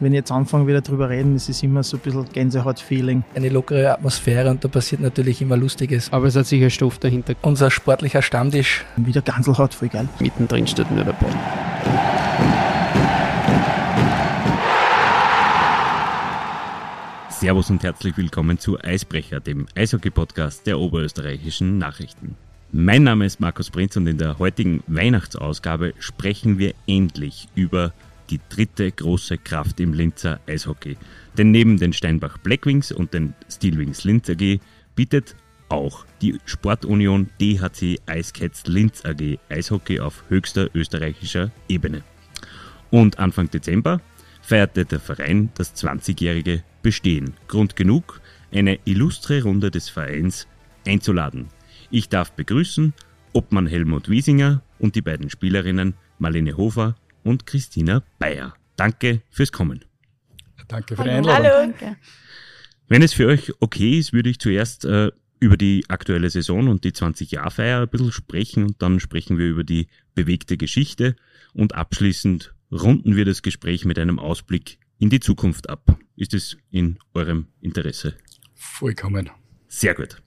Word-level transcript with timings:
wenn 0.00 0.12
ich 0.12 0.18
jetzt 0.18 0.32
anfange 0.32 0.66
wieder 0.66 0.80
drüber 0.80 1.08
reden, 1.08 1.36
ist 1.36 1.48
es 1.48 1.62
immer 1.62 1.82
so 1.82 1.96
ein 1.96 2.00
bisschen 2.00 2.26
Gänsehaut-Feeling. 2.32 3.24
Eine 3.34 3.48
lockere 3.48 3.92
Atmosphäre 3.92 4.50
und 4.50 4.64
da 4.64 4.68
passiert 4.68 5.00
natürlich 5.00 5.40
immer 5.40 5.56
Lustiges. 5.56 6.12
Aber 6.12 6.26
es 6.26 6.36
hat 6.36 6.46
sicher 6.46 6.70
Stoff 6.70 6.98
dahinter. 6.98 7.34
Unser 7.42 7.70
sportlicher 7.70 8.22
Stammtisch. 8.22 8.84
Wieder 8.96 9.22
Ganselhaut, 9.22 9.74
voll 9.74 9.88
geil. 9.88 10.08
Mittendrin 10.18 10.66
steht 10.66 10.90
nur 10.90 11.04
dabei. 11.04 11.26
Servus 17.30 17.68
und 17.70 17.82
herzlich 17.82 18.16
willkommen 18.16 18.58
zu 18.58 18.78
Eisbrecher, 18.80 19.40
dem 19.40 19.66
Eishockey-Podcast 19.76 20.66
der 20.66 20.78
oberösterreichischen 20.78 21.78
Nachrichten. 21.78 22.36
Mein 22.72 23.02
Name 23.04 23.26
ist 23.26 23.38
Markus 23.38 23.70
Prinz 23.70 23.96
und 23.96 24.06
in 24.06 24.18
der 24.18 24.38
heutigen 24.38 24.82
Weihnachtsausgabe 24.86 25.92
sprechen 25.98 26.58
wir 26.58 26.74
endlich 26.86 27.48
über 27.54 27.92
die 28.30 28.40
dritte 28.48 28.90
große 28.90 29.38
Kraft 29.38 29.80
im 29.80 29.92
Linzer 29.92 30.40
Eishockey. 30.46 30.96
Denn 31.36 31.50
neben 31.50 31.78
den 31.78 31.92
Steinbach 31.92 32.38
Blackwings 32.38 32.92
und 32.92 33.14
den 33.14 33.34
Steelwings 33.50 34.04
Linz 34.04 34.30
AG 34.30 34.60
bietet 34.94 35.36
auch 35.68 36.04
die 36.20 36.38
Sportunion 36.44 37.28
DHC 37.40 38.00
Eiscats 38.06 38.66
Linz 38.66 39.04
AG 39.04 39.38
Eishockey 39.48 40.00
auf 40.00 40.24
höchster 40.28 40.68
österreichischer 40.74 41.50
Ebene. 41.68 42.02
Und 42.90 43.18
Anfang 43.18 43.50
Dezember 43.50 44.00
feierte 44.40 44.84
der 44.84 45.00
Verein 45.00 45.50
das 45.54 45.74
20-jährige 45.74 46.62
Bestehen. 46.82 47.34
Grund 47.48 47.76
genug, 47.76 48.20
eine 48.52 48.78
illustre 48.84 49.42
Runde 49.42 49.70
des 49.70 49.88
Vereins 49.88 50.46
einzuladen. 50.86 51.48
Ich 51.90 52.08
darf 52.08 52.32
begrüßen 52.32 52.92
Obmann 53.32 53.66
Helmut 53.66 54.08
Wiesinger 54.08 54.62
und 54.78 54.94
die 54.94 55.02
beiden 55.02 55.30
Spielerinnen 55.30 55.94
Marlene 56.18 56.56
Hofer 56.56 56.94
und 57.24 57.46
Christina 57.46 58.04
Bayer. 58.18 58.54
Danke 58.76 59.22
fürs 59.30 59.50
Kommen. 59.50 59.84
Danke 60.68 60.96
für 60.96 61.02
die 61.02 61.10
Einladung. 61.10 61.46
Hallo. 61.46 61.72
Danke. 61.72 61.96
Wenn 62.88 63.02
es 63.02 63.12
für 63.12 63.26
euch 63.26 63.52
okay 63.60 63.98
ist, 63.98 64.12
würde 64.12 64.30
ich 64.30 64.38
zuerst 64.38 64.84
äh, 64.84 65.10
über 65.40 65.56
die 65.56 65.84
aktuelle 65.88 66.30
Saison 66.30 66.68
und 66.68 66.84
die 66.84 66.92
20-Jahr-Feier 66.92 67.82
ein 67.82 67.88
bisschen 67.88 68.12
sprechen 68.12 68.64
und 68.64 68.80
dann 68.80 69.00
sprechen 69.00 69.38
wir 69.38 69.46
über 69.46 69.64
die 69.64 69.88
bewegte 70.14 70.56
Geschichte 70.56 71.16
und 71.52 71.74
abschließend 71.74 72.54
runden 72.70 73.16
wir 73.16 73.24
das 73.24 73.42
Gespräch 73.42 73.84
mit 73.84 73.98
einem 73.98 74.18
Ausblick 74.18 74.78
in 74.98 75.10
die 75.10 75.20
Zukunft 75.20 75.68
ab. 75.68 75.98
Ist 76.16 76.34
es 76.34 76.56
in 76.70 76.98
eurem 77.14 77.48
Interesse? 77.60 78.14
Vollkommen. 78.54 79.30
Sehr 79.68 79.94
gut. 79.94 80.22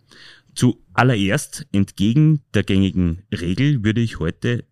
Zuallererst, 0.55 1.67
entgegen 1.71 2.41
der 2.53 2.63
gängigen 2.63 3.23
Regel, 3.31 3.83
würde 3.83 4.01
ich 4.01 4.19
heute 4.19 4.65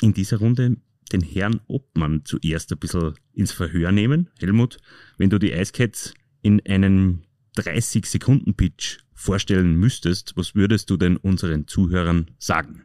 in 0.00 0.12
dieser 0.12 0.38
Runde 0.38 0.76
den 1.08 1.22
Herrn 1.22 1.60
Obmann 1.66 2.22
zuerst 2.24 2.72
ein 2.72 2.78
bisschen 2.78 3.14
ins 3.34 3.52
Verhör 3.52 3.92
nehmen. 3.92 4.30
Helmut, 4.38 4.78
wenn 5.16 5.30
du 5.30 5.38
die 5.38 5.52
Icecats 5.52 6.14
in 6.42 6.64
einem 6.66 7.22
30-Sekunden-Pitch 7.56 8.98
vorstellen 9.14 9.74
müsstest, 9.74 10.36
was 10.36 10.54
würdest 10.54 10.90
du 10.90 10.96
denn 10.96 11.16
unseren 11.16 11.66
Zuhörern 11.66 12.30
sagen? 12.38 12.84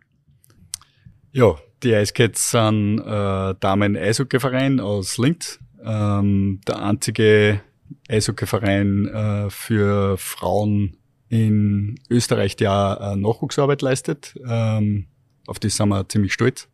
Ja, 1.32 1.56
die 1.84 1.92
Icecats 1.92 2.52
sind 2.52 3.00
äh, 3.00 3.56
Damen-Eishockeyverein 3.60 4.80
aus 4.80 5.18
Linz. 5.18 5.60
Ähm, 5.84 6.62
der 6.68 6.82
einzige 6.82 7.62
Eishockeyverein 8.08 9.08
äh, 9.08 9.50
für 9.50 10.18
Frauen 10.18 10.98
in 11.30 12.00
Österreich, 12.10 12.56
der 12.56 13.00
äh, 13.02 13.16
Nachwuchsarbeit 13.16 13.82
leistet. 13.82 14.36
Ähm, 14.48 15.08
auf 15.48 15.60
das 15.60 15.76
sind 15.76 15.90
wir 15.90 16.08
ziemlich 16.08 16.34
stolz. 16.34 16.70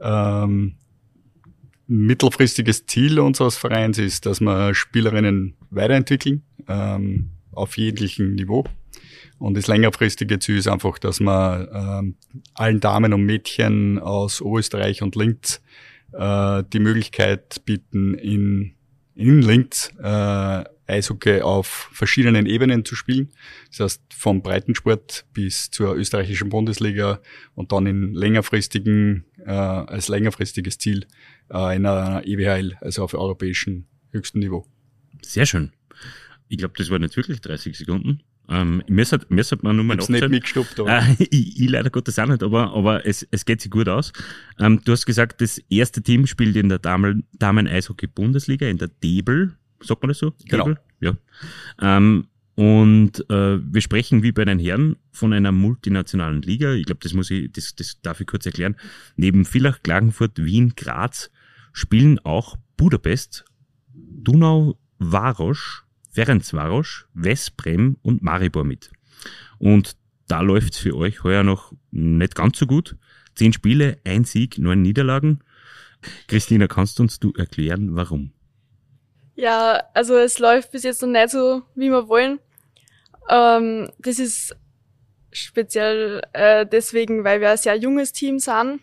Ähm, 0.00 0.76
mittelfristiges 1.86 2.86
Ziel 2.86 3.18
unseres 3.18 3.56
Vereins 3.56 3.98
ist, 3.98 4.26
dass 4.26 4.40
wir 4.40 4.74
Spielerinnen 4.74 5.56
weiterentwickeln 5.70 6.42
ähm, 6.68 7.30
auf 7.52 7.76
jeglichem 7.76 8.34
Niveau. 8.34 8.64
Und 9.38 9.56
das 9.56 9.66
längerfristige 9.66 10.38
Ziel 10.38 10.58
ist 10.58 10.68
einfach, 10.68 10.98
dass 10.98 11.18
wir 11.18 11.68
ähm, 11.72 12.14
allen 12.54 12.80
Damen 12.80 13.12
und 13.12 13.24
Mädchen 13.24 13.98
aus 13.98 14.40
Österreich 14.40 15.02
und 15.02 15.16
Linz 15.16 15.60
äh, 16.12 16.62
die 16.72 16.78
Möglichkeit 16.78 17.64
bieten, 17.64 18.14
in, 18.14 18.74
in 19.14 19.42
Linz 19.42 19.92
äh, 20.00 20.64
Eishockey 20.90 21.42
auf 21.42 21.88
verschiedenen 21.92 22.46
Ebenen 22.46 22.84
zu 22.84 22.94
spielen. 22.94 23.30
Das 23.68 23.80
heißt, 23.80 24.02
vom 24.14 24.42
Breitensport 24.42 25.24
bis 25.32 25.70
zur 25.70 25.96
österreichischen 25.96 26.48
Bundesliga 26.48 27.20
und 27.54 27.72
dann 27.72 27.86
in 27.86 28.14
längerfristigen, 28.14 29.24
äh, 29.38 29.50
als 29.50 30.08
längerfristiges 30.08 30.78
Ziel 30.78 31.06
äh, 31.50 31.76
in 31.76 31.86
einer 31.86 32.22
EWHL, 32.26 32.76
also 32.80 33.04
auf 33.04 33.14
europäischem 33.14 33.86
höchsten 34.12 34.40
Niveau. 34.40 34.66
Sehr 35.22 35.46
schön. 35.46 35.72
Ich 36.48 36.58
glaube, 36.58 36.74
das 36.76 36.90
waren 36.90 37.02
nicht 37.02 37.16
wirklich 37.16 37.40
30 37.40 37.78
Sekunden. 37.78 38.22
Ähm, 38.50 38.82
mir 38.88 39.04
sollte 39.04 39.26
mir 39.28 39.44
sollte 39.44 39.64
man 39.64 39.76
nur 39.76 39.84
mal 39.84 39.96
nicht 39.96 40.28
mitgestoppt, 40.28 40.80
aber. 40.80 40.98
Äh, 40.98 41.14
ich, 41.30 41.60
ich 41.60 41.70
leider 41.70 41.90
Gottes 41.90 42.18
auch 42.18 42.26
nicht, 42.26 42.42
aber, 42.42 42.74
aber 42.74 43.06
es, 43.06 43.26
es 43.30 43.44
geht 43.44 43.60
sich 43.60 43.70
gut 43.70 43.88
aus. 43.88 44.12
Ähm, 44.58 44.80
du 44.84 44.90
hast 44.90 45.06
gesagt, 45.06 45.40
das 45.40 45.58
erste 45.70 46.02
Team 46.02 46.26
spielt 46.26 46.56
in 46.56 46.68
der 46.68 46.80
Damen-Eishockey-Bundesliga, 46.80 48.66
in 48.66 48.78
der 48.78 48.88
Debel. 48.88 49.56
Sagt 49.82 50.02
man 50.02 50.08
das 50.08 50.18
so? 50.18 50.32
Genau. 50.46 50.74
Ja. 51.00 51.16
Ähm, 51.80 52.26
und 52.54 53.24
äh, 53.30 53.58
wir 53.62 53.80
sprechen 53.80 54.22
wie 54.22 54.32
bei 54.32 54.44
den 54.44 54.58
Herren 54.58 54.96
von 55.12 55.32
einer 55.32 55.52
multinationalen 55.52 56.42
Liga. 56.42 56.74
Ich 56.74 56.84
glaube, 56.84 57.00
das 57.02 57.14
muss 57.14 57.30
ich, 57.30 57.50
das, 57.52 57.74
das 57.74 58.00
darf 58.02 58.20
ich 58.20 58.26
kurz 58.26 58.44
erklären. 58.44 58.76
Neben 59.16 59.44
Villach, 59.44 59.82
Klagenfurt, 59.82 60.44
Wien, 60.44 60.74
Graz 60.76 61.30
spielen 61.72 62.18
auch 62.18 62.56
Budapest, 62.76 63.44
Dunau, 63.94 64.78
Varosch, 64.98 65.84
Ferencvaros, 66.10 67.06
Westbrem 67.14 67.96
und 68.02 68.22
Maribor 68.22 68.64
mit. 68.64 68.90
Und 69.58 69.96
da 70.28 70.42
läuft's 70.42 70.78
für 70.78 70.96
euch 70.96 71.24
heuer 71.24 71.42
noch 71.42 71.72
nicht 71.90 72.34
ganz 72.34 72.58
so 72.58 72.66
gut. 72.66 72.96
Zehn 73.34 73.52
Spiele, 73.52 73.98
ein 74.04 74.24
Sieg, 74.24 74.58
neun 74.58 74.82
Niederlagen. 74.82 75.40
Christina, 76.28 76.66
kannst 76.66 76.98
du 76.98 77.04
uns 77.04 77.20
du 77.20 77.32
erklären, 77.32 77.94
warum? 77.94 78.32
Ja, 79.40 79.84
also 79.94 80.18
es 80.18 80.38
läuft 80.38 80.70
bis 80.70 80.82
jetzt 80.82 81.00
noch 81.00 81.08
nicht 81.08 81.30
so, 81.30 81.62
wie 81.74 81.88
wir 81.88 82.08
wollen. 82.08 82.40
Ähm, 83.30 83.90
das 83.98 84.18
ist 84.18 84.54
speziell 85.32 86.20
äh, 86.34 86.66
deswegen, 86.66 87.24
weil 87.24 87.40
wir 87.40 87.50
ein 87.50 87.56
sehr 87.56 87.74
junges 87.76 88.12
Team 88.12 88.38
sind 88.38 88.80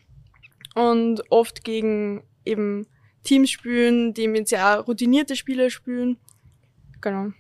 und 0.74 1.22
oft 1.30 1.64
gegen 1.64 2.24
eben 2.44 2.88
Teams 3.24 3.52
spielen, 3.52 4.16
die 4.16 4.28
mit 4.28 4.48
sehr 4.48 4.80
routinierte 4.80 5.36
Spieler 5.36 5.70
spielen. 5.70 6.18
Genau. 7.02 7.34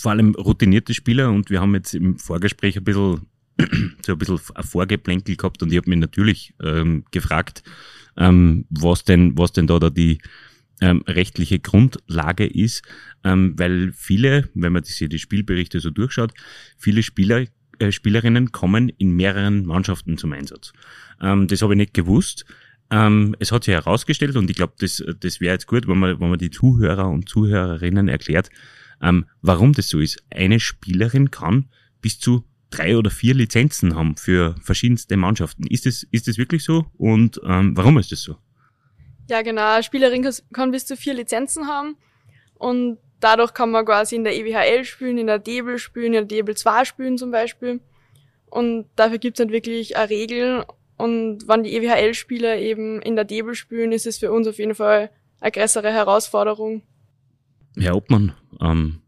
Vor 0.00 0.12
allem 0.12 0.34
routinierte 0.36 0.94
Spieler 0.94 1.28
und 1.28 1.50
wir 1.50 1.60
haben 1.60 1.74
jetzt 1.74 1.92
im 1.92 2.18
Vorgespräch 2.18 2.78
ein 2.78 2.84
bisschen 2.84 3.26
so 4.06 4.12
ein 4.12 4.18
bisschen 4.18 4.40
ein 4.54 4.64
Vorgeplänkel 4.64 5.36
gehabt 5.36 5.62
und 5.62 5.70
ich 5.70 5.76
habe 5.76 5.90
mich 5.90 5.98
natürlich 5.98 6.54
ähm, 6.62 7.04
gefragt, 7.10 7.62
ähm, 8.16 8.64
was 8.70 9.04
denn, 9.04 9.36
was 9.36 9.52
denn 9.52 9.66
da, 9.66 9.78
da 9.78 9.90
die 9.90 10.18
ähm, 10.82 11.02
rechtliche 11.06 11.60
Grundlage 11.60 12.44
ist, 12.44 12.82
ähm, 13.22 13.54
weil 13.56 13.92
viele, 13.92 14.48
wenn 14.54 14.72
man 14.72 14.82
sich 14.82 15.08
die 15.08 15.18
Spielberichte 15.18 15.78
so 15.78 15.90
durchschaut, 15.90 16.34
viele 16.76 17.04
Spieler, 17.04 17.44
äh, 17.78 17.92
Spielerinnen 17.92 18.50
kommen 18.50 18.88
in 18.88 19.14
mehreren 19.14 19.64
Mannschaften 19.64 20.18
zum 20.18 20.32
Einsatz. 20.32 20.72
Ähm, 21.20 21.46
das 21.46 21.62
habe 21.62 21.74
ich 21.74 21.78
nicht 21.78 21.94
gewusst. 21.94 22.44
Ähm, 22.90 23.36
es 23.38 23.52
hat 23.52 23.64
sich 23.64 23.74
herausgestellt 23.74 24.34
und 24.34 24.50
ich 24.50 24.56
glaube, 24.56 24.74
das, 24.80 25.02
das 25.20 25.40
wäre 25.40 25.54
jetzt 25.54 25.68
gut, 25.68 25.86
wenn 25.86 25.98
man, 25.98 26.20
wenn 26.20 26.30
man 26.30 26.38
die 26.38 26.50
Zuhörer 26.50 27.08
und 27.08 27.28
Zuhörerinnen 27.28 28.08
erklärt, 28.08 28.50
ähm, 29.00 29.26
warum 29.40 29.72
das 29.74 29.88
so 29.88 30.00
ist. 30.00 30.22
Eine 30.30 30.58
Spielerin 30.58 31.30
kann 31.30 31.68
bis 32.00 32.18
zu 32.18 32.44
drei 32.70 32.96
oder 32.96 33.10
vier 33.10 33.34
Lizenzen 33.34 33.94
haben 33.94 34.16
für 34.16 34.56
verschiedenste 34.60 35.16
Mannschaften. 35.16 35.64
Ist 35.68 35.86
das, 35.86 36.02
ist 36.10 36.26
das 36.26 36.38
wirklich 36.38 36.64
so? 36.64 36.86
Und 36.94 37.40
ähm, 37.44 37.76
warum 37.76 37.98
ist 37.98 38.10
das 38.10 38.22
so? 38.22 38.36
Ja, 39.28 39.42
genau. 39.42 39.74
Eine 39.74 39.82
Spielerin 39.82 40.28
kann 40.52 40.70
bis 40.70 40.86
zu 40.86 40.96
vier 40.96 41.14
Lizenzen 41.14 41.66
haben 41.66 41.96
und 42.54 42.98
dadurch 43.20 43.54
kann 43.54 43.70
man 43.70 43.84
quasi 43.84 44.16
in 44.16 44.24
der 44.24 44.36
EWHL 44.36 44.84
spielen, 44.84 45.18
in 45.18 45.26
der 45.26 45.38
Debel 45.38 45.78
spielen, 45.78 46.06
in 46.06 46.12
der 46.12 46.24
Debel 46.24 46.56
2 46.56 46.84
spielen 46.84 47.18
zum 47.18 47.30
Beispiel. 47.30 47.80
Und 48.46 48.86
dafür 48.96 49.18
gibt 49.18 49.38
es 49.38 49.44
nicht 49.44 49.52
wirklich 49.52 49.96
eine 49.96 50.10
Regel. 50.10 50.64
Und 50.98 51.48
wenn 51.48 51.62
die 51.62 51.74
EWHL-Spieler 51.74 52.58
eben 52.58 53.00
in 53.00 53.16
der 53.16 53.24
Debel 53.24 53.54
spielen, 53.54 53.92
ist 53.92 54.06
es 54.06 54.18
für 54.18 54.30
uns 54.30 54.46
auf 54.46 54.58
jeden 54.58 54.74
Fall 54.74 55.10
eine 55.40 55.50
größere 55.50 55.90
Herausforderung. 55.90 56.82
Herr 57.78 57.96
Obmann, 57.96 58.34
ähm, 58.60 59.00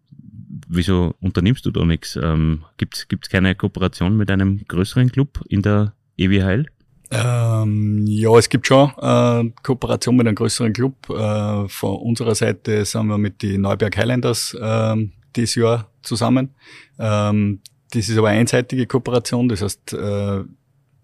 wieso 0.66 1.14
unternimmst 1.20 1.66
du 1.66 1.70
da 1.70 1.84
nichts? 1.84 2.16
Ähm, 2.16 2.64
Gibt 2.78 2.96
es 2.96 3.28
keine 3.28 3.55
Kooperation 3.55 4.16
mit 4.16 4.31
einem 4.31 4.64
größeren 4.66 5.12
Club 5.12 5.40
in 5.49 5.62
der 5.62 5.94
EWHL? 6.16 6.66
Ähm, 7.10 8.04
ja, 8.06 8.36
es 8.38 8.48
gibt 8.48 8.66
schon 8.66 8.90
äh, 9.00 9.50
Kooperation 9.62 10.16
mit 10.16 10.26
einem 10.26 10.34
größeren 10.36 10.72
Club. 10.72 10.94
Äh, 11.10 11.68
von 11.68 11.96
unserer 11.96 12.34
Seite 12.34 12.84
sind 12.84 13.06
wir 13.06 13.18
mit 13.18 13.42
den 13.42 13.60
Neuberg 13.60 13.96
Highlanders 13.96 14.54
äh, 14.54 14.96
dieses 15.36 15.54
Jahr 15.54 15.90
zusammen. 16.02 16.54
Ähm, 16.98 17.60
das 17.92 18.08
ist 18.08 18.18
aber 18.18 18.28
eine 18.28 18.40
einseitige 18.40 18.86
Kooperation, 18.86 19.48
das 19.48 19.62
heißt, 19.62 19.92
äh, 19.92 20.42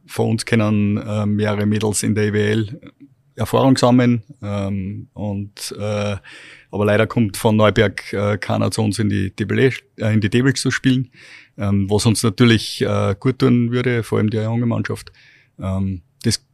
von 0.06 0.30
uns 0.30 0.44
können 0.44 0.96
äh, 0.96 1.24
mehrere 1.24 1.66
Mädels 1.66 2.02
in 2.02 2.16
der 2.16 2.24
EWL 2.24 2.80
Erfahrung 3.36 3.76
sammeln, 3.76 4.22
Ähm, 4.42 5.08
und 5.14 5.74
äh, 5.78 6.16
aber 6.70 6.84
leider 6.84 7.06
kommt 7.06 7.36
von 7.36 7.56
Neuberg 7.56 8.12
äh, 8.12 8.38
keiner 8.38 8.70
zu 8.70 8.82
uns 8.82 8.98
in 8.98 9.08
die 9.08 9.34
Debel, 9.34 9.72
äh, 9.96 10.12
in 10.12 10.20
die 10.20 10.30
Debel 10.30 10.54
zu 10.54 10.70
spielen, 10.70 11.10
ähm, 11.56 11.88
was 11.90 12.06
uns 12.06 12.22
natürlich 12.22 12.82
äh, 12.82 13.14
gut 13.18 13.38
tun 13.38 13.70
würde, 13.70 14.02
vor 14.02 14.18
allem 14.18 14.30
die 14.30 14.36
junge 14.36 14.66
Mannschaft. 14.66 15.12
Ähm, 15.60 16.02
das 16.22 16.44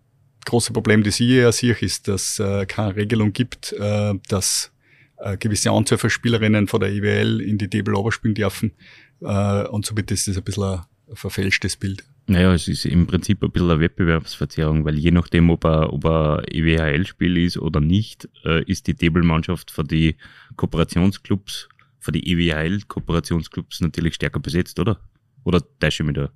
große 0.44 0.72
Problem, 0.72 1.02
das 1.02 1.20
ich 1.20 1.30
eher 1.30 1.52
sehe, 1.52 1.76
ist, 1.80 2.08
dass 2.08 2.38
äh, 2.38 2.66
keine 2.66 2.96
Regelung 2.96 3.32
gibt, 3.32 3.72
äh, 3.72 4.14
dass 4.28 4.72
äh, 5.18 5.36
gewisse 5.36 5.70
Anzahl 5.70 5.98
von 5.98 6.10
Spielerinnen 6.10 6.68
von 6.68 6.80
der 6.80 6.92
IWL 6.92 7.40
in 7.40 7.58
die 7.58 7.68
Debel 7.68 7.94
spielen 8.10 8.34
dürfen. 8.34 8.72
Äh, 9.20 9.64
und 9.68 9.86
somit 9.86 10.10
ist 10.10 10.28
das 10.28 10.36
ein 10.36 10.44
bisschen 10.44 10.64
ein 11.08 11.16
verfälschtes 11.16 11.76
Bild. 11.76 12.04
Naja, 12.28 12.52
es 12.52 12.66
ist 12.66 12.84
im 12.84 13.06
Prinzip 13.06 13.42
ein 13.42 13.52
bisschen 13.52 13.70
eine 13.70 13.80
Wettbewerbsverzerrung, 13.80 14.84
weil 14.84 14.98
je 14.98 15.12
nachdem, 15.12 15.48
ob 15.50 15.64
er, 15.64 15.92
ob 15.92 16.04
er 16.04 16.42
EWHL-Spiel 16.50 17.36
ist 17.36 17.56
oder 17.58 17.80
nicht, 17.80 18.28
äh, 18.44 18.64
ist 18.64 18.88
die 18.88 18.94
Debelmannschaft 18.94 19.70
für 19.70 19.84
die 19.84 20.16
Kooperationsclubs, 20.56 21.68
für 22.00 22.10
die 22.10 22.28
EWHL-Kooperationsclubs 22.32 23.80
natürlich 23.80 24.14
stärker 24.14 24.40
besetzt, 24.40 24.80
oder? 24.80 24.98
Oder 25.44 25.62
täusche 25.78 26.02
ich 26.02 26.06
mich 26.08 26.16
da? 26.16 26.30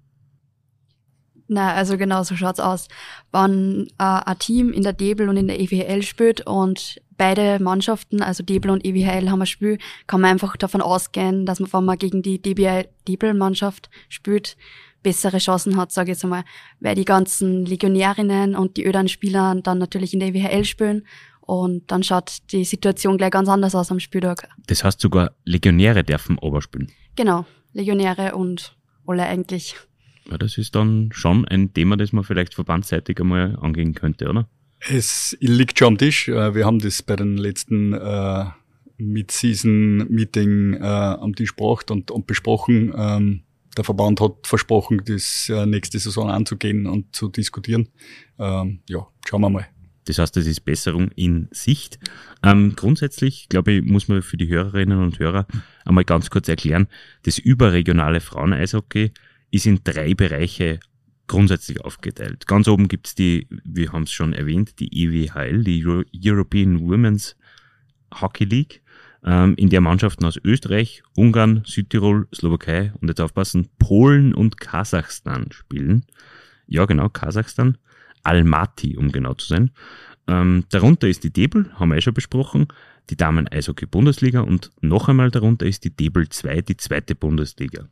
Na, 1.52 1.75
also 1.75 1.99
genau 1.99 2.23
so 2.23 2.37
schaut's 2.37 2.61
aus. 2.61 2.87
Wenn 3.32 3.88
äh, 3.99 4.05
ein 4.05 4.38
Team 4.38 4.73
in 4.73 4.85
der 4.85 4.93
Debel 4.93 5.29
und 5.29 5.37
in 5.37 5.49
der 5.49 5.58
EWHL 5.58 6.02
spielt 6.02 6.47
und 6.47 7.02
beide 7.17 7.58
Mannschaften, 7.61 8.23
also 8.23 8.44
Debel 8.44 8.70
und 8.70 8.85
EWHL 8.85 9.29
haben 9.29 9.41
ein 9.41 9.47
Spiel, 9.47 9.79
kann 10.06 10.20
man 10.20 10.31
einfach 10.31 10.56
davon 10.56 10.81
ausgehen, 10.81 11.47
dass 11.47 11.58
man, 11.58 11.73
wenn 11.73 11.85
man 11.85 11.99
gegen 11.99 12.23
die 12.23 12.41
Debel-Mannschaft 12.41 13.91
spielt, 14.08 14.56
bessere 15.02 15.38
Chancen 15.38 15.76
hat, 15.76 15.91
sage 15.91 16.12
ich 16.12 16.19
jetzt 16.19 16.25
einmal, 16.25 16.44
weil 16.79 16.94
die 16.94 17.05
ganzen 17.05 17.67
Legionärinnen 17.67 18.55
und 18.55 18.76
die 18.76 18.87
ödern 18.87 19.08
Spieler 19.08 19.56
dann 19.61 19.79
natürlich 19.79 20.14
in 20.14 20.20
der 20.20 20.29
EWHL 20.29 20.64
spielen 20.64 21.05
und 21.41 21.91
dann 21.91 22.05
schaut 22.05 22.38
die 22.53 22.64
Situation 22.64 23.19
gleich 23.19 23.32
ganz 23.32 23.49
anders 23.49 23.75
aus 23.75 23.91
am 23.91 23.99
Spieltag. 23.99 24.49
Das 24.69 24.85
heißt 24.85 25.00
sogar 25.00 25.32
Legionäre 25.44 26.05
dürfen 26.05 26.38
oberspielen. 26.38 26.93
Genau, 27.17 27.44
Legionäre 27.73 28.37
und 28.37 28.76
alle 29.05 29.25
eigentlich. 29.25 29.75
Ja, 30.31 30.38
das 30.38 30.59
ist 30.59 30.75
dann 30.75 31.11
schon 31.12 31.44
ein 31.47 31.75
Thema, 31.75 31.97
das 31.97 32.12
man 32.12 32.25
vielleicht 32.25 32.55
verbandsseitig 32.55 33.21
einmal 33.21 33.56
angehen 33.61 33.94
könnte, 33.94 34.29
oder? 34.29 34.49
Es 34.88 35.37
liegt 35.41 35.79
schon 35.79 35.88
am 35.88 35.99
Tisch. 35.99 36.29
Äh, 36.29 36.55
wir 36.55 36.65
haben 36.65 36.79
das 36.79 37.03
bei 37.03 37.17
den 37.17 37.37
letzten 37.37 37.93
äh, 37.93 38.44
Mid-Season-Meeting 38.97 40.75
äh, 40.75 40.85
am 40.85 41.35
Tisch 41.35 41.56
gebracht 41.56 41.91
und, 41.91 42.11
und 42.11 42.27
besprochen. 42.27 42.93
Ähm, 42.97 43.43
der 43.77 43.85
Verband 43.85 44.21
hat 44.21 44.47
versprochen, 44.47 45.03
das 45.05 45.49
äh, 45.49 45.67
nächste 45.67 45.99
Saison 45.99 46.31
anzugehen 46.31 46.87
und 46.87 47.15
zu 47.15 47.29
diskutieren. 47.29 47.88
Ähm, 48.38 48.81
ja, 48.88 49.06
schauen 49.27 49.43
wir 49.43 49.50
mal. 49.50 49.67
Das 50.06 50.19
heißt, 50.19 50.37
es 50.38 50.47
ist 50.47 50.65
Besserung 50.65 51.11
in 51.15 51.49
Sicht. 51.53 51.99
Ähm, 52.43 52.75
grundsätzlich, 52.75 53.49
glaube 53.49 53.73
ich, 53.73 53.82
muss 53.82 54.09
man 54.09 54.23
für 54.23 54.37
die 54.37 54.49
Hörerinnen 54.49 54.99
und 54.99 55.19
Hörer 55.19 55.47
einmal 55.85 56.05
ganz 56.05 56.31
kurz 56.31 56.49
erklären, 56.49 56.88
das 57.25 57.38
überregionale 57.38 58.21
Frauen-Eishockey 58.21 59.12
ist 59.50 59.67
in 59.67 59.81
drei 59.85 60.14
Bereiche 60.14 60.81
grundsätzlich 61.26 61.81
aufgeteilt. 61.85 62.47
Ganz 62.47 62.67
oben 62.67 62.88
gibt's 62.88 63.14
die, 63.14 63.47
wir 63.64 63.93
haben 63.93 64.02
es 64.02 64.12
schon 64.12 64.32
erwähnt, 64.32 64.81
die 64.81 65.05
EWHL, 65.05 65.62
die 65.62 65.85
Euro 65.87 66.02
European 66.12 66.81
Women's 66.81 67.37
Hockey 68.20 68.44
League, 68.44 68.82
ähm, 69.25 69.55
in 69.56 69.70
der 69.70 69.81
Mannschaften 69.81 70.25
aus 70.25 70.41
Österreich, 70.43 71.02
Ungarn, 71.14 71.62
Südtirol, 71.64 72.26
Slowakei 72.35 72.93
und 73.00 73.08
jetzt 73.08 73.20
aufpassen, 73.20 73.69
Polen 73.79 74.35
und 74.35 74.58
Kasachstan 74.58 75.53
spielen. 75.53 76.05
Ja, 76.67 76.85
genau, 76.87 77.08
Kasachstan. 77.08 77.79
Almaty, 78.23 78.96
um 78.96 79.12
genau 79.12 79.35
zu 79.35 79.46
sein. 79.46 79.70
Ähm, 80.26 80.64
darunter 80.70 81.08
ist 81.08 81.25
die 81.25 81.32
Debel, 81.32 81.73
haben 81.75 81.91
wir 81.91 81.96
eh 81.96 82.03
schon 82.03 82.14
besprochen, 82.14 82.69
die 83.10 83.16
Damen-Eishockey-Bundesliga 83.16 84.40
und 84.40 84.70
noch 84.80 85.08
einmal 85.08 85.30
darunter 85.30 85.66
ist 85.66 85.84
die 85.84 85.94
Debel 85.94 86.28
2, 86.28 86.62
die 86.62 86.76
zweite 86.76 87.14
Bundesliga. 87.14 87.86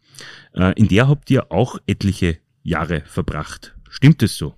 Äh, 0.54 0.72
in 0.74 0.88
der 0.88 1.08
habt 1.08 1.30
ihr 1.30 1.50
auch 1.52 1.78
etliche 1.86 2.38
Jahre 2.62 3.02
verbracht. 3.06 3.74
Stimmt 3.88 4.22
es 4.22 4.36
so? 4.36 4.54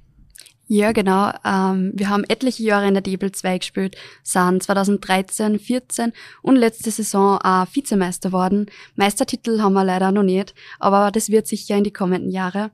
Ja, 0.72 0.92
genau. 0.92 1.32
Ähm, 1.44 1.90
wir 1.96 2.08
haben 2.10 2.22
etliche 2.28 2.62
Jahre 2.62 2.86
in 2.86 2.94
der 2.94 3.02
Debel 3.02 3.32
2 3.32 3.58
gespielt, 3.58 3.96
sind 4.22 4.62
2013, 4.62 5.58
14 5.58 6.12
und 6.42 6.54
letzte 6.54 6.92
Saison 6.92 7.38
auch 7.38 7.66
Vizemeister 7.74 8.30
worden. 8.30 8.66
Meistertitel 8.94 9.60
haben 9.60 9.72
wir 9.72 9.82
leider 9.82 10.12
noch 10.12 10.22
nicht, 10.22 10.54
aber 10.78 11.10
das 11.10 11.28
wird 11.28 11.48
sicher 11.48 11.76
in 11.76 11.82
die 11.82 11.92
kommenden 11.92 12.30
Jahre. 12.30 12.70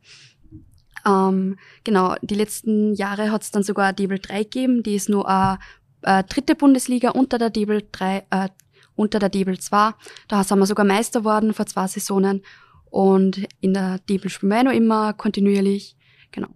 Ähm, 1.06 1.56
genau, 1.84 2.16
die 2.20 2.34
letzten 2.34 2.94
Jahre 2.94 3.30
hat 3.30 3.44
es 3.44 3.50
dann 3.50 3.62
sogar 3.62 3.94
Debel 3.94 4.18
3 4.18 4.42
gegeben, 4.42 4.82
die 4.82 4.96
ist 4.96 5.08
nur 5.08 5.26
eine, 5.26 5.58
eine 6.02 6.24
dritte 6.24 6.54
Bundesliga 6.54 7.10
unter 7.10 7.38
der 7.38 7.50
Debel 7.50 7.82
3, 7.92 8.26
äh, 8.30 8.48
unter 8.94 9.18
der 9.18 9.28
Debel 9.28 9.58
2. 9.58 9.92
Da 10.28 10.44
sind 10.44 10.58
wir 10.58 10.66
sogar 10.66 10.86
Meister 10.86 11.24
worden 11.24 11.54
vor 11.54 11.66
zwei 11.66 11.86
Saisonen 11.86 12.42
und 12.90 13.46
in 13.60 13.74
der 13.74 13.98
Debel 14.08 14.30
spielen 14.30 14.52
wir 14.52 14.64
noch 14.64 14.72
immer 14.72 15.12
kontinuierlich. 15.12 15.96
Genau. 16.32 16.48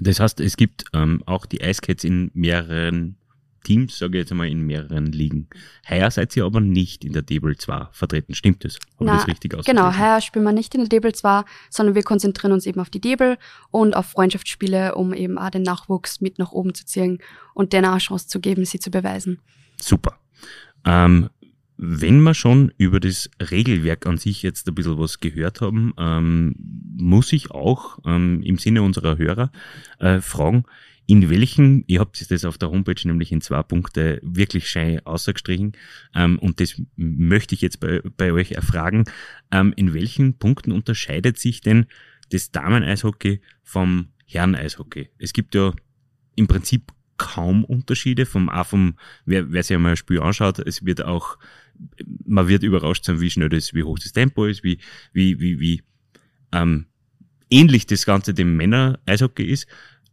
Das 0.00 0.20
heißt, 0.20 0.40
es 0.40 0.56
gibt 0.56 0.84
ähm, 0.92 1.22
auch 1.26 1.46
die 1.46 1.58
Ice 1.58 1.80
Cats 1.80 2.04
in 2.04 2.30
mehreren 2.34 3.17
Teams, 3.68 3.98
sage 3.98 4.16
ich 4.16 4.22
jetzt 4.22 4.30
einmal, 4.30 4.48
in 4.48 4.62
mehreren 4.62 5.12
Ligen. 5.12 5.46
Heuer 5.90 6.10
seid 6.10 6.34
ihr 6.38 6.46
aber 6.46 6.60
nicht 6.60 7.04
in 7.04 7.12
der 7.12 7.20
Debel 7.20 7.54
2 7.54 7.88
vertreten, 7.92 8.34
stimmt 8.34 8.64
das? 8.64 8.78
Habe 8.94 9.04
Na, 9.04 9.16
das 9.16 9.28
richtig 9.28 9.54
Genau, 9.66 9.94
heuer 9.94 10.22
spielen 10.22 10.46
wir 10.46 10.52
nicht 10.52 10.74
in 10.74 10.80
der 10.80 10.88
Debel 10.88 11.14
2, 11.14 11.42
sondern 11.68 11.94
wir 11.94 12.02
konzentrieren 12.02 12.52
uns 12.52 12.64
eben 12.64 12.80
auf 12.80 12.88
die 12.88 13.00
Debel 13.00 13.36
und 13.70 13.94
auf 13.94 14.06
Freundschaftsspiele, 14.06 14.94
um 14.94 15.12
eben 15.12 15.36
auch 15.36 15.50
den 15.50 15.64
Nachwuchs 15.64 16.22
mit 16.22 16.38
nach 16.38 16.52
oben 16.52 16.72
zu 16.72 16.86
ziehen 16.86 17.18
und 17.52 17.74
denen 17.74 17.84
auch 17.84 17.90
eine 17.90 18.00
Chance 18.00 18.26
zu 18.26 18.40
geben, 18.40 18.64
sie 18.64 18.80
zu 18.80 18.90
beweisen. 18.90 19.38
Super. 19.78 20.18
Ähm, 20.86 21.28
wenn 21.76 22.22
wir 22.22 22.32
schon 22.32 22.72
über 22.78 23.00
das 23.00 23.28
Regelwerk 23.50 24.06
an 24.06 24.16
sich 24.16 24.42
jetzt 24.42 24.66
ein 24.66 24.74
bisschen 24.74 24.98
was 24.98 25.20
gehört 25.20 25.60
haben, 25.60 25.92
ähm, 25.98 26.54
muss 26.96 27.34
ich 27.34 27.50
auch 27.50 27.98
ähm, 28.06 28.40
im 28.42 28.56
Sinne 28.56 28.82
unserer 28.82 29.18
Hörer 29.18 29.52
äh, 29.98 30.20
fragen, 30.20 30.64
in 31.08 31.30
welchen, 31.30 31.84
ihr 31.86 32.00
habt 32.00 32.30
das 32.30 32.44
auf 32.44 32.58
der 32.58 32.70
Homepage 32.70 33.00
nämlich 33.08 33.32
in 33.32 33.40
zwei 33.40 33.62
Punkte 33.62 34.20
wirklich 34.22 34.68
schön 34.68 35.00
ausgestrichen, 35.06 35.72
ähm, 36.14 36.38
und 36.38 36.60
das 36.60 36.80
möchte 36.96 37.54
ich 37.54 37.62
jetzt 37.62 37.80
bei, 37.80 38.02
bei 38.18 38.30
euch 38.30 38.52
erfragen, 38.52 39.06
ähm, 39.50 39.72
in 39.74 39.94
welchen 39.94 40.38
Punkten 40.38 40.70
unterscheidet 40.70 41.38
sich 41.38 41.62
denn 41.62 41.86
das 42.30 42.50
Damen-Eishockey 42.50 43.40
vom 43.62 44.08
Herren-Eishockey? 44.26 45.08
Es 45.18 45.32
gibt 45.32 45.54
ja 45.54 45.72
im 46.36 46.46
Prinzip 46.46 46.92
kaum 47.16 47.64
Unterschiede 47.64 48.26
vom, 48.26 48.50
auch 48.50 48.66
vom, 48.66 48.98
wer, 49.24 49.50
wer 49.50 49.62
sich 49.62 49.74
einmal 49.74 49.92
ein 49.92 49.96
Spiel 49.96 50.20
anschaut, 50.20 50.58
es 50.58 50.84
wird 50.84 51.02
auch 51.02 51.38
man 52.26 52.48
wird 52.48 52.64
überrascht 52.64 53.04
sein, 53.04 53.20
wie 53.20 53.30
schnell 53.30 53.48
das, 53.48 53.72
wie 53.72 53.84
hoch 53.84 53.98
das 53.98 54.12
Tempo 54.12 54.44
ist, 54.44 54.62
wie, 54.62 54.78
wie, 55.12 55.40
wie, 55.40 55.58
wie 55.58 55.82
ähm, 56.52 56.86
ähnlich 57.50 57.86
das 57.86 58.04
Ganze 58.04 58.34
dem 58.34 58.56
Männer-Eishockey 58.56 59.44
ist. 59.44 59.66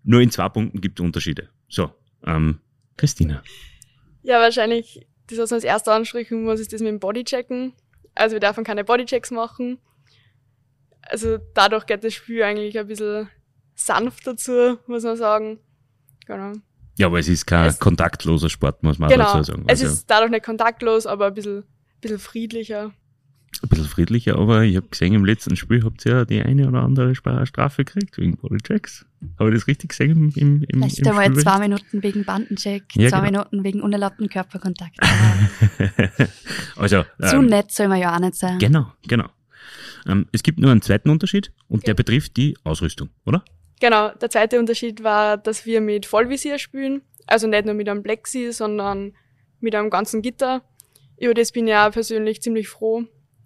Nur 0.05 0.21
in 0.21 0.31
zwei 0.31 0.47
Punkten 0.50 0.79
gibt 0.79 1.00
es 1.00 1.03
Unterschiede. 1.03 1.50
So, 1.67 1.91
ähm, 2.25 2.59
Christina. 2.95 3.43
Ja, 4.21 4.39
wahrscheinlich, 4.39 5.05
das, 5.27 5.39
was 5.39 5.50
man 5.50 5.57
als 5.57 5.63
erstes 5.63 5.91
ansprechen 5.91 6.43
muss, 6.43 6.59
ist 6.59 6.71
das 6.71 6.81
mit 6.81 6.89
dem 6.89 7.00
Bodychecken. 7.00 7.74
Also 8.13 8.33
wir 8.35 8.39
dürfen 8.39 8.63
keine 8.63 8.83
Bodychecks 8.83 9.31
machen. 9.31 9.79
Also 11.01 11.38
dadurch 11.53 11.85
geht 11.85 12.03
das 12.03 12.13
Spiel 12.13 12.43
eigentlich 12.43 12.77
ein 12.79 12.88
bisschen 12.88 13.29
sanft 13.75 14.25
dazu, 14.25 14.77
muss 14.88 15.03
man 15.03 15.17
sagen. 15.17 15.59
Genau. 16.25 16.53
Ja, 16.97 17.07
aber 17.07 17.19
es 17.19 17.27
ist 17.27 17.45
kein 17.45 17.67
es, 17.67 17.79
kontaktloser 17.79 18.50
Sport, 18.50 18.83
muss 18.83 18.97
man 18.97 19.09
genau, 19.09 19.25
dazu 19.25 19.43
sagen. 19.43 19.65
Also, 19.67 19.85
es 19.85 19.93
ist 19.93 20.09
dadurch 20.09 20.31
nicht 20.31 20.45
kontaktlos, 20.45 21.05
aber 21.05 21.27
ein 21.27 21.33
bisschen, 21.33 21.65
bisschen 22.00 22.19
friedlicher. 22.19 22.93
Ein 23.62 23.69
bisschen 23.69 23.85
friedlicher, 23.85 24.38
aber 24.38 24.63
ich 24.63 24.75
habe 24.75 24.88
gesehen, 24.88 25.13
im 25.13 25.25
letzten 25.25 25.55
Spiel 25.55 25.83
habt 25.83 26.05
ihr 26.05 26.12
ja 26.12 26.25
die 26.25 26.41
eine 26.41 26.67
oder 26.67 26.83
andere 26.83 27.15
Strafe 27.15 27.85
gekriegt 27.85 28.17
wegen 28.17 28.38
Bodychecks. 28.38 29.05
Habe 29.39 29.50
ich 29.50 29.55
das 29.55 29.67
richtig 29.67 29.89
gesehen 29.89 30.12
im, 30.12 30.33
im, 30.35 30.63
im 30.63 30.79
Vielleicht 30.83 31.00
im 31.00 31.07
einmal 31.07 31.33
zwei 31.35 31.59
Minuten 31.59 32.03
wegen 32.03 32.25
Bandencheck, 32.25 32.83
ja, 32.95 33.09
zwei 33.09 33.21
genau. 33.21 33.39
Minuten 33.39 33.63
wegen 33.63 33.81
unerlaubten 33.81 34.29
Körperkontakt. 34.29 34.97
also, 36.75 37.03
Zu 37.21 37.38
ähm, 37.38 37.45
nett 37.47 37.71
soll 37.71 37.88
man 37.88 38.00
ja 38.00 38.13
auch 38.13 38.19
nicht 38.19 38.35
sein. 38.35 38.59
Genau, 38.59 38.91
genau. 39.07 39.29
Ähm, 40.07 40.27
es 40.31 40.43
gibt 40.43 40.59
nur 40.59 40.71
einen 40.71 40.81
zweiten 40.81 41.09
Unterschied 41.09 41.51
und 41.67 41.77
okay. 41.77 41.88
der 41.88 41.93
betrifft 41.95 42.38
die 42.38 42.57
Ausrüstung, 42.63 43.09
oder? 43.25 43.43
Genau, 43.79 44.09
der 44.09 44.29
zweite 44.29 44.59
Unterschied 44.59 45.03
war, 45.03 45.38
dass 45.38 45.65
wir 45.65 45.81
mit 45.81 46.05
Vollvisier 46.05 46.59
spielen. 46.59 47.01
Also 47.27 47.47
nicht 47.47 47.65
nur 47.65 47.74
mit 47.74 47.89
einem 47.89 48.03
Plexi, 48.03 48.51
sondern 48.51 49.13
mit 49.59 49.75
einem 49.75 49.89
ganzen 49.89 50.21
Gitter. 50.21 50.62
Über 51.19 51.33
das 51.33 51.51
bin 51.51 51.67
ich 51.67 51.75
auch 51.75 51.91
persönlich 51.91 52.41
ziemlich 52.41 52.67
froh, 52.67 53.05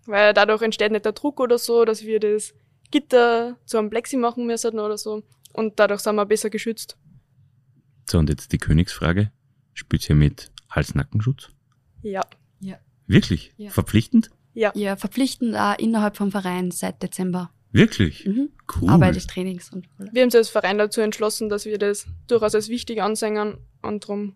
weil 0.09 0.33
dadurch 0.33 0.61
entsteht 0.61 0.91
nicht 0.91 1.05
der 1.05 1.13
Druck 1.13 1.39
oder 1.39 1.57
so, 1.57 1.85
dass 1.85 2.03
wir 2.03 2.19
das 2.19 2.53
Gitter 2.91 3.57
zu 3.65 3.77
einem 3.77 3.89
Plexi 3.89 4.17
machen 4.17 4.45
müssen 4.47 4.79
oder 4.79 4.97
so. 4.97 5.23
Und 5.53 5.79
dadurch 5.79 6.01
sind 6.01 6.15
wir 6.15 6.25
besser 6.25 6.49
geschützt. 6.49 6.97
So, 8.09 8.17
und 8.17 8.29
jetzt 8.29 8.51
die 8.51 8.57
Königsfrage. 8.57 9.31
Spielt 9.73 10.09
ihr 10.09 10.15
mit 10.15 10.51
Hals-Nackenschutz? 10.69 11.49
Ja. 12.01 12.21
ja. 12.59 12.77
Wirklich? 13.07 13.53
Ja. 13.57 13.69
Verpflichtend? 13.69 14.31
Ja. 14.53 14.71
Ja, 14.75 14.95
verpflichtend 14.95 15.55
auch 15.55 15.77
innerhalb 15.77 16.17
vom 16.17 16.31
Verein 16.31 16.71
seit 16.71 17.01
Dezember. 17.01 17.51
Wirklich? 17.71 18.25
Mhm. 18.25 18.49
Cool. 18.75 18.89
Arbeit 18.89 19.15
des 19.15 19.27
Trainings. 19.27 19.71
Und 19.71 19.87
wir 19.97 20.21
haben 20.21 20.27
uns 20.27 20.35
als 20.35 20.49
Verein 20.49 20.77
dazu 20.79 21.01
entschlossen, 21.01 21.49
dass 21.49 21.65
wir 21.65 21.77
das 21.77 22.07
durchaus 22.27 22.55
als 22.55 22.69
wichtig 22.69 23.01
ansehen 23.01 23.57
und 23.81 24.03
darum 24.03 24.35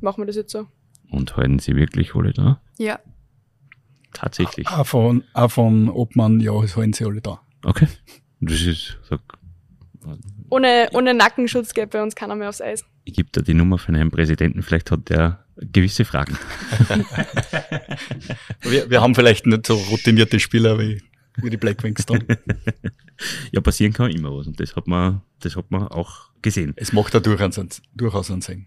machen 0.00 0.22
wir 0.22 0.26
das 0.26 0.36
jetzt 0.36 0.52
so. 0.52 0.66
Und 1.10 1.36
halten 1.36 1.58
sie 1.58 1.76
wirklich 1.76 2.14
alle 2.14 2.32
da? 2.32 2.60
Ja. 2.78 3.00
Tatsächlich. 4.14 4.66
Auch 4.68 4.86
von, 4.86 5.22
auch 5.34 5.50
von 5.50 5.88
Obmann, 5.90 6.40
ja, 6.40 6.52
es 6.62 6.76
halten 6.76 6.92
sie 6.94 7.04
alle 7.04 7.20
da. 7.20 7.40
Okay. 7.64 7.86
Das 8.40 8.60
ist, 8.62 8.98
sag, 9.08 9.20
Ohne, 10.50 10.88
ohne 10.92 11.12
Nackenschutz 11.14 11.74
geht 11.74 11.90
bei 11.90 12.02
uns 12.02 12.14
keiner 12.14 12.34
mehr 12.34 12.48
aufs 12.48 12.60
Eis. 12.62 12.84
ich 13.04 13.14
gebe 13.14 13.28
da 13.32 13.40
die 13.42 13.54
Nummer 13.54 13.76
von 13.78 13.94
einem 13.94 14.10
Präsidenten, 14.10 14.62
vielleicht 14.62 14.90
hat 14.90 15.08
der 15.10 15.44
gewisse 15.56 16.04
Fragen. 16.04 16.36
Wir, 18.62 18.90
wir 18.90 19.00
haben 19.00 19.14
vielleicht 19.14 19.46
nicht 19.46 19.66
so 19.66 19.74
routinierte 19.74 20.40
Spieler 20.40 20.78
wie, 20.78 21.02
wie 21.36 21.50
die 21.50 21.56
Black 21.56 21.82
Wings 21.82 22.06
dann. 22.06 22.24
Ja, 23.52 23.60
passieren 23.60 23.92
kann 23.92 24.10
immer 24.10 24.36
was 24.36 24.48
und 24.48 24.58
das 24.58 24.74
hat 24.74 24.88
man, 24.88 25.22
das 25.38 25.54
hat 25.54 25.70
man 25.70 25.86
auch 25.86 26.30
gesehen. 26.42 26.72
Es 26.76 26.92
macht 26.92 27.14
da 27.14 27.20
durchaus, 27.20 27.56
einen- 27.60 27.68
durchaus 27.94 28.28
einen 28.28 28.40
Sinn. 28.42 28.66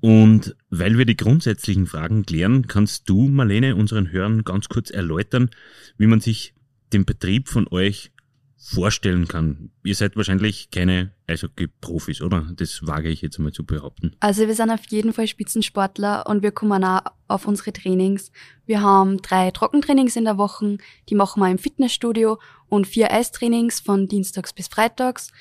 Und 0.00 0.54
weil 0.70 0.96
wir 0.96 1.04
die 1.04 1.16
grundsätzlichen 1.16 1.86
Fragen 1.86 2.24
klären, 2.24 2.66
kannst 2.66 3.08
du, 3.08 3.28
Marlene, 3.28 3.74
unseren 3.74 4.12
Hörern 4.12 4.44
ganz 4.44 4.68
kurz 4.68 4.90
erläutern, 4.90 5.50
wie 5.96 6.06
man 6.06 6.20
sich 6.20 6.54
den 6.92 7.04
Betrieb 7.04 7.48
von 7.48 7.66
euch 7.68 8.12
vorstellen 8.60 9.28
kann. 9.28 9.70
Ihr 9.84 9.94
seid 9.94 10.16
wahrscheinlich 10.16 10.70
keine 10.70 11.12
Eishockey-Profis, 11.26 12.22
oder? 12.22 12.46
Das 12.56 12.86
wage 12.86 13.08
ich 13.08 13.22
jetzt 13.22 13.38
mal 13.38 13.52
zu 13.52 13.64
behaupten. 13.64 14.12
Also 14.20 14.46
wir 14.46 14.54
sind 14.54 14.70
auf 14.70 14.84
jeden 14.88 15.12
Fall 15.12 15.28
Spitzensportler 15.28 16.26
und 16.26 16.42
wir 16.42 16.50
kommen 16.50 16.82
auch 16.84 17.02
auf 17.28 17.46
unsere 17.46 17.72
Trainings. 17.72 18.32
Wir 18.66 18.82
haben 18.82 19.22
drei 19.22 19.52
Trockentrainings 19.52 20.16
in 20.16 20.24
der 20.24 20.38
Woche, 20.38 20.78
die 21.08 21.14
machen 21.14 21.40
wir 21.40 21.50
im 21.50 21.58
Fitnessstudio 21.58 22.38
und 22.68 22.86
vier 22.86 23.12
Eistrainings 23.12 23.80
von 23.80 24.08
Dienstags 24.08 24.52
bis 24.52 24.68
Freitags. 24.68 25.32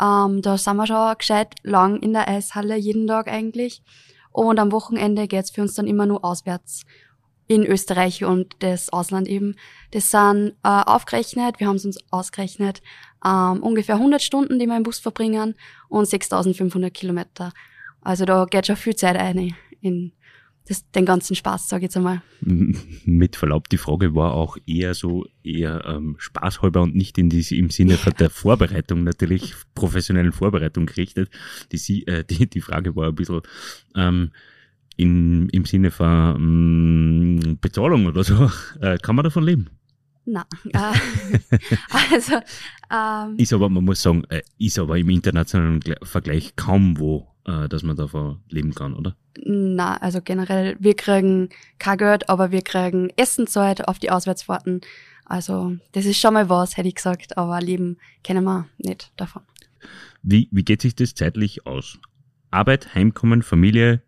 Ähm, 0.00 0.42
da 0.42 0.58
sind 0.58 0.76
wir 0.76 0.86
schon 0.86 1.18
gescheit 1.18 1.54
lang 1.62 2.00
in 2.00 2.12
der 2.12 2.28
Eishalle, 2.28 2.76
jeden 2.76 3.06
Tag 3.06 3.28
eigentlich. 3.28 3.82
Und 4.32 4.58
am 4.58 4.72
Wochenende 4.72 5.28
geht's 5.28 5.50
für 5.50 5.62
uns 5.62 5.74
dann 5.74 5.86
immer 5.86 6.06
nur 6.06 6.24
auswärts 6.24 6.84
in 7.46 7.64
Österreich 7.64 8.24
und 8.24 8.56
das 8.60 8.92
Ausland 8.92 9.28
eben. 9.28 9.56
Das 9.90 10.10
sind 10.10 10.54
äh, 10.62 10.68
aufgerechnet, 10.68 11.60
wir 11.60 11.68
haben 11.68 11.76
es 11.76 11.84
uns 11.84 11.98
ausgerechnet, 12.10 12.82
ähm, 13.24 13.62
ungefähr 13.62 13.96
100 13.96 14.22
Stunden, 14.22 14.58
die 14.58 14.66
wir 14.66 14.76
im 14.76 14.82
Bus 14.82 14.98
verbringen 14.98 15.54
und 15.88 16.06
6500 16.06 16.92
Kilometer. 16.92 17.52
Also 18.00 18.24
da 18.24 18.44
geht 18.46 18.66
schon 18.66 18.76
viel 18.76 18.96
Zeit 18.96 19.16
ein 19.16 19.54
in 19.80 20.12
das, 20.66 20.90
den 20.92 21.04
ganzen 21.04 21.34
Spaß, 21.36 21.68
sage 21.68 21.82
ich 21.82 21.88
jetzt 21.88 21.96
einmal. 21.96 22.22
Mit 23.04 23.36
Verlaub, 23.36 23.68
die 23.68 23.76
Frage 23.78 24.14
war 24.14 24.32
auch 24.32 24.56
eher 24.66 24.94
so, 24.94 25.26
eher 25.42 25.84
ähm, 25.86 26.16
spaßhalber 26.18 26.80
und 26.82 26.94
nicht 26.94 27.18
in 27.18 27.28
die, 27.28 27.44
im 27.58 27.70
Sinne 27.70 27.98
der 28.18 28.30
Vorbereitung, 28.30 29.04
natürlich 29.04 29.54
professionellen 29.74 30.32
Vorbereitung 30.32 30.86
gerichtet. 30.86 31.30
Die, 31.72 32.06
äh, 32.06 32.24
die, 32.24 32.48
die 32.48 32.60
Frage 32.60 32.96
war 32.96 33.08
ein 33.08 33.14
bisschen 33.14 33.42
ähm, 33.94 34.30
in, 34.96 35.48
im 35.50 35.64
Sinne 35.64 35.90
von 35.90 36.36
ähm, 37.42 37.58
Bezahlung 37.60 38.06
oder 38.06 38.24
so. 38.24 38.50
Äh, 38.80 38.98
kann 38.98 39.16
man 39.16 39.24
davon 39.24 39.44
leben? 39.44 39.68
Na, 40.26 40.46
äh, 40.72 41.58
also 42.10 42.34
ähm, 42.90 43.34
Ist 43.36 43.52
aber, 43.52 43.68
man 43.68 43.84
muss 43.84 44.00
sagen, 44.00 44.24
äh, 44.30 44.40
ist 44.58 44.78
aber 44.78 44.96
im 44.98 45.10
internationalen 45.10 45.80
Gle- 45.80 46.02
Vergleich 46.04 46.56
kaum 46.56 46.98
wo, 46.98 47.28
äh, 47.44 47.68
dass 47.68 47.82
man 47.82 47.96
davon 47.96 48.40
leben 48.48 48.74
kann, 48.74 48.94
oder? 48.94 49.14
Na, 49.44 49.96
also 49.96 50.20
generell, 50.22 50.76
wir 50.78 50.94
kriegen 50.94 51.48
kein 51.78 51.98
Geld, 51.98 52.28
aber 52.28 52.50
wir 52.50 52.62
kriegen 52.62 53.10
Essenzeit 53.16 53.86
auf 53.88 53.98
die 53.98 54.10
Auswärtsfahrten. 54.10 54.80
Also 55.24 55.76
das 55.92 56.04
ist 56.04 56.18
schon 56.20 56.34
mal 56.34 56.48
was, 56.48 56.76
hätte 56.76 56.88
ich 56.88 56.94
gesagt, 56.96 57.36
aber 57.38 57.60
Leben 57.60 57.96
kennen 58.22 58.44
wir 58.44 58.66
nicht 58.78 59.12
davon. 59.16 59.42
Wie, 60.22 60.48
wie 60.50 60.64
geht 60.64 60.82
sich 60.82 60.94
das 60.94 61.14
zeitlich 61.14 61.66
aus? 61.66 61.98
Arbeit, 62.50 62.94
Heimkommen, 62.94 63.42
Familie, 63.42 64.02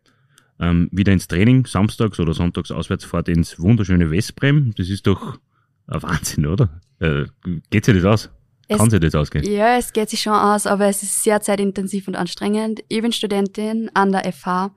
ähm, 0.60 0.88
wieder 0.92 1.12
ins 1.12 1.28
Training, 1.28 1.66
samstags 1.66 2.18
oder 2.20 2.32
sonntags 2.32 2.70
Auswärtsfahrt 2.70 3.28
ins 3.28 3.58
wunderschöne 3.60 4.10
Westbrem. 4.10 4.72
Das 4.76 4.88
ist 4.88 5.06
doch 5.06 5.38
ein 5.86 6.02
Wahnsinn, 6.02 6.46
oder? 6.46 6.80
Äh, 7.00 7.24
geht 7.70 7.84
sich 7.84 7.94
das 7.96 8.04
aus? 8.04 8.30
Es- 8.68 8.78
Kann 8.78 8.90
sich 8.90 9.00
das 9.00 9.14
ausgehen? 9.14 9.44
Ja, 9.44 9.76
es 9.78 9.92
geht 9.92 10.10
sich 10.10 10.20
schon 10.20 10.32
aus, 10.32 10.66
aber 10.66 10.86
es 10.86 11.02
ist 11.02 11.22
sehr 11.22 11.40
zeitintensiv 11.40 12.08
und 12.08 12.16
anstrengend. 12.16 12.82
Ich 12.88 13.00
bin 13.00 13.12
Studentin 13.12 13.90
an 13.94 14.10
der 14.12 14.24
FH 14.32 14.70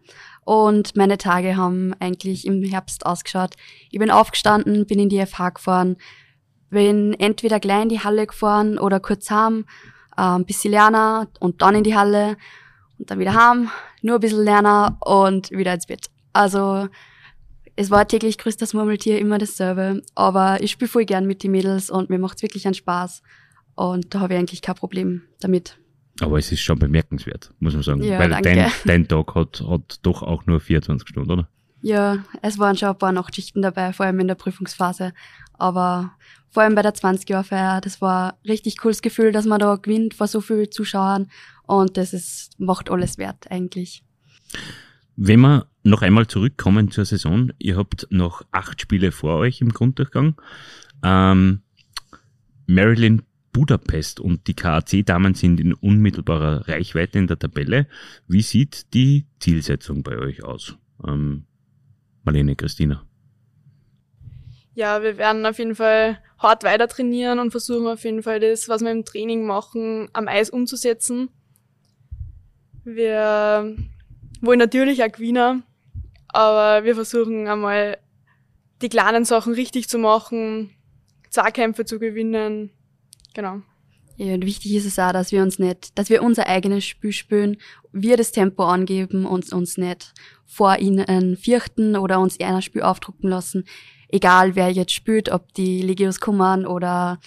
und 0.50 0.96
meine 0.96 1.20
Tage 1.20 1.58
haben 1.58 1.94
eigentlich 2.00 2.48
im 2.48 2.64
Herbst 2.64 3.06
ausgeschaut. 3.06 3.54
Ich 3.92 4.00
bin 4.00 4.10
aufgestanden, 4.10 4.88
bin 4.88 4.98
in 4.98 5.08
die 5.08 5.24
FH 5.24 5.50
gefahren, 5.50 5.96
bin 6.72 7.14
entweder 7.14 7.60
gleich 7.60 7.84
in 7.84 7.90
die 7.90 8.00
Halle 8.00 8.26
gefahren 8.26 8.80
oder 8.80 9.00
kurz 9.00 9.30
heim, 9.30 9.66
ein 10.10 10.46
bisschen 10.46 10.72
lernen 10.72 11.28
und 11.40 11.62
dann 11.62 11.76
in 11.76 11.84
die 11.84 11.96
Halle 11.96 12.36
und 12.98 13.12
dann 13.12 13.20
wieder 13.20 13.36
heim, 13.36 13.70
nur 14.02 14.16
ein 14.16 14.22
bisschen 14.22 14.44
lernen 14.44 14.98
und 15.02 15.52
wieder 15.52 15.76
ins 15.76 15.86
Bett. 15.86 16.08
Also 16.34 16.88
es 17.76 17.92
war 17.92 18.08
täglich 18.08 18.40
grüß 18.40 18.58
das 18.58 18.74
Murmeltier 18.74 19.20
immer 19.20 19.38
dasselbe, 19.38 20.02
aber 20.16 20.64
ich 20.64 20.72
spiele 20.72 20.90
voll 20.90 21.06
gern 21.06 21.28
mit 21.28 21.44
den 21.44 21.52
Mädels 21.52 21.92
und 21.92 22.10
mir 22.10 22.18
macht's 22.18 22.42
wirklich 22.42 22.66
einen 22.66 22.74
Spaß. 22.74 23.22
Und 23.76 24.16
da 24.16 24.22
habe 24.22 24.34
ich 24.34 24.40
eigentlich 24.40 24.64
kein 24.64 24.74
Problem 24.74 25.22
damit. 25.42 25.78
Aber 26.22 26.38
es 26.38 26.52
ist 26.52 26.62
schon 26.62 26.80
bemerkenswert, 26.80 27.54
muss 27.60 27.74
man 27.74 27.84
sagen. 27.84 28.04
Ja, 28.04 28.20
Weil 28.20 28.30
danke. 28.30 28.56
dein, 28.56 28.72
dein 28.86 29.08
Tag 29.08 29.36
hat, 29.36 29.64
hat 29.68 30.00
doch 30.02 30.24
auch 30.24 30.46
nur 30.46 30.60
24 30.60 31.08
Stunden, 31.08 31.32
oder? 31.32 31.50
Ja, 31.82 32.24
es 32.42 32.60
waren 32.60 32.76
schon 32.76 32.90
ein 32.90 32.98
paar 32.98 33.12
Nachtschichten 33.12 33.62
dabei, 33.62 33.94
vor 33.94 34.06
allem 34.06 34.20
in 34.20 34.28
der 34.28 34.36
Prüfungsphase. 34.36 35.14
Aber 35.54 36.12
vor 36.50 36.64
allem 36.64 36.76
bei 36.76 36.82
der 36.82 36.94
20-Jahr-Feier, 36.94 37.80
das 37.82 38.02
war 38.02 38.34
ein 38.34 38.50
richtig 38.50 38.78
cooles 38.78 39.02
Gefühl, 39.02 39.32
dass 39.32 39.46
man 39.46 39.60
da 39.60 39.76
gewinnt 39.76 40.14
vor 40.14 40.28
so 40.28 40.42
vielen 40.42 40.72
Zuschauern. 40.72 41.30
Und 41.64 41.98
das 41.98 42.14
ist, 42.14 42.60
macht 42.60 42.90
alles 42.90 43.18
wert 43.18 43.50
eigentlich. 43.50 44.04
Wenn 45.16 45.42
wir 45.42 45.68
noch 45.84 46.02
einmal 46.02 46.28
zurückkommen 46.28 46.92
zur 46.92 47.06
Saison, 47.06 47.52
ihr 47.60 47.78
habt 47.78 48.08
noch 48.10 48.42
acht 48.52 48.82
Spiele 48.82 49.12
vor 49.12 49.36
euch 49.36 49.62
im 49.62 49.70
Grunddurchgang. 49.70 50.36
Ähm, 51.04 51.62
Marilyn 52.68 53.22
Budapest 53.52 54.20
und 54.20 54.48
die 54.48 54.54
KAC-Damen 54.54 55.34
sind 55.34 55.60
in 55.60 55.74
unmittelbarer 55.74 56.68
Reichweite 56.68 57.20
in 57.20 57.28
der 57.28 57.40
Tabelle. 57.40 57.88
Wie 58.28 58.42
sieht 58.42 58.94
die 58.94 59.26
Zielsetzung 59.40 60.04
bei 60.04 60.18
euch 60.18 60.44
aus? 60.44 60.76
Ähm, 61.06 61.46
Marlene, 62.24 62.56
Christina. 62.56 63.04
Ja, 64.76 65.02
wir 65.02 65.18
werden 65.18 65.46
auf 65.46 65.58
jeden 65.58 65.76
Fall 65.76 66.20
hart 66.38 66.64
weiter 66.64 66.88
trainieren 66.88 67.40
und 67.40 67.52
versuchen 67.52 67.88
auf 67.88 68.04
jeden 68.04 68.24
Fall 68.24 68.40
das, 68.40 68.70
was 68.70 68.82
wir 68.82 68.92
im 68.92 69.04
Training 69.04 69.46
machen, 69.46 70.10
am 70.14 70.28
Eis 70.28 70.50
umzusetzen. 70.50 71.30
Wir 72.86 73.76
wollen 74.42 74.60
natürlich 74.60 75.04
auch 75.04 75.12
gewinnen, 75.12 75.64
aber 76.30 76.86
wir 76.86 76.96
versuchen 76.96 77.48
einmal 77.48 77.98
die 78.82 78.90
kleinen 78.90 79.26
Sachen 79.26 79.54
richtig 79.54 79.90
zu 79.90 79.98
machen, 79.98 80.70
Zweikämpfe 81.30 81.86
zu 81.86 82.00
gewinnen. 82.00 82.72
Genau. 83.34 83.62
Ja, 84.18 84.34
und 84.34 84.46
wichtig 84.46 84.76
ist 84.76 84.86
es 84.86 85.00
auch, 85.00 85.14
dass 85.14 85.32
wir 85.32 85.42
uns 85.42 85.60
nicht, 85.60 85.98
dass 85.98 86.10
wir 86.10 86.22
unser 86.22 86.48
eigenes 86.48 86.86
Spiel 86.86 87.14
spielen, 87.14 87.56
wir 87.94 88.18
das 88.18 88.34
Tempo 88.34 88.66
angeben 88.66 89.26
und 89.26 89.52
uns 89.54 89.78
nicht 89.78 90.14
vor 90.46 90.78
ihnen 90.78 91.38
fürchten 91.38 91.96
oder 91.96 92.20
uns 92.20 92.36
eher 92.36 92.56
ein 92.56 92.62
Spiel 92.62 92.82
aufdrucken 92.82 93.30
lassen. 93.30 93.64
Egal 94.10 94.56
wer 94.56 94.72
jetzt 94.72 94.92
spielt, 94.92 95.30
ob 95.30 95.54
die 95.54 95.82
Legios 95.82 96.20
kommen 96.20 96.66
oder 96.66 97.20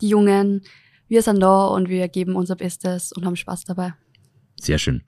die 0.00 0.08
Jungen. 0.08 0.62
Wir 1.06 1.22
sind 1.22 1.40
da 1.40 1.66
und 1.66 1.88
wir 1.88 2.08
geben 2.08 2.34
unser 2.34 2.56
Bestes 2.56 3.12
und 3.12 3.24
haben 3.26 3.36
Spaß 3.36 3.64
dabei. 3.64 3.94
Sehr 4.58 4.78
schön. 4.78 5.02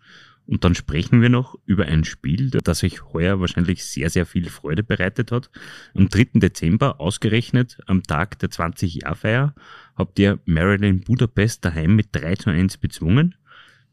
Und 0.46 0.64
dann 0.64 0.74
sprechen 0.74 1.22
wir 1.22 1.28
noch 1.28 1.56
über 1.66 1.86
ein 1.86 2.04
Spiel, 2.04 2.50
das 2.50 2.82
euch 2.82 3.02
heuer 3.12 3.40
wahrscheinlich 3.40 3.84
sehr, 3.84 4.10
sehr 4.10 4.26
viel 4.26 4.50
Freude 4.50 4.82
bereitet 4.82 5.30
hat. 5.30 5.50
Am 5.94 6.08
3. 6.08 6.40
Dezember, 6.40 7.00
ausgerechnet 7.00 7.78
am 7.86 8.02
Tag 8.02 8.38
der 8.40 8.50
20-Jahr-Feier, 8.50 9.54
habt 9.96 10.18
ihr 10.18 10.38
Marilyn 10.44 11.00
Budapest 11.00 11.64
daheim 11.64 11.96
mit 11.96 12.08
3 12.12 12.36
zu 12.36 12.50
1 12.50 12.78
bezwungen. 12.78 13.34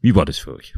Wie 0.00 0.14
war 0.14 0.24
das 0.24 0.38
für 0.38 0.54
euch? 0.54 0.74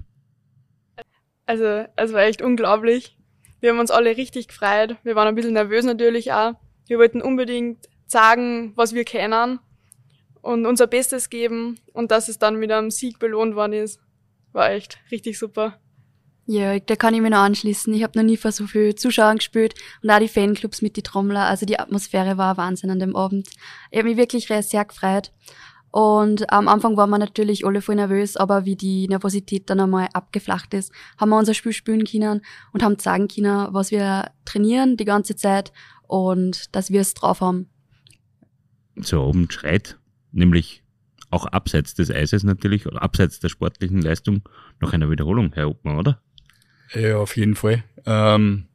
Also, 1.46 1.86
es 1.96 2.12
war 2.12 2.22
echt 2.22 2.42
unglaublich. 2.42 3.18
Wir 3.60 3.70
haben 3.70 3.78
uns 3.78 3.90
alle 3.90 4.16
richtig 4.16 4.48
gefreut. 4.48 4.96
Wir 5.04 5.14
waren 5.14 5.28
ein 5.28 5.34
bisschen 5.34 5.52
nervös 5.52 5.84
natürlich 5.84 6.32
auch. 6.32 6.54
Wir 6.86 6.98
wollten 6.98 7.22
unbedingt 7.22 7.88
sagen, 8.06 8.72
was 8.76 8.94
wir 8.94 9.04
kennen 9.04 9.60
und 10.40 10.66
unser 10.66 10.86
Bestes 10.86 11.30
geben 11.30 11.78
und 11.92 12.10
dass 12.10 12.28
es 12.28 12.38
dann 12.38 12.58
mit 12.58 12.70
einem 12.72 12.90
Sieg 12.90 13.18
belohnt 13.18 13.54
worden 13.54 13.74
ist. 13.74 14.00
War 14.52 14.70
echt 14.70 14.98
richtig 15.10 15.38
super. 15.38 15.80
Ja, 16.46 16.78
da 16.78 16.96
kann 16.96 17.14
ich 17.14 17.20
mich 17.20 17.30
noch 17.30 17.38
anschließen. 17.38 17.94
Ich 17.94 18.02
habe 18.02 18.18
noch 18.18 18.24
nie 18.24 18.36
vor 18.36 18.50
so 18.50 18.66
viel 18.66 18.94
Zuschauern 18.94 19.38
gespielt 19.38 19.74
und 20.02 20.10
auch 20.10 20.18
die 20.18 20.28
Fanclubs 20.28 20.82
mit 20.82 20.96
die 20.96 21.02
Trommler. 21.02 21.44
Also 21.44 21.66
die 21.66 21.78
Atmosphäre 21.78 22.36
war 22.36 22.56
Wahnsinn 22.56 22.90
an 22.90 22.98
dem 22.98 23.14
Abend. 23.14 23.48
Ich 23.90 23.98
habe 23.98 24.08
mich 24.08 24.16
wirklich 24.16 24.46
sehr 24.46 24.84
gefreut. 24.84 25.32
Und 25.92 26.50
am 26.50 26.68
Anfang 26.68 26.96
waren 26.96 27.10
wir 27.10 27.18
natürlich 27.18 27.66
alle 27.66 27.82
voll 27.82 27.96
nervös, 27.96 28.38
aber 28.38 28.64
wie 28.64 28.76
die 28.76 29.06
Nervosität 29.08 29.68
dann 29.68 29.78
einmal 29.78 30.08
abgeflacht 30.14 30.72
ist, 30.72 30.90
haben 31.18 31.28
wir 31.28 31.38
unser 31.38 31.52
Spiel 31.52 31.74
spielen 31.74 32.04
können 32.04 32.40
und 32.72 32.82
haben 32.82 32.98
sagen 32.98 33.28
können, 33.28 33.68
was 33.72 33.90
wir 33.90 34.30
trainieren 34.46 34.96
die 34.96 35.04
ganze 35.04 35.36
Zeit 35.36 35.70
und 36.08 36.74
dass 36.74 36.90
wir 36.90 37.02
es 37.02 37.12
drauf 37.12 37.42
haben. 37.42 37.68
So 38.96 39.20
oben 39.22 39.50
schreit, 39.50 39.98
nämlich 40.32 40.82
auch 41.30 41.44
abseits 41.44 41.94
des 41.94 42.10
Eises 42.10 42.42
natürlich, 42.42 42.86
oder 42.86 43.02
abseits 43.02 43.40
der 43.40 43.50
sportlichen 43.50 44.00
Leistung, 44.00 44.48
nach 44.80 44.94
einer 44.94 45.10
Wiederholung, 45.10 45.52
Herr 45.52 45.68
Obmann, 45.68 45.98
oder? 45.98 46.22
Ja, 46.94 47.18
auf 47.18 47.36
jeden 47.36 47.54
Fall. 47.54 47.84
Ähm, 48.06 48.66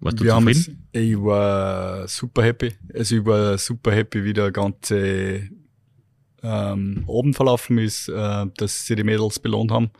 Warst 0.00 0.20
du 0.20 0.24
wir 0.24 0.34
haben 0.34 0.48
es, 0.48 0.64
zufrieden? 0.64 0.88
ich 0.92 1.16
war 1.16 2.08
super 2.08 2.42
happy. 2.42 2.72
Also 2.92 3.16
ich 3.16 3.24
war 3.24 3.56
super 3.56 3.92
happy, 3.92 4.24
wie 4.24 4.32
der 4.32 4.50
ganze 4.50 5.48
ähm, 6.42 7.04
Abend 7.08 7.36
verlaufen 7.36 7.78
ist, 7.78 8.08
äh, 8.08 8.46
dass 8.56 8.86
sie 8.86 8.96
die 8.96 9.04
Mädels 9.04 9.38
belohnt 9.38 9.70
haben. 9.70 9.90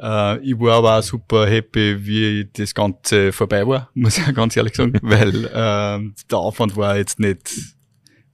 Äh, 0.00 0.38
ich 0.40 0.58
war 0.58 0.76
aber 0.76 0.98
auch 0.98 1.02
super 1.02 1.46
happy, 1.46 2.06
wie 2.06 2.48
das 2.52 2.74
Ganze 2.74 3.32
vorbei 3.32 3.66
war, 3.66 3.90
muss 3.94 4.18
ich 4.18 4.34
ganz 4.34 4.56
ehrlich 4.56 4.74
sagen, 4.74 4.98
weil 5.02 5.44
äh, 5.44 6.10
der 6.30 6.38
Aufwand 6.38 6.76
war 6.76 6.96
jetzt 6.96 7.20
nicht 7.20 7.50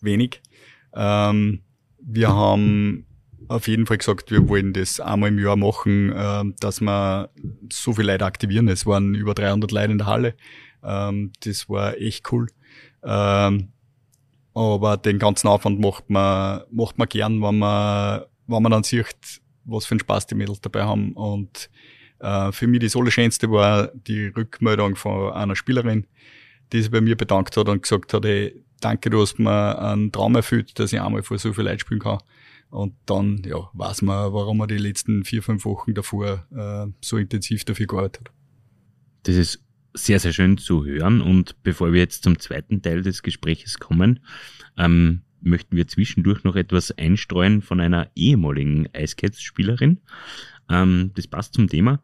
wenig. 0.01 0.41
Ähm, 0.95 1.61
wir 1.99 2.29
haben 2.29 3.07
auf 3.49 3.69
jeden 3.69 3.87
Fall 3.87 3.99
gesagt, 3.99 4.31
wir 4.31 4.49
wollen 4.49 4.73
das 4.73 5.01
einmal 5.01 5.31
im 5.31 5.39
Jahr 5.39 5.57
machen, 5.57 6.13
äh, 6.13 6.45
dass 6.61 6.81
wir 6.81 7.31
so 7.73 7.93
viele 7.93 8.13
Leute 8.13 8.25
aktivieren. 8.25 8.69
Es 8.69 8.87
waren 8.87 9.15
über 9.15 9.35
300 9.35 9.71
Leute 9.73 9.93
in 9.93 9.99
der 9.99 10.07
Halle. 10.07 10.35
Ähm, 10.83 11.33
das 11.45 11.69
war 11.69 11.97
echt 11.97 12.31
cool. 12.33 12.49
Ähm, 13.03 13.69
aber 14.55 14.97
den 14.97 15.19
ganzen 15.19 15.49
Aufwand 15.49 15.81
macht 15.81 16.09
man, 16.11 16.63
macht 16.71 16.97
man 16.99 17.09
gern, 17.09 17.43
wenn 17.43 17.59
man, 17.59 18.23
wenn 18.47 18.63
man 18.63 18.73
dann 18.73 18.85
sieht, 18.85 19.41
was 19.65 19.87
für 19.87 19.93
einen 19.93 20.01
Spaß 20.01 20.27
die 20.29 20.37
Mädels 20.37 20.61
dabei 20.61 20.83
haben. 20.83 21.13
Und 21.13 21.71
äh, 22.21 22.53
für 22.53 22.67
mich 22.67 22.81
das 22.81 22.97
Allerschönste 22.97 23.51
war 23.51 23.89
die 23.89 24.27
Rückmeldung 24.29 24.97
von 24.97 25.33
einer 25.33 25.57
Spielerin, 25.57 26.07
die 26.73 26.83
sich 26.83 26.91
bei 26.91 27.01
mir 27.01 27.17
bedankt 27.17 27.57
hat 27.57 27.69
und 27.69 27.83
gesagt 27.83 28.15
hat, 28.15 28.25
hey, 28.25 28.63
danke, 28.81 29.11
du 29.11 29.21
hast 29.21 29.39
mir 29.39 29.79
einen 29.79 30.13
Traum 30.13 30.37
erfüllt, 30.37 30.79
dass 30.79 30.93
ich 30.93 31.01
einmal 31.01 31.23
vor 31.23 31.39
so 31.39 31.53
viel 31.53 31.65
Leuten 31.65 31.81
spielen 31.81 32.01
kann. 32.01 32.19
Und 32.75 32.95
dann, 33.07 33.41
ja, 33.47 33.71
weiß 33.73 34.03
man, 34.03 34.33
warum 34.33 34.59
man 34.59 34.67
die 34.67 34.79
letzten 34.79 35.23
vier, 35.23 35.45
fünf 35.45 35.65
Wochen 35.65 35.95
davor 35.95 36.45
äh, 36.51 36.91
so 37.01 37.19
intensiv 37.19 37.65
dafür 37.65 37.87
gearbeitet 37.87 38.25
hat. 38.27 38.35
Das 39.23 39.37
ist 39.37 39.63
sehr, 39.95 40.19
sehr 40.19 40.33
schön 40.33 40.59
zu 40.59 40.85
hören. 40.85 41.21
Und 41.21 41.63
bevor 41.63 41.93
wir 41.93 42.01
jetzt 42.01 42.25
zum 42.25 42.41
zweiten 42.41 42.83
Teil 42.83 43.03
des 43.03 43.23
Gespräches 43.23 43.79
kommen, 43.79 44.19
ähm, 44.77 45.23
möchten 45.41 45.77
wir 45.77 45.87
zwischendurch 45.87 46.43
noch 46.43 46.57
etwas 46.57 46.91
einstreuen 46.91 47.63
von 47.63 47.79
einer 47.79 48.11
ehemaligen 48.17 48.89
Eiscats-Spielerin. 48.93 50.01
Ähm, 50.69 51.13
das 51.15 51.29
passt 51.29 51.55
zum 51.55 51.69
Thema. 51.69 52.03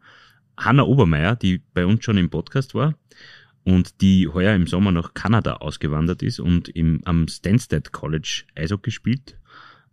Hanna 0.55 0.83
Obermeier, 0.83 1.35
die 1.35 1.61
bei 1.73 1.85
uns 1.85 2.05
schon 2.05 2.17
im 2.17 2.29
Podcast 2.29 2.75
war 2.75 2.95
und 3.65 3.99
die 3.99 4.29
heuer 4.29 4.55
im 4.55 4.67
Sommer 4.67 4.93
nach 4.93 5.13
Kanada 5.13 5.55
ausgewandert 5.55 6.23
ist 6.23 6.39
und 6.39 6.69
im, 6.69 7.01
am 7.03 7.27
Stansted 7.27 7.91
College 7.91 8.43
Eishockey 8.55 8.91
spielt. 8.91 9.37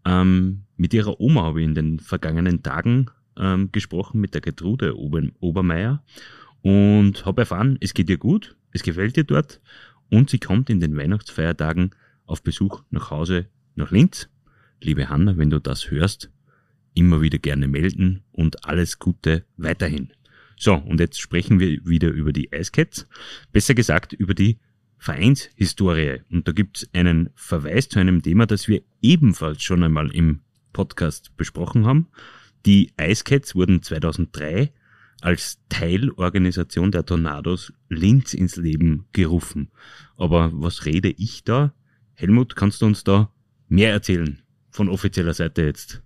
Ähm, 0.08 0.62
mit 0.78 0.94
ihrer 0.94 1.20
Oma 1.20 1.42
habe 1.42 1.60
ich 1.60 1.66
in 1.66 1.74
den 1.74 2.00
vergangenen 2.00 2.62
Tagen 2.62 3.10
ähm, 3.36 3.70
gesprochen, 3.72 4.20
mit 4.22 4.32
der 4.32 4.40
Gertrude 4.40 4.98
Ober 4.98 5.22
Obermeier 5.38 6.02
und 6.62 7.26
habe 7.26 7.42
erfahren, 7.42 7.76
es 7.80 7.92
geht 7.92 8.08
ihr 8.08 8.16
gut, 8.16 8.56
es 8.72 8.82
gefällt 8.82 9.18
ihr 9.18 9.24
dort 9.24 9.60
und 10.08 10.30
sie 10.30 10.38
kommt 10.38 10.70
in 10.70 10.80
den 10.80 10.96
Weihnachtsfeiertagen 10.96 11.90
auf 12.24 12.42
Besuch 12.42 12.82
nach 12.90 13.10
Hause 13.10 13.48
nach 13.74 13.90
Linz. 13.90 14.30
Liebe 14.80 15.10
Hanna, 15.10 15.36
wenn 15.36 15.50
du 15.50 15.60
das 15.60 15.90
hörst, 15.90 16.30
immer 16.94 17.20
wieder 17.20 17.38
gerne 17.38 17.68
melden 17.68 18.22
und 18.32 18.64
alles 18.64 18.98
Gute 18.98 19.44
weiterhin. 19.58 20.12
So, 20.56 20.74
und 20.74 21.00
jetzt 21.00 21.20
sprechen 21.20 21.60
wir 21.60 21.84
wieder 21.84 22.08
über 22.08 22.32
die 22.32 22.48
Icecats, 22.50 23.06
besser 23.52 23.74
gesagt 23.74 24.14
über 24.14 24.32
die 24.32 24.58
Vereinshistorie. 24.98 26.22
Und 26.30 26.46
da 26.48 26.52
gibt's 26.52 26.88
einen 26.92 27.30
Verweis 27.34 27.88
zu 27.88 27.98
einem 27.98 28.22
Thema, 28.22 28.46
das 28.46 28.68
wir 28.68 28.82
ebenfalls 29.00 29.62
schon 29.62 29.82
einmal 29.82 30.14
im 30.14 30.40
Podcast 30.72 31.36
besprochen 31.36 31.86
haben. 31.86 32.08
Die 32.66 32.92
Icecats 33.00 33.54
wurden 33.54 33.82
2003 33.82 34.72
als 35.20 35.58
Teilorganisation 35.68 36.92
der 36.92 37.04
Tornados 37.04 37.72
Linz 37.88 38.34
ins 38.34 38.56
Leben 38.56 39.06
gerufen. 39.12 39.70
Aber 40.16 40.50
was 40.52 40.84
rede 40.84 41.10
ich 41.10 41.44
da? 41.44 41.72
Helmut, 42.14 42.56
kannst 42.56 42.82
du 42.82 42.86
uns 42.86 43.04
da 43.04 43.30
mehr 43.68 43.92
erzählen? 43.92 44.42
Von 44.70 44.88
offizieller 44.88 45.34
Seite 45.34 45.62
jetzt. 45.62 46.02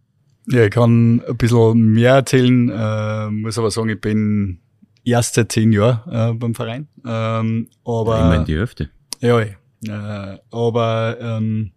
Ja, 0.48 0.64
ich 0.64 0.70
kann 0.70 1.20
ein 1.20 1.36
bisschen 1.36 1.92
mehr 1.92 2.14
erzählen, 2.14 2.68
äh, 2.68 3.30
muss 3.30 3.58
aber 3.58 3.70
sagen, 3.70 3.90
ich 3.90 4.00
bin 4.00 4.58
erst 5.04 5.34
seit 5.34 5.52
zehn 5.52 5.72
Jahren 5.72 6.00
äh, 6.10 6.34
beim 6.34 6.54
Verein. 6.54 6.88
Ähm, 7.04 7.68
aber 7.84 8.18
Ja, 8.18 8.24
immerhin 8.24 8.44
die 8.44 8.56
Hälfte. 8.56 8.90
Ja, 9.20 9.40
äh, 9.40 10.38
aber 10.50 11.16
ähm, 11.20 11.72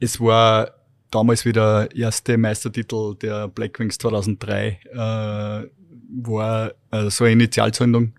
es 0.00 0.20
war 0.20 0.70
damals 1.10 1.44
wieder 1.44 1.94
erste 1.94 2.36
Meistertitel 2.36 3.14
der 3.16 3.48
Blackwings 3.48 3.98
2003, 3.98 4.80
äh, 4.92 5.68
war 6.24 6.72
äh, 6.90 7.10
so 7.10 7.24
eine 7.24 7.32
Initialzündung. 7.34 8.14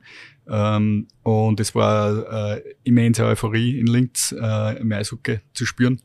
Ähm, 0.48 1.08
und 1.24 1.60
es 1.60 1.74
war 1.74 2.56
äh, 2.56 2.64
immense 2.84 3.26
Euphorie 3.26 3.80
in 3.80 3.88
Linz, 3.88 4.34
äh, 4.38 4.78
im 4.80 4.92
Eishockey 4.92 5.40
zu 5.54 5.66
spüren. 5.66 6.02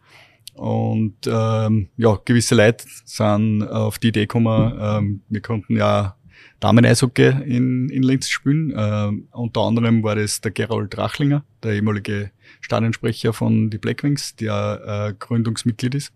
Und 0.54 1.26
ähm, 1.26 1.88
ja, 1.96 2.18
gewisse 2.24 2.56
Leute 2.56 2.84
sind 3.04 3.62
auf 3.62 3.98
die 3.98 4.08
Idee 4.08 4.22
gekommen, 4.22 4.76
ähm, 4.80 5.20
wir 5.28 5.40
konnten 5.40 5.76
ja 5.76 6.16
Damen-Eishockey 6.60 7.28
in, 7.44 7.88
in 7.88 8.02
Linz 8.02 8.28
spielen. 8.28 8.72
Ähm, 8.76 9.28
unter 9.32 9.60
anderem 9.60 10.02
war 10.02 10.16
das 10.16 10.40
der 10.40 10.50
Gerold 10.50 10.96
Rachlinger, 10.98 11.44
der 11.62 11.74
ehemalige 11.74 12.30
Stadionsprecher 12.60 13.32
von 13.32 13.70
die 13.70 13.78
Blackwings, 13.78 14.36
der 14.36 15.10
äh, 15.10 15.14
Gründungsmitglied 15.18 15.94
ist. 15.94 16.12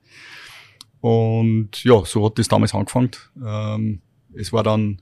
Und 1.00 1.82
ja, 1.84 2.04
so 2.04 2.26
hat 2.26 2.38
das 2.38 2.48
damals 2.48 2.74
angefangen. 2.74 3.10
Ähm, 3.44 4.00
es 4.34 4.52
war 4.52 4.62
dann 4.62 5.00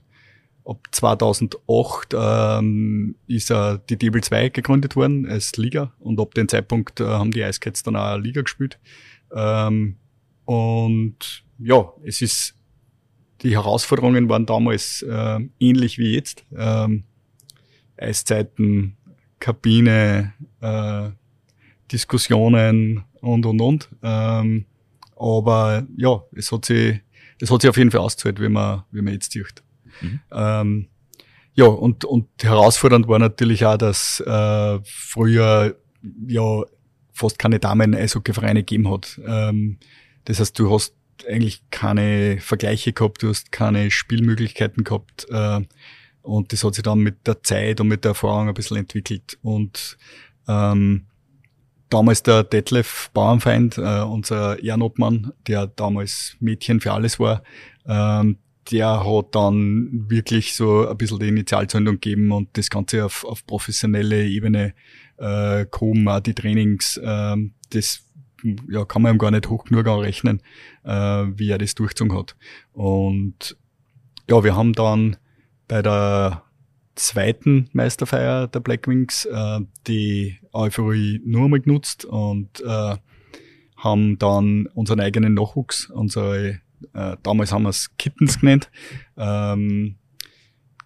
ab 0.65 0.79
2008 0.91 2.13
ähm, 2.13 3.15
ist 3.27 3.51
äh, 3.51 3.79
die 3.89 3.97
Debel 3.97 4.23
2 4.23 4.49
gegründet 4.49 4.95
worden 4.95 5.27
als 5.27 5.57
Liga 5.57 5.93
und 5.99 6.19
ab 6.19 6.33
dem 6.33 6.47
Zeitpunkt 6.47 6.99
äh, 6.99 7.05
haben 7.05 7.31
die 7.31 7.41
Icecats 7.41 7.83
dann 7.83 7.95
auch 7.95 8.17
Liga 8.17 8.41
gespielt. 8.41 8.79
Ähm, 9.33 9.97
und 10.45 11.43
ja, 11.59 11.91
es 12.03 12.21
ist 12.21 12.55
die 13.41 13.55
Herausforderungen 13.55 14.29
waren 14.29 14.45
damals 14.45 15.01
äh, 15.01 15.39
ähnlich 15.59 15.97
wie 15.97 16.15
jetzt. 16.15 16.45
Ähm, 16.55 17.03
Eiszeiten, 17.97 18.97
Kabine, 19.39 20.33
äh, 20.61 21.09
Diskussionen 21.91 23.03
und 23.21 23.45
und 23.45 23.61
und. 23.61 23.89
Ähm, 24.01 24.65
aber 25.17 25.85
ja, 25.97 26.23
es 26.35 26.51
hat 26.51 26.65
sich, 26.65 26.99
es 27.39 27.51
hat 27.51 27.61
sich 27.61 27.69
auf 27.69 27.77
jeden 27.77 27.91
Fall 27.91 28.01
ausgezahlt, 28.01 28.39
wie 28.39 28.49
man, 28.49 28.83
wie 28.91 29.01
man 29.01 29.13
jetzt 29.13 29.31
sieht. 29.31 29.63
Mhm. 30.01 30.19
Ähm, 30.31 30.87
ja, 31.53 31.65
und, 31.65 32.05
und 32.05 32.27
herausfordernd 32.41 33.07
war 33.07 33.19
natürlich 33.19 33.65
auch, 33.65 33.77
dass 33.77 34.19
äh, 34.21 34.79
früher 34.83 35.75
ja 36.27 36.63
fast 37.11 37.37
keine 37.37 37.59
Damen-Eishockey-Vereine 37.59 38.61
gegeben 38.61 38.89
hat. 38.89 39.19
Ähm, 39.25 39.77
das 40.25 40.39
heißt, 40.39 40.57
du 40.57 40.71
hast 40.71 40.95
eigentlich 41.27 41.63
keine 41.69 42.39
Vergleiche 42.39 42.93
gehabt, 42.93 43.23
du 43.23 43.29
hast 43.29 43.51
keine 43.51 43.91
Spielmöglichkeiten 43.91 44.83
gehabt. 44.83 45.27
Äh, 45.29 45.61
und 46.21 46.53
das 46.53 46.63
hat 46.63 46.75
sich 46.75 46.83
dann 46.83 46.99
mit 46.99 47.25
der 47.27 47.41
Zeit 47.43 47.81
und 47.81 47.87
mit 47.87 48.03
der 48.03 48.09
Erfahrung 48.09 48.47
ein 48.47 48.53
bisschen 48.53 48.77
entwickelt. 48.77 49.37
Und 49.41 49.97
ähm, 50.47 51.07
damals 51.89 52.23
der 52.23 52.43
Detlef 52.43 53.09
Bauernfeind, 53.13 53.77
äh, 53.77 54.01
unser 54.01 54.61
Ehrenobmann, 54.61 55.33
der 55.47 55.67
damals 55.67 56.35
Mädchen 56.39 56.79
für 56.79 56.93
alles 56.93 57.19
war, 57.19 57.43
ähm, 57.85 58.37
der 58.71 59.05
hat 59.05 59.35
dann 59.35 60.05
wirklich 60.09 60.55
so 60.55 60.87
ein 60.87 60.97
bisschen 60.97 61.19
die 61.19 61.27
Initialzündung 61.27 61.95
gegeben 61.95 62.31
und 62.31 62.49
das 62.53 62.69
Ganze 62.69 63.05
auf, 63.05 63.25
auf 63.25 63.45
professionelle 63.45 64.27
Ebene 64.27 64.73
äh, 65.17 65.65
gehoben, 65.65 66.07
auch 66.07 66.19
die 66.19 66.33
Trainings, 66.33 66.97
äh, 66.97 67.35
das 67.71 68.03
ja, 68.69 68.85
kann 68.85 69.01
man 69.01 69.15
ihm 69.15 69.17
gar 69.17 69.31
nicht 69.31 69.49
hoch 69.49 69.65
genug 69.65 69.87
anrechnen, 69.87 70.41
äh, 70.83 70.91
wie 70.91 71.49
er 71.49 71.57
das 71.57 71.75
durchgezogen 71.75 72.17
hat. 72.17 72.35
Und 72.73 73.57
ja, 74.29 74.43
wir 74.43 74.55
haben 74.55 74.73
dann 74.73 75.17
bei 75.67 75.81
der 75.81 76.43
zweiten 76.95 77.69
Meisterfeier 77.73 78.47
der 78.47 78.59
Blackwings 78.59 79.25
äh, 79.25 79.59
die 79.87 80.37
Euphorie 80.51 81.21
nur 81.25 81.45
einmal 81.45 81.61
genutzt 81.61 82.05
und 82.05 82.61
äh, 82.61 82.97
haben 83.77 84.19
dann 84.19 84.67
unseren 84.67 84.99
eigenen 84.99 85.33
Nachwuchs, 85.33 85.89
unsere, 85.89 86.61
äh, 86.93 87.17
damals 87.23 87.51
haben 87.51 87.63
wir 87.63 87.69
es 87.69 87.95
Kittens 87.97 88.39
genannt, 88.39 88.69
ähm, 89.17 89.95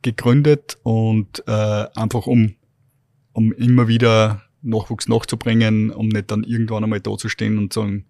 gegründet 0.02 0.78
und 0.84 1.44
äh, 1.48 1.88
einfach 1.96 2.28
um, 2.28 2.56
um 3.34 3.52
immer 3.54 3.88
wieder 3.88 4.45
Nachwuchs 4.66 5.08
nachzubringen, 5.08 5.92
um 5.92 6.08
nicht 6.08 6.32
dann 6.32 6.44
irgendwann 6.44 6.84
einmal 6.84 7.00
da 7.00 7.18
zu 7.18 7.30
stehen 7.30 7.58
und 7.58 7.74
sagen, 7.74 8.06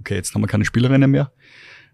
okay, 0.00 0.14
jetzt 0.14 0.34
haben 0.34 0.42
wir 0.42 0.48
keine 0.48 0.64
Spielerinnen 0.64 1.10
mehr. 1.10 1.32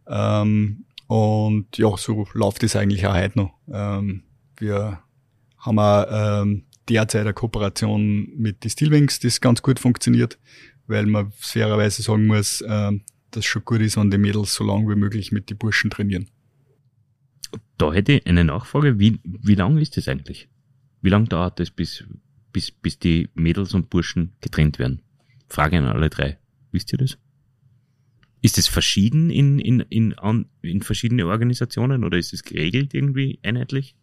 Ähm, 0.07 0.85
und 1.07 1.77
ja, 1.77 1.97
so 1.97 2.27
läuft 2.33 2.63
es 2.63 2.77
eigentlich 2.77 3.07
auch 3.07 3.15
heute 3.15 3.39
noch. 3.39 3.55
Ähm, 3.73 4.23
wir 4.57 5.01
haben 5.59 5.79
auch 5.79 6.07
ähm, 6.43 6.65
derzeit 6.89 7.23
eine 7.23 7.35
Kooperation 7.35 8.29
mit 8.37 8.65
die 8.65 8.71
Steelwings, 8.71 9.19
das 9.21 9.41
ganz 9.41 9.63
gut 9.63 9.81
funktioniert, 9.81 10.39
weil 10.87 11.07
man 11.07 11.33
fairerweise 11.37 12.03
sagen 12.03 12.27
muss, 12.27 12.63
ähm, 12.67 13.03
dass 13.31 13.45
schon 13.45 13.65
gut 13.65 13.81
ist, 13.81 13.97
wenn 13.97 14.11
die 14.11 14.19
Mädels 14.19 14.55
so 14.55 14.65
lange 14.65 14.89
wie 14.89 14.99
möglich 14.99 15.33
mit 15.33 15.51
den 15.51 15.59
Burschen 15.59 15.91
trainieren. 15.91 16.29
Da 17.79 17.93
hätte 17.93 18.13
ich 18.13 18.27
eine 18.27 18.45
Nachfrage, 18.45 18.99
wie, 18.99 19.19
wie 19.25 19.55
lang 19.55 19.79
ist 19.79 19.97
das 19.97 20.09
eigentlich? 20.09 20.49
Wie 21.03 21.11
lange 21.11 21.27
dauert 21.27 21.61
es, 21.61 21.71
bis, 21.71 22.05
bis, 22.55 22.71
bis 22.71 22.99
die 22.99 23.29
Mädels 23.35 23.75
und 23.75 23.91
Burschen 23.91 24.33
getrennt 24.41 24.79
werden? 24.79 25.03
Frage 25.49 25.77
an 25.77 25.85
alle 25.85 26.09
drei. 26.09 26.39
Wisst 26.73 26.91
ihr 26.93 26.99
das? 26.99 27.19
Ist 28.41 28.57
es 28.57 28.67
verschieden 28.67 29.29
in, 29.29 29.59
in, 29.59 29.81
in, 29.81 30.15
in 30.63 30.83
verschiedene 30.83 31.27
Organisationen 31.27 32.05
oder 32.05 32.17
ist 32.17 32.33
es 32.33 32.43
geregelt 32.43 32.95
irgendwie 32.95 33.39
einheitlich? 33.43 33.97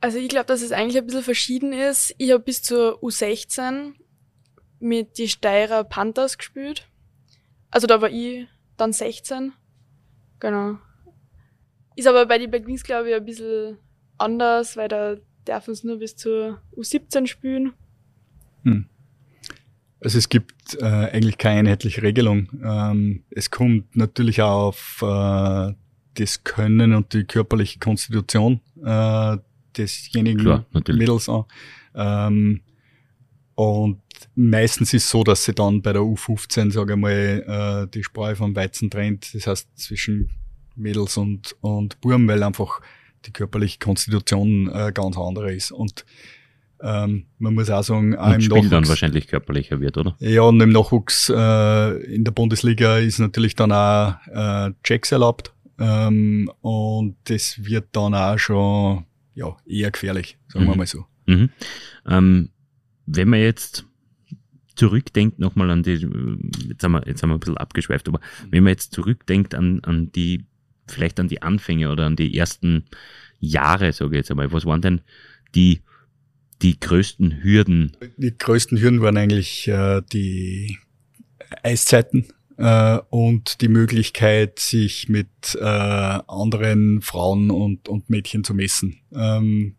Also 0.00 0.18
ich 0.18 0.28
glaube, 0.28 0.46
dass 0.46 0.62
es 0.62 0.72
eigentlich 0.72 0.98
ein 0.98 1.06
bisschen 1.06 1.22
verschieden 1.22 1.72
ist. 1.72 2.14
Ich 2.18 2.30
habe 2.30 2.42
bis 2.42 2.62
zur 2.62 3.02
U16 3.02 3.94
mit 4.78 5.18
die 5.18 5.28
Steirer 5.28 5.84
Panthers 5.84 6.36
gespielt. 6.36 6.88
Also 7.70 7.86
da 7.86 8.00
war 8.00 8.10
ich 8.10 8.46
dann 8.76 8.92
16. 8.92 9.52
Genau. 10.40 10.78
Ist 11.94 12.06
aber 12.06 12.26
bei 12.26 12.38
den 12.38 12.50
Black 12.50 12.66
Wings, 12.66 12.82
glaube 12.82 13.10
ich, 13.10 13.14
ein 13.14 13.24
bisschen 13.24 13.78
anders, 14.18 14.76
weil 14.76 14.88
da 14.88 15.16
dürfen 15.46 15.72
es 15.72 15.84
nur 15.84 15.98
bis 15.98 16.16
zur 16.16 16.60
U17 16.76 17.26
spielen. 17.26 17.72
Hm. 18.62 18.86
Also 20.00 20.18
es 20.18 20.28
gibt 20.28 20.74
äh, 20.80 20.84
eigentlich 20.84 21.38
keine 21.38 21.60
einheitliche 21.60 22.02
Regelung. 22.02 22.48
Ähm, 22.62 23.24
es 23.30 23.50
kommt 23.50 23.96
natürlich 23.96 24.42
auch 24.42 24.68
auf 24.68 25.02
äh, 25.02 25.74
das 26.14 26.44
Können 26.44 26.94
und 26.94 27.12
die 27.12 27.24
körperliche 27.24 27.78
Konstitution 27.78 28.60
äh, 28.84 29.38
desjenigen 29.76 30.40
Klar, 30.40 30.66
Mädels 30.88 31.28
an. 31.28 31.44
Ähm, 31.94 32.60
und 33.54 34.02
meistens 34.34 34.92
ist 34.92 35.04
es 35.04 35.10
so, 35.10 35.24
dass 35.24 35.44
sie 35.44 35.54
dann 35.54 35.82
bei 35.82 35.92
der 35.92 36.02
U15, 36.02 36.72
sage 36.72 36.94
ich 36.94 36.98
mal, 36.98 37.86
äh, 37.86 37.90
die 37.90 38.04
Sprache 38.04 38.36
vom 38.36 38.54
Weizen 38.54 38.90
trennt. 38.90 39.34
Das 39.34 39.46
heißt 39.46 39.78
zwischen 39.78 40.30
Mädels 40.74 41.16
und, 41.16 41.56
und 41.60 42.00
Burm, 42.00 42.28
weil 42.28 42.42
einfach 42.42 42.80
die 43.26 43.32
körperliche 43.32 43.78
Konstitution 43.78 44.70
äh, 44.72 44.92
ganz 44.92 45.16
andere 45.16 45.54
ist. 45.54 45.72
Und 45.72 46.04
ähm, 46.80 47.26
man 47.38 47.54
muss 47.54 47.70
auch 47.70 47.82
sagen, 47.82 48.16
auch 48.16 48.32
im 48.32 48.40
Spiel 48.40 48.56
Nachwuchs, 48.56 48.70
dann 48.70 48.88
wahrscheinlich 48.88 49.28
körperlicher 49.28 49.80
wird, 49.80 49.96
oder? 49.96 50.16
Ja, 50.18 50.42
und 50.42 50.60
im 50.60 50.70
Nachwuchs 50.70 51.30
äh, 51.30 52.14
in 52.14 52.24
der 52.24 52.32
Bundesliga 52.32 52.98
ist 52.98 53.18
natürlich 53.18 53.54
dann 53.54 53.72
auch 53.72 54.14
äh, 54.26 54.72
Checks 54.82 55.12
erlaubt. 55.12 55.54
Ähm, 55.78 56.50
und 56.60 57.16
das 57.24 57.64
wird 57.64 57.88
dann 57.92 58.14
auch 58.14 58.38
schon 58.38 59.04
ja, 59.34 59.56
eher 59.66 59.90
gefährlich, 59.90 60.38
sagen 60.48 60.64
mhm. 60.64 60.70
wir 60.70 60.76
mal 60.76 60.86
so. 60.86 61.04
Mhm. 61.26 61.50
Ähm, 62.06 62.50
wenn 63.06 63.28
man 63.28 63.40
jetzt 63.40 63.84
zurückdenkt 64.74 65.38
nochmal 65.38 65.70
an 65.70 65.82
die, 65.82 66.06
jetzt 66.68 66.84
haben, 66.84 66.92
wir, 66.92 67.06
jetzt 67.06 67.22
haben 67.22 67.30
wir 67.30 67.34
ein 67.34 67.40
bisschen 67.40 67.56
abgeschweift, 67.56 68.08
aber 68.08 68.20
wenn 68.50 68.62
man 68.62 68.72
jetzt 68.72 68.92
zurückdenkt 68.92 69.54
an, 69.54 69.80
an 69.84 70.12
die, 70.12 70.44
vielleicht 70.88 71.20
an 71.20 71.28
die 71.28 71.42
Anfänge 71.42 71.90
oder 71.90 72.06
an 72.06 72.16
die 72.16 72.36
ersten 72.36 72.84
Jahre, 73.38 73.92
sage 73.92 74.12
ich 74.12 74.20
jetzt 74.20 74.30
einmal, 74.30 74.52
was 74.52 74.64
waren 74.64 74.80
denn 74.80 75.00
die, 75.54 75.82
die 76.62 76.78
größten 76.78 77.42
Hürden? 77.42 77.96
Die 78.16 78.36
größten 78.36 78.80
Hürden 78.80 79.00
waren 79.00 79.16
eigentlich 79.16 79.68
äh, 79.68 80.02
die 80.12 80.78
Eiszeiten 81.62 82.26
äh, 82.56 82.98
und 83.10 83.60
die 83.60 83.68
Möglichkeit, 83.68 84.58
sich 84.58 85.08
mit 85.08 85.28
äh, 85.54 85.64
anderen 85.64 87.02
Frauen 87.02 87.50
und, 87.50 87.88
und 87.88 88.10
Mädchen 88.10 88.44
zu 88.44 88.54
messen. 88.54 89.00
Ähm, 89.12 89.76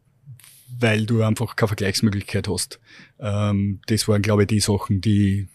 weil 0.80 1.06
du 1.06 1.24
einfach 1.24 1.56
keine 1.56 1.70
Vergleichsmöglichkeit 1.70 2.48
hast. 2.48 2.80
Ähm, 3.20 3.80
das 3.88 4.08
waren, 4.08 4.22
glaube 4.22 4.44
ich, 4.44 4.48
die 4.48 4.60
Sachen, 4.60 5.02
die 5.02 5.48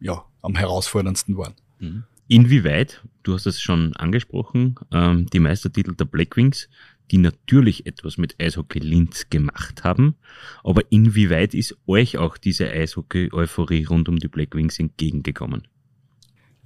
ja 0.00 0.24
am 0.42 0.56
herausforderndsten 0.56 1.36
waren. 1.36 1.54
Mhm. 1.78 2.04
Inwieweit, 2.28 3.02
du 3.22 3.34
hast 3.34 3.46
es 3.46 3.60
schon 3.60 3.96
angesprochen, 3.96 4.76
ähm, 4.92 5.26
die 5.26 5.40
Meistertitel 5.40 5.94
der 5.94 6.04
Blackwings, 6.04 6.68
die 7.10 7.18
natürlich 7.18 7.86
etwas 7.86 8.18
mit 8.18 8.36
Eishockey 8.38 8.80
Linz 8.80 9.30
gemacht 9.30 9.82
haben, 9.82 10.14
aber 10.62 10.82
inwieweit 10.90 11.54
ist 11.54 11.76
euch 11.86 12.18
auch 12.18 12.36
diese 12.36 12.70
Eishockey-Euphorie 12.70 13.84
rund 13.84 14.10
um 14.10 14.18
die 14.18 14.28
Blackwings 14.28 14.78
entgegengekommen? 14.78 15.66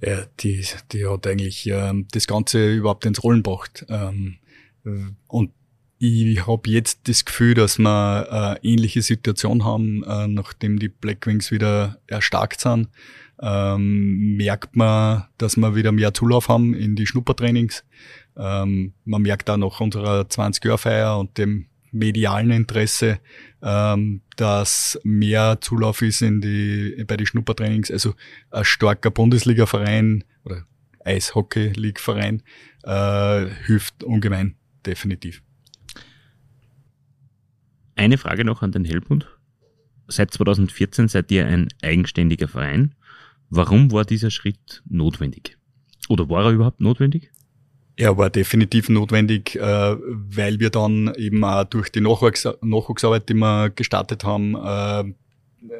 Ja, 0.01 0.25
die, 0.41 0.65
die 0.91 1.07
hat 1.07 1.25
eigentlich 1.27 1.65
ähm, 1.67 2.07
das 2.11 2.27
Ganze 2.27 2.73
überhaupt 2.73 3.05
ins 3.05 3.23
Rollen 3.23 3.41
gebracht. 3.41 3.85
Ähm, 3.87 4.39
und 5.27 5.51
ich 5.97 6.45
habe 6.45 6.69
jetzt 6.69 7.07
das 7.07 7.23
Gefühl, 7.23 7.53
dass 7.53 7.79
wir 7.79 8.29
eine 8.29 8.63
ähnliche 8.63 9.01
Situation 9.01 9.63
haben, 9.63 10.03
äh, 10.03 10.27
nachdem 10.27 10.77
die 10.77 10.89
Blackwings 10.89 11.51
wieder 11.51 12.01
erstarkt 12.07 12.59
sind. 12.59 12.89
Ähm, 13.41 14.37
merkt 14.37 14.75
man, 14.75 15.25
dass 15.37 15.57
wir 15.57 15.75
wieder 15.75 15.91
mehr 15.91 16.13
Zulauf 16.13 16.47
haben 16.49 16.73
in 16.73 16.95
die 16.95 17.07
Schnuppertrainings. 17.07 17.83
Ähm, 18.37 18.93
man 19.05 19.21
merkt 19.21 19.49
auch 19.49 19.57
nach 19.57 19.79
unserer 19.79 20.21
20-Jahr-Feier 20.21 21.19
und 21.19 21.37
dem 21.37 21.67
medialen 21.91 22.51
Interesse, 22.51 23.19
ähm, 23.61 24.21
dass 24.35 24.99
mehr 25.03 25.59
Zulauf 25.61 26.01
ist 26.01 26.21
in 26.21 26.41
die, 26.41 27.03
bei 27.05 27.17
den 27.17 27.27
Schnuppertrainings. 27.27 27.91
Also 27.91 28.15
ein 28.51 28.65
starker 28.65 29.11
Bundesliga-Verein 29.11 30.23
oder 30.43 30.65
Eishockey-League-Verein 31.05 32.43
äh, 32.83 33.45
hilft 33.65 34.03
ungemein, 34.03 34.55
definitiv. 34.85 35.41
Eine 37.95 38.17
Frage 38.17 38.43
noch 38.43 38.61
an 38.63 38.71
den 38.71 38.85
Helmut. 38.85 39.27
Seit 40.07 40.31
2014 40.31 41.07
seid 41.07 41.31
ihr 41.31 41.45
ein 41.47 41.69
eigenständiger 41.81 42.47
Verein. 42.47 42.95
Warum 43.55 43.91
war 43.91 44.03
dieser 44.03 44.31
Schritt 44.31 44.81
notwendig? 44.89 45.57
Oder 46.09 46.27
war 46.27 46.45
er 46.45 46.51
überhaupt 46.53 46.81
notwendig? 46.81 47.29
Er 47.95 48.17
war 48.17 48.31
definitiv 48.31 48.89
notwendig, 48.89 49.55
äh, 49.55 49.95
weil 49.99 50.59
wir 50.59 50.71
dann 50.71 51.13
eben 51.17 51.43
auch 51.43 51.63
durch 51.65 51.91
die 51.91 52.01
Nachwuchs 52.01 52.47
Nachwuchsarbeit, 52.61 53.29
die 53.29 53.35
wir 53.35 53.69
gestartet 53.69 54.23
haben, 54.23 54.55
äh, 54.55 55.03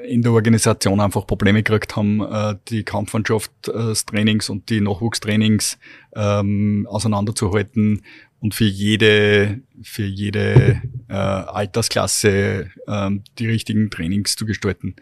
in 0.08 0.22
der 0.22 0.34
Organisation 0.34 1.00
einfach 1.00 1.26
Probleme 1.26 1.64
gekriegt 1.64 1.96
haben, 1.96 2.22
äh, 2.22 2.56
die 2.70 2.84
Kampfmannschaftstrainings 2.84 4.52
und 4.52 4.70
die 4.70 4.80
Nachwuchstrainings 4.80 5.80
ähm, 6.16 6.86
auseinanderzuhalten 6.88 8.04
und 8.40 8.54
für 8.54 8.66
jede, 8.66 9.62
für 9.82 10.06
jede 10.06 10.82
Altersklasse 11.08 12.70
ähm, 12.88 13.24
die 13.40 13.48
richtigen 13.48 13.90
Trainings 13.90 14.36
zu 14.36 14.46
gestalten. 14.46 14.96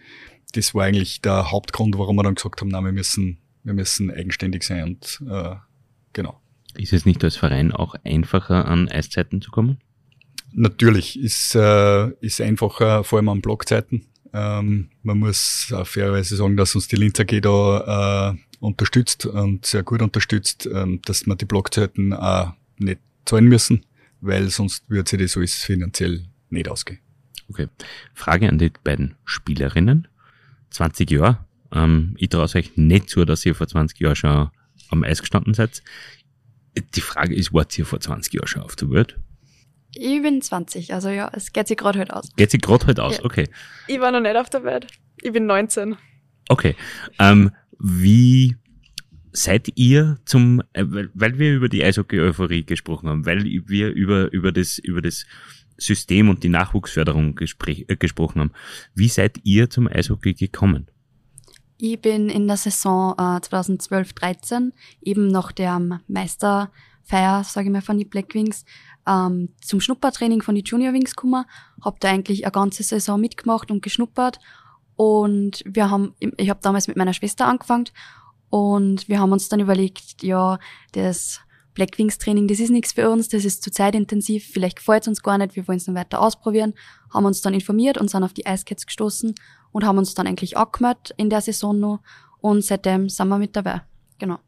Das 0.53 0.73
war 0.75 0.85
eigentlich 0.85 1.21
der 1.21 1.51
Hauptgrund, 1.51 1.97
warum 1.97 2.15
wir 2.17 2.23
dann 2.23 2.35
gesagt 2.35 2.61
haben, 2.61 2.69
na, 2.69 2.81
wir 2.81 2.91
müssen, 2.91 3.39
wir 3.63 3.73
müssen 3.73 4.11
eigenständig 4.11 4.63
sein 4.63 4.83
und 4.83 5.23
äh, 5.29 5.55
genau. 6.13 6.39
Ist 6.75 6.93
es 6.93 7.05
nicht 7.05 7.23
als 7.23 7.35
Verein 7.35 7.71
auch 7.71 7.95
einfacher, 8.03 8.65
an 8.65 8.87
Eiszeiten 8.89 9.41
zu 9.41 9.51
kommen? 9.51 9.79
Natürlich 10.53 11.19
ist 11.19 11.55
äh, 11.55 12.09
ist 12.19 12.41
einfacher, 12.41 13.03
vor 13.03 13.19
allem 13.19 13.29
an 13.29 13.41
Blockzeiten. 13.41 14.07
Ähm, 14.33 14.89
man 15.03 15.19
muss 15.19 15.71
auf 15.73 15.89
fairerweise 15.89 16.35
sagen, 16.35 16.57
dass 16.57 16.75
uns 16.75 16.87
die 16.87 16.95
Linzer 16.95 17.23
AG 17.23 17.41
da 17.41 18.31
äh, 18.31 18.37
unterstützt 18.59 19.25
und 19.25 19.65
sehr 19.65 19.83
gut 19.83 20.01
unterstützt, 20.01 20.69
ähm, 20.71 21.01
dass 21.05 21.25
man 21.25 21.37
die 21.37 21.45
Blockzeiten 21.45 22.13
auch 22.13 22.53
nicht 22.77 22.99
zahlen 23.25 23.45
müssen, 23.45 23.85
weil 24.21 24.49
sonst 24.49 24.89
würde 24.89 25.09
sich 25.09 25.19
das 25.19 25.37
alles 25.37 25.55
finanziell 25.55 26.25
nicht 26.49 26.69
ausgehen. 26.69 26.99
Okay. 27.49 27.67
Frage 28.13 28.47
an 28.47 28.57
die 28.57 28.71
beiden 28.83 29.15
Spielerinnen. 29.25 30.07
20 30.71 31.11
Jahre. 31.11 31.45
Ähm, 31.73 32.15
ich 32.17 32.29
traue 32.29 32.43
euch 32.53 32.75
nicht 32.75 33.09
zu, 33.09 33.25
dass 33.25 33.45
ihr 33.45 33.55
vor 33.55 33.67
20 33.67 33.99
Jahren 33.99 34.15
schon 34.15 34.49
am 34.89 35.03
Eis 35.03 35.21
gestanden 35.21 35.53
seid. 35.53 35.83
Die 36.95 37.01
Frage 37.01 37.35
ist, 37.35 37.53
wart 37.53 37.77
ihr 37.77 37.85
vor 37.85 37.99
20 37.99 38.33
Jahren 38.33 38.47
schon 38.47 38.63
auf 38.63 38.75
der 38.75 38.89
Welt? 38.89 39.17
Ich 39.93 40.21
bin 40.21 40.41
20, 40.41 40.93
also 40.93 41.09
ja, 41.09 41.29
es 41.33 41.51
geht 41.51 41.67
sich 41.67 41.77
gerade 41.77 41.99
heute 41.99 42.15
aus. 42.15 42.29
Geht 42.35 42.51
sich 42.51 42.61
gerade 42.61 42.87
heute 42.87 43.03
aus, 43.03 43.17
ja. 43.17 43.25
okay. 43.25 43.49
Ich 43.87 43.99
war 43.99 44.11
noch 44.11 44.21
nicht 44.21 44.37
auf 44.37 44.49
der 44.49 44.63
Welt. 44.63 44.87
Ich 45.21 45.33
bin 45.33 45.45
19. 45.45 45.97
Okay. 46.47 46.75
Ähm, 47.19 47.51
wie 47.77 48.55
seid 49.33 49.69
ihr 49.75 50.17
zum, 50.25 50.61
äh, 50.73 50.85
weil 51.13 51.39
wir 51.39 51.53
über 51.53 51.69
die 51.69 51.83
Eishockey-Euphorie 51.83 52.63
gesprochen 52.63 53.09
haben, 53.09 53.25
weil 53.25 53.43
wir 53.43 53.89
über, 53.89 54.31
über 54.31 54.51
das, 54.51 54.77
über 54.77 55.01
das 55.01 55.25
System 55.81 56.29
und 56.29 56.43
die 56.43 56.49
Nachwuchsförderung 56.49 57.37
äh, 57.39 57.95
gesprochen 57.95 58.41
haben, 58.41 58.51
wie 58.95 59.07
seid 59.07 59.39
ihr 59.43 59.69
zum 59.69 59.87
Eishockey 59.87 60.33
gekommen? 60.33 60.87
Ich 61.77 61.99
bin 61.99 62.29
in 62.29 62.47
der 62.47 62.57
Saison 62.57 63.13
äh, 63.17 63.39
2012-13 63.39 64.71
eben 65.01 65.27
nach 65.27 65.51
der 65.51 65.79
Meisterfeier, 66.07 67.43
sage 67.43 67.67
ich 67.67 67.71
mal, 67.71 67.81
von 67.81 67.97
die 67.97 68.05
Black 68.05 68.33
Wings 68.35 68.65
ähm, 69.07 69.49
zum 69.61 69.81
Schnuppertraining 69.81 70.41
von 70.41 70.55
die 70.55 70.63
Junior 70.63 70.93
Wings 70.93 71.15
gekommen, 71.15 71.45
hab 71.81 71.99
da 71.99 72.09
eigentlich 72.09 72.45
eine 72.45 72.51
ganze 72.51 72.83
Saison 72.83 73.19
mitgemacht 73.19 73.71
und 73.71 73.81
geschnuppert. 73.81 74.39
Und 74.95 75.63
wir 75.65 75.89
haben, 75.89 76.13
ich 76.19 76.49
habe 76.49 76.59
damals 76.61 76.87
mit 76.87 76.97
meiner 76.97 77.13
Schwester 77.13 77.47
angefangen 77.47 77.85
und 78.51 79.09
wir 79.09 79.19
haben 79.19 79.31
uns 79.31 79.49
dann 79.49 79.59
überlegt, 79.59 80.21
ja, 80.21 80.59
das 80.91 81.39
Blackwings 81.73 82.17
Training, 82.17 82.47
das 82.47 82.59
ist 82.59 82.69
nichts 82.69 82.93
für 82.93 83.09
uns, 83.09 83.29
das 83.29 83.45
ist 83.45 83.63
zu 83.63 83.71
zeitintensiv, 83.71 84.45
vielleicht 84.45 84.77
gefällt 84.77 85.03
es 85.03 85.07
uns 85.07 85.23
gar 85.23 85.37
nicht, 85.37 85.55
wir 85.55 85.67
wollen 85.67 85.77
es 85.77 85.85
dann 85.85 85.95
weiter 85.95 86.21
ausprobieren, 86.21 86.73
haben 87.13 87.25
uns 87.25 87.41
dann 87.41 87.53
informiert 87.53 87.97
und 87.97 88.09
sind 88.09 88.23
auf 88.23 88.33
die 88.33 88.43
Icecats 88.45 88.85
gestoßen 88.85 89.35
und 89.71 89.85
haben 89.85 89.97
uns 89.97 90.13
dann 90.13 90.27
eigentlich 90.27 90.57
angemeldet 90.57 91.13
in 91.17 91.29
der 91.29 91.41
Saison 91.41 91.79
noch 91.79 91.99
und 92.39 92.63
seitdem 92.63 93.09
sind 93.09 93.29
wir 93.29 93.37
mit 93.37 93.55
dabei. 93.55 93.81
Genau. 94.19 94.39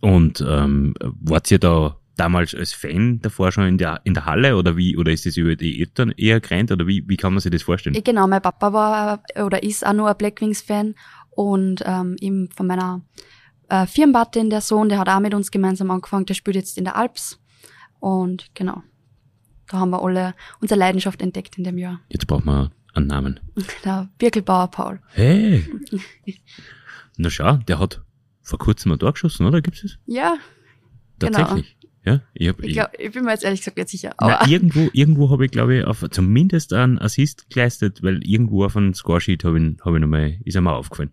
Und 0.00 0.44
ähm, 0.46 0.94
wart 1.00 1.50
ihr 1.50 1.58
da 1.58 1.96
damals 2.16 2.54
als 2.54 2.72
Fan 2.72 3.20
davor 3.20 3.52
schon 3.52 3.66
in 3.66 3.78
der, 3.78 4.00
in 4.04 4.14
der 4.14 4.24
Halle 4.24 4.56
oder 4.56 4.76
wie, 4.76 4.96
oder 4.96 5.12
ist 5.12 5.26
das 5.26 5.36
über 5.36 5.54
die 5.54 5.80
Eltern 5.80 6.12
eher 6.16 6.40
gerannt 6.40 6.72
oder 6.72 6.86
wie, 6.86 7.04
wie 7.06 7.16
kann 7.16 7.32
man 7.32 7.40
sich 7.40 7.52
das 7.52 7.62
vorstellen? 7.62 8.02
Genau, 8.02 8.26
mein 8.26 8.42
Papa 8.42 8.72
war 8.72 9.22
oder 9.42 9.62
ist 9.62 9.86
auch 9.86 9.92
nur 9.92 10.08
ein 10.08 10.16
Blackwings-Fan 10.16 10.94
und 11.30 11.82
ähm, 11.84 12.16
eben 12.20 12.48
von 12.50 12.66
meiner 12.66 13.02
äh, 13.68 13.86
Firmenpatin, 13.86 14.50
der 14.50 14.60
Sohn, 14.60 14.88
der 14.88 14.98
hat 14.98 15.08
auch 15.08 15.20
mit 15.20 15.34
uns 15.34 15.50
gemeinsam 15.50 15.90
angefangen, 15.90 16.26
der 16.26 16.34
spielt 16.34 16.56
jetzt 16.56 16.78
in 16.78 16.84
der 16.84 16.96
Alps 16.96 17.40
und 18.00 18.54
genau, 18.54 18.82
da 19.68 19.78
haben 19.78 19.90
wir 19.90 20.02
alle 20.02 20.34
unsere 20.60 20.78
Leidenschaft 20.78 21.20
entdeckt 21.22 21.58
in 21.58 21.64
dem 21.64 21.78
Jahr. 21.78 22.00
Jetzt 22.08 22.26
brauchen 22.26 22.46
wir 22.46 22.70
einen 22.94 23.08
Namen. 23.08 23.40
Der 23.84 24.08
Birkelbauer 24.18 24.68
Paul. 24.70 25.00
Hey! 25.12 25.64
Na 27.18 27.30
schau, 27.30 27.56
der 27.68 27.78
hat 27.78 28.02
vor 28.42 28.58
kurzem 28.58 28.92
ein 28.92 28.98
Tor 28.98 29.12
geschossen, 29.12 29.46
oder? 29.46 29.62
Gibt's 29.62 29.84
es? 29.84 29.98
Ja, 30.06 30.36
Tatsächlich. 31.18 31.76
Ja, 32.04 32.20
ich, 32.34 32.48
hab, 32.48 32.62
ich, 32.62 32.74
glaub, 32.74 32.90
ich 32.96 33.10
bin 33.10 33.24
mir 33.24 33.32
jetzt 33.32 33.42
ehrlich 33.42 33.60
gesagt 33.60 33.78
nicht 33.78 33.88
sicher. 33.88 34.14
Na, 34.20 34.38
Aber 34.38 34.48
irgendwo, 34.48 34.88
irgendwo 34.92 35.28
habe 35.30 35.44
ich, 35.44 35.50
glaube 35.50 35.78
ich, 35.78 35.84
auf, 35.84 36.04
zumindest 36.10 36.72
einen 36.72 37.00
Assist 37.00 37.50
geleistet, 37.50 38.00
weil 38.04 38.24
irgendwo 38.24 38.64
auf 38.64 38.76
einem 38.76 38.94
Scoresheet 38.94 39.42
habe 39.42 39.58
ich, 39.58 39.80
hab 39.84 39.92
ich 39.92 40.00
nochmal, 40.00 40.38
ist 40.44 40.56
einmal 40.56 40.74
aufgefallen. 40.74 41.10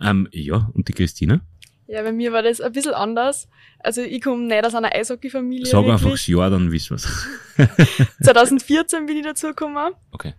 Ähm, 0.00 0.28
ja, 0.30 0.70
und 0.72 0.86
die 0.86 0.92
Christina? 0.92 1.40
Ja, 1.88 2.02
bei 2.02 2.12
mir 2.12 2.32
war 2.32 2.42
das 2.42 2.60
ein 2.60 2.72
bisschen 2.72 2.94
anders. 2.94 3.48
Also 3.78 4.02
ich 4.02 4.20
komme 4.20 4.44
nicht 4.44 4.64
aus 4.64 4.74
einer 4.74 4.92
Eishockey-Familie. 4.92 5.66
Sag 5.66 5.84
einfach 5.84 6.00
wirklich. 6.02 6.22
das 6.22 6.26
Jahr, 6.26 6.50
dann 6.50 6.72
wissen 6.72 6.90
wir's. 6.90 7.26
2014 8.22 9.06
bin 9.06 9.16
ich 9.16 9.24
dazugekommen. 9.24 9.94
Okay. 10.12 10.34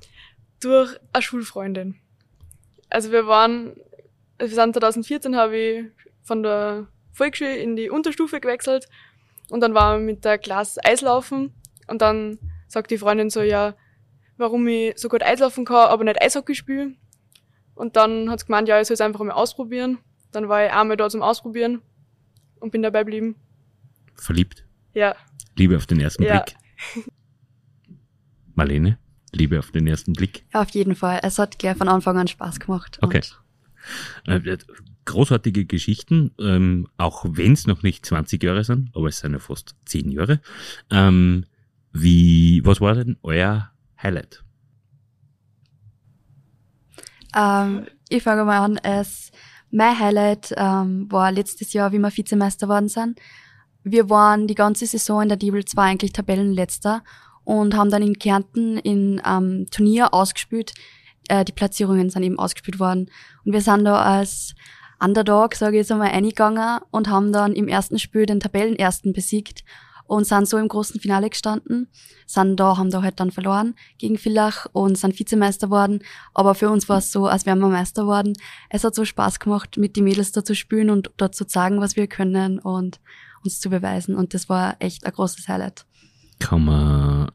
durch 0.60 0.98
eine 1.14 1.22
Schulfreundin. 1.22 1.96
Also 2.90 3.12
wir 3.12 3.28
waren, 3.28 3.76
wir 4.40 4.48
sind 4.48 4.74
2014 4.74 5.36
habe 5.36 5.58
ich 5.58 5.86
von 6.24 6.44
der 6.44 6.88
Volksschule 7.14 7.58
in 7.58 7.76
die 7.76 7.90
Unterstufe 7.90 8.40
gewechselt 8.40 8.88
und 9.50 9.62
dann 9.62 9.74
waren 9.74 10.02
wir 10.02 10.14
mit 10.14 10.26
der 10.26 10.38
Klasse 10.38 10.80
Eislaufen 10.84 11.54
und 11.88 12.02
dann 12.02 12.40
sagt 12.68 12.92
die 12.92 12.98
Freundin 12.98 13.30
so, 13.30 13.42
ja, 13.42 13.76
warum 14.38 14.68
ich 14.68 14.98
so 14.98 15.10
gut 15.10 15.24
Eislaufen 15.24 15.66
kann, 15.66 15.90
aber 15.90 16.04
nicht 16.04 16.22
Eishockey 16.22 16.56
spiele. 16.56 16.94
Und 17.76 17.96
dann 17.96 18.30
hat 18.30 18.40
sie 18.40 18.46
gemeint, 18.48 18.68
ja, 18.68 18.80
ich 18.82 18.88
soll 18.88 18.96
es 18.96 19.02
einfach 19.02 19.20
mal 19.20 19.32
ausprobieren. 19.32 20.00
Dann 20.32 20.50
war 20.50 20.66
ich 20.66 20.72
einmal 20.72 20.98
da 20.98 21.10
zum 21.10 21.22
Ausprobieren 21.22 21.82
und 22.60 22.72
bin 22.72 22.82
dabei 22.82 23.00
geblieben. 23.04 23.36
Verliebt. 24.16 24.66
Ja, 24.94 25.16
Liebe 25.56 25.76
auf 25.78 25.86
den 25.86 26.00
ersten 26.00 26.24
Ja. 26.24 26.40
Blick. 26.42 26.56
Marlene? 28.56 28.98
Liebe 29.32 29.60
auf 29.60 29.72
den 29.72 29.86
ersten 29.88 30.14
Blick. 30.14 30.46
ja, 30.54 30.62
auf 30.62 30.70
jeden 30.72 30.96
Fall. 30.96 31.20
Es 31.24 31.38
hat 31.38 31.60
gleich 31.60 31.78
von 31.78 31.88
Anfang 31.90 32.18
an 32.18 32.28
Spaß 32.28 32.60
gemacht. 32.60 32.98
Okay. 33.02 33.22
Und 34.26 34.46
Äh, 34.48 34.58
großartige 35.06 35.66
Geschichten, 35.66 36.32
ähm, 36.40 36.88
auch 36.98 37.26
wenn 37.28 37.54
es 37.54 37.68
noch 37.68 37.84
nicht 37.84 38.06
20 38.06 38.44
Jahre 38.44 38.64
sind, 38.64 38.90
aber 38.96 39.08
es 39.08 39.20
sind 39.20 39.34
ja 39.34 39.40
fast 39.40 39.76
10 39.86 40.12
Jahre. 40.12 40.42
Ähm, 40.90 41.46
wie, 41.94 42.62
was 42.66 42.82
war 42.82 42.96
denn 42.96 43.18
euer 43.24 43.72
Highlight? 44.02 44.44
Ähm, 47.36 47.88
ich 48.10 48.24
fange 48.24 48.44
mal 48.46 48.60
an. 48.64 48.78
Es, 48.78 49.32
mein 49.72 50.00
Highlight 50.00 50.54
ähm, 50.58 51.12
war 51.12 51.32
letztes 51.32 51.74
Jahr, 51.74 51.92
wie 51.92 52.00
wir 52.00 52.16
Vizemeister 52.16 52.68
worden 52.68 52.90
sind. 52.90 53.20
Wir 53.84 54.10
waren 54.10 54.48
die 54.48 54.56
ganze 54.56 54.86
Saison 54.86 55.22
in 55.22 55.30
der 55.30 55.38
Diebel 55.38 55.66
2 55.66 55.82
eigentlich 55.82 56.14
Tabellenletzter 56.14 57.04
und 57.44 57.76
haben 57.76 57.90
dann 57.90 58.02
in 58.02 58.20
Kärnten 58.20 58.78
in 58.78 59.22
ähm, 59.26 59.68
Turnier 59.72 60.14
ausgespielt. 60.14 60.74
Äh, 61.30 61.46
die 61.46 61.54
Platzierungen 61.54 62.10
sind 62.10 62.24
eben 62.24 62.40
ausgespielt 62.40 62.80
worden. 62.80 63.10
Und 63.46 63.54
wir 63.54 63.62
sind 63.62 63.86
da 63.86 64.02
als 64.02 64.56
Underdog, 65.00 65.56
sage 65.56 65.78
ich 65.78 65.82
jetzt 65.82 65.92
einmal, 65.92 66.12
eingegangen 66.12 66.80
und 66.92 67.08
haben 67.08 67.32
dann 67.32 67.54
im 67.54 67.68
ersten 67.68 68.00
Spiel 68.00 68.26
den 68.26 68.40
Tabellenersten 68.40 69.14
besiegt 69.14 69.64
und 70.08 70.26
sind 70.26 70.48
so 70.48 70.58
im 70.58 70.68
großen 70.68 71.00
Finale 71.00 71.30
gestanden. 71.30 71.88
Sind 72.26 72.60
da, 72.60 72.78
haben 72.78 72.90
da 72.90 73.02
halt 73.02 73.20
dann 73.20 73.32
verloren 73.32 73.76
gegen 73.98 74.18
Villach 74.18 74.66
und 74.72 74.98
sind 74.98 75.20
Vizemeister 75.20 75.70
worden. 75.70 76.00
Aber 76.34 76.56
für 76.56 76.70
uns 76.70 76.90
war 76.90 76.98
es 76.98 77.12
so, 77.12 77.28
als 77.28 77.46
wären 77.46 77.60
wir 77.60 77.68
Meister 77.68 78.08
worden. 78.08 78.34
Es 78.70 78.84
hat 78.84 78.96
so 78.96 79.06
Spaß 79.06 79.40
gemacht, 79.40 79.78
mit 79.78 79.96
den 79.96 80.06
Mädels 80.06 80.32
da 80.32 80.44
zu 80.44 80.56
spielen 80.56 80.90
und 80.90 81.12
dort 81.18 81.36
zu 81.36 81.46
zeigen, 81.46 81.80
was 81.82 81.96
wir 81.96 82.08
können 82.08 82.60
und 82.60 83.00
uns 83.44 83.60
zu 83.60 83.70
beweisen. 83.70 84.16
Und 84.16 84.34
das 84.34 84.50
war 84.50 84.78
echt 84.80 85.06
ein 85.06 85.12
großes 85.12 85.48
Highlight. 85.48 85.86
Kann 86.40 86.66
man, 86.66 87.32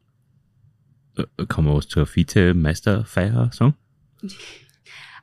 äh, 1.16 1.46
kann 1.46 1.64
man 1.64 1.76
was 1.76 1.88
zur 1.88 2.06
Vizemeisterfeier 2.06 3.50
sagen? 3.52 3.74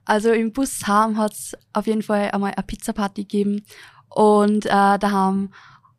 Also 0.05 0.31
im 0.31 0.53
Bus 0.53 0.87
heim 0.87 1.19
hat's 1.19 1.55
auf 1.71 1.85
jeden 1.85 2.01
Fall 2.01 2.31
einmal 2.31 2.53
eine 2.55 2.63
Pizza-Party 2.63 3.25
gegeben 3.25 3.63
und 4.09 4.65
äh, 4.65 4.97
daheim 4.97 5.53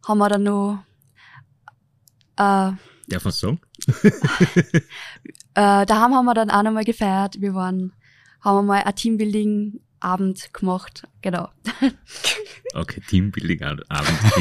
haben 0.04 0.18
wir 0.18 0.28
dann 0.28 0.42
noch 0.42 0.82
äh, 2.40 2.72
Darf 3.08 3.24
man 3.24 3.32
sagen? 3.32 3.60
äh, 5.54 5.84
daheim 5.86 6.14
haben 6.14 6.24
wir 6.24 6.34
dann 6.34 6.50
auch 6.50 6.62
nochmal 6.62 6.84
gefeiert. 6.84 7.40
Wir 7.40 7.54
waren, 7.54 7.92
haben 8.40 8.56
wir 8.58 8.62
mal 8.62 8.82
ein 8.82 8.94
Teambuilding-Abend 8.94 10.54
gemacht, 10.54 11.06
genau. 11.20 11.48
Okay, 12.72 13.00
Teambuilding 13.08 13.62
Abend. 13.64 13.84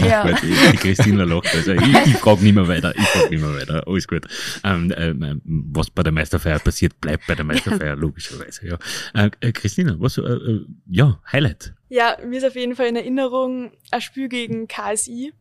Ja. 0.05 0.23
Die, 0.33 0.77
Christina 0.77 1.23
lacht. 1.23 1.47
Also 1.55 1.71
ich, 1.71 1.81
ich 1.81 2.17
frage 2.17 2.43
nicht 2.43 2.53
mehr 2.53 2.67
weiter. 2.67 2.93
Ich 2.95 3.07
frage 3.07 3.29
nicht 3.29 3.41
mehr 3.41 3.55
weiter. 3.55 3.87
Alles 3.87 4.07
gut. 4.07 4.27
Ähm, 4.63 4.93
ähm, 4.95 5.41
was 5.43 5.89
bei 5.89 6.03
der 6.03 6.11
Meisterfeier 6.11 6.59
passiert, 6.59 7.01
bleibt 7.01 7.25
bei 7.25 7.33
der 7.33 7.43
Meisterfeier, 7.43 7.95
logischerweise. 7.95 8.67
Ja. 8.67 8.77
Äh, 9.15 9.31
äh, 9.39 9.51
Christina, 9.51 9.95
was, 9.97 10.19
äh, 10.19 10.21
äh, 10.21 10.65
ja, 10.87 11.19
Highlight. 11.31 11.73
ja, 11.89 12.17
mir 12.23 12.37
ist 12.37 12.45
auf 12.45 12.55
jeden 12.55 12.75
Fall 12.75 12.85
in 12.85 12.97
Erinnerung 12.97 13.71
ein 13.89 14.01
Spiel 14.01 14.29
gegen 14.29 14.67
KSI. 14.67 15.33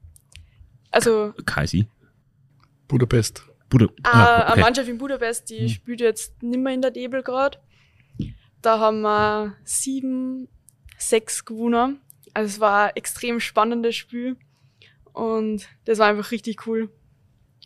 Also 0.90 1.34
KSI. 1.44 1.88
Budapest. 2.88 3.44
Buda, 3.68 3.84
Äh, 3.84 3.90
ah, 4.04 4.36
Eine 4.36 4.50
okay. 4.52 4.60
Mannschaft 4.60 4.88
in 4.88 4.98
Budapest, 4.98 5.50
die 5.50 5.68
spielt 5.68 6.00
jetzt 6.00 6.42
nimmer 6.42 6.72
in 6.72 6.80
der 6.82 6.90
Debel 6.90 7.22
grad. 7.22 7.60
Da 8.62 8.80
haben 8.80 9.02
wir 9.02 9.54
sieben, 9.64 10.48
sechs 10.96 11.44
gewonnen. 11.44 12.00
Also 12.34 12.54
es 12.54 12.60
war 12.60 12.86
ein 12.88 12.96
extrem 12.96 13.40
spannendes 13.40 13.94
Spiel. 13.94 14.36
Und 15.12 15.68
das 15.84 15.98
war 15.98 16.08
einfach 16.08 16.30
richtig 16.30 16.66
cool. 16.66 16.90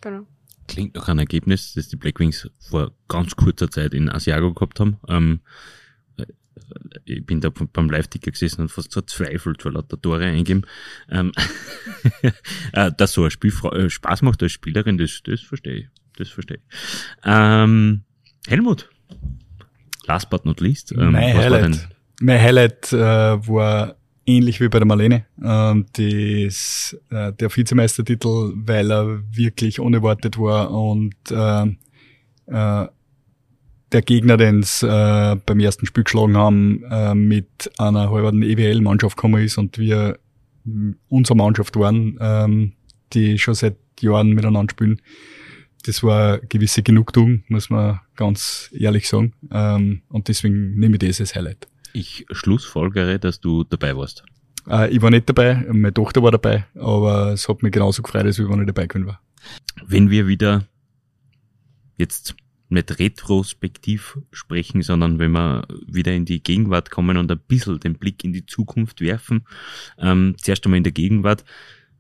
Genau. 0.01 0.27
Klingt 0.69 0.95
nach 0.95 1.09
einem 1.09 1.21
Ergebnis, 1.21 1.75
das 1.75 1.89
die 1.89 1.97
Blackwings 1.97 2.51
vor 2.69 2.93
ganz 3.09 3.37
kurzer 3.37 3.71
Zeit 3.71 3.95
in 3.95 4.11
Asiago 4.11 4.53
gehabt 4.53 4.81
haben. 4.81 4.99
Ähm, 5.09 5.41
äh, 5.41 5.49
ich 7.05 7.25
bin 7.25 7.40
da 7.40 7.51
beim 7.51 7.90
Live-Ticker 7.90 8.31
gesessen 8.31 8.62
und 8.62 8.68
fast 8.70 8.92
verzweifelt, 8.92 9.64
weil 9.64 9.72
lauter 9.72 10.01
Tore 10.01 10.25
eingeben. 10.25 10.62
Ähm, 11.11 11.33
äh, 12.72 12.90
dass 12.96 13.12
so 13.12 13.25
ein 13.25 13.31
Spiel 13.31 13.53
äh, 13.72 13.90
Spaß 13.90 14.22
macht 14.22 14.42
als 14.42 14.53
Spielerin, 14.53 14.98
das, 14.98 15.20
das 15.25 15.40
verstehe 15.40 15.75
ich. 15.75 15.88
Das 16.16 16.29
verstehe 16.29 16.59
ich. 16.59 16.62
Ähm, 17.25 18.03
Helmut, 18.46 18.90
last 20.07 20.31
but 20.31 20.44
not 20.44 20.61
least, 20.61 20.92
ähm, 20.92 21.12
mein? 21.12 21.37
Highlight, 21.37 21.88
mein 22.20 22.40
Highlight 22.40 22.92
äh, 22.92 22.96
war 22.96 23.96
ähnlich 24.27 24.61
wie 24.61 24.68
bei 24.68 24.79
der 24.79 24.87
Marlene. 24.87 25.27
Ähm, 25.42 25.87
das, 25.92 26.96
äh, 27.11 27.33
der 27.33 27.55
Vizemeistertitel, 27.55 28.53
weil 28.57 28.90
er 28.90 29.22
wirklich 29.31 29.81
unerwartet 29.81 30.38
war 30.38 30.70
und 30.70 31.14
äh, 31.31 31.66
äh, 32.46 32.88
der 33.92 34.02
Gegner, 34.02 34.37
den 34.37 34.62
sie 34.62 34.87
äh, 34.87 35.37
beim 35.46 35.61
ersten 35.61 35.87
Spiel 35.87 36.05
geschlagen 36.05 36.37
haben, 36.37 36.85
äh, 36.90 37.14
mit 37.14 37.70
einer 37.78 38.11
halben 38.11 38.42
EWL-Mannschaft 38.42 39.16
gekommen 39.16 39.44
ist 39.44 39.59
und 39.59 39.78
wir 39.78 40.18
mh, 40.64 40.94
unsere 41.09 41.37
Mannschaft 41.37 41.76
waren, 41.76 42.18
ähm, 42.20 42.72
die 43.12 43.38
schon 43.38 43.55
seit 43.55 43.76
Jahren 44.00 44.31
miteinander 44.31 44.70
spielen. 44.70 45.00
Das 45.85 46.02
war 46.02 46.35
eine 46.35 46.46
gewisse 46.48 46.83
Genugtuung, 46.83 47.44
muss 47.48 47.68
man 47.68 48.00
ganz 48.16 48.70
ehrlich 48.72 49.09
sagen. 49.09 49.35
Ähm, 49.50 50.02
und 50.09 50.28
deswegen 50.28 50.74
nehme 50.78 50.94
ich 50.94 51.00
das 51.00 51.20
als 51.20 51.35
Highlight. 51.35 51.68
Ich 51.92 52.24
schlussfolgere, 52.31 53.18
dass 53.18 53.40
du 53.40 53.64
dabei 53.64 53.96
warst. 53.96 54.24
Äh, 54.68 54.90
ich 54.90 55.02
war 55.02 55.11
nicht 55.11 55.28
dabei, 55.28 55.66
meine 55.68 55.92
Tochter 55.92 56.22
war 56.22 56.31
dabei, 56.31 56.64
aber 56.74 57.33
es 57.33 57.48
hat 57.48 57.62
mich 57.62 57.72
genauso 57.72 58.02
gefreut, 58.02 58.24
als 58.24 58.38
wenn 58.38 58.61
ich 58.61 58.66
dabei 58.66 58.87
gewesen 58.87 59.07
war. 59.07 59.20
wenn 59.87 60.09
wir 60.09 60.26
wieder 60.26 60.64
jetzt 61.98 62.35
nicht 62.73 62.99
retrospektiv 62.99 64.19
sprechen, 64.33 64.83
sondern 64.83 65.19
wenn 65.19 65.33
wir 65.33 65.67
wieder 65.87 66.13
in 66.13 66.25
die 66.25 66.43
Gegenwart 66.43 66.91
kommen 66.91 67.17
und 67.17 67.31
ein 67.31 67.39
bisschen 67.39 67.81
den 67.81 67.95
Blick 67.95 68.25
in 68.25 68.33
die 68.33 68.47
Zukunft 68.47 69.01
werfen. 69.01 69.47
Ähm, 69.99 70.35
zuerst 70.39 70.65
einmal 70.65 70.79
in 70.79 70.85
der 70.85 70.93
Gegenwart. 70.93 71.45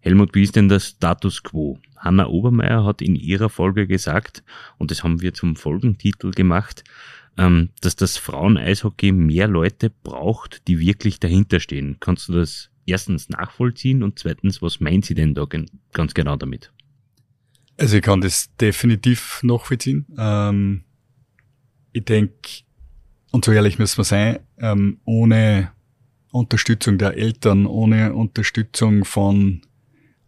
Helmut, 0.00 0.34
wie 0.34 0.42
ist 0.42 0.56
denn 0.56 0.68
der 0.68 0.80
Status 0.80 1.42
quo? 1.42 1.78
Hanna 1.96 2.26
Obermeier 2.26 2.84
hat 2.84 3.00
in 3.00 3.14
ihrer 3.14 3.48
Folge 3.48 3.86
gesagt, 3.86 4.42
und 4.78 4.90
das 4.90 5.04
haben 5.04 5.20
wir 5.22 5.32
zum 5.32 5.54
Folgentitel 5.54 6.32
gemacht, 6.32 6.82
ähm, 7.38 7.70
dass 7.80 7.94
das 7.96 8.16
Frauen-Eishockey 8.16 9.12
mehr 9.12 9.46
Leute 9.46 9.90
braucht, 10.02 10.66
die 10.66 10.80
wirklich 10.80 11.20
dahinter 11.20 11.60
stehen. 11.60 11.98
Kannst 12.00 12.28
du 12.28 12.32
das 12.32 12.70
erstens 12.84 13.28
nachvollziehen 13.28 14.02
und 14.02 14.18
zweitens, 14.18 14.60
was 14.60 14.80
meint 14.80 15.04
sie 15.04 15.14
denn 15.14 15.34
da 15.34 15.46
ganz 15.92 16.14
genau 16.14 16.36
damit? 16.36 16.72
Also 17.82 17.96
ich 17.96 18.02
kann 18.02 18.20
das 18.20 18.48
definitiv 18.60 19.40
nachvollziehen. 19.42 20.06
Ähm, 20.16 20.84
ich 21.90 22.04
denke, 22.04 22.62
und 23.32 23.44
so 23.44 23.50
ehrlich 23.50 23.80
müssen 23.80 23.98
wir 23.98 24.04
sein, 24.04 24.38
ähm, 24.58 25.00
ohne 25.04 25.72
Unterstützung 26.30 26.96
der 26.96 27.16
Eltern, 27.16 27.66
ohne 27.66 28.14
Unterstützung 28.14 29.04
von 29.04 29.62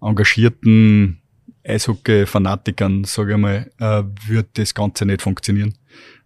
engagierten 0.00 1.22
Eishockey-Fanatikern, 1.62 3.04
sage 3.04 3.34
ich 3.34 3.38
mal, 3.38 3.70
äh, 3.78 4.02
wird 4.26 4.58
das 4.58 4.74
Ganze 4.74 5.06
nicht 5.06 5.22
funktionieren. 5.22 5.74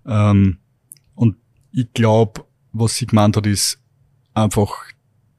Ähm, 0.07 0.57
und 1.14 1.37
ich 1.73 1.93
glaube, 1.93 2.47
was 2.73 2.97
sie 2.97 3.07
gemeint 3.07 3.37
hat, 3.37 3.47
ist 3.47 3.79
einfach, 4.33 4.73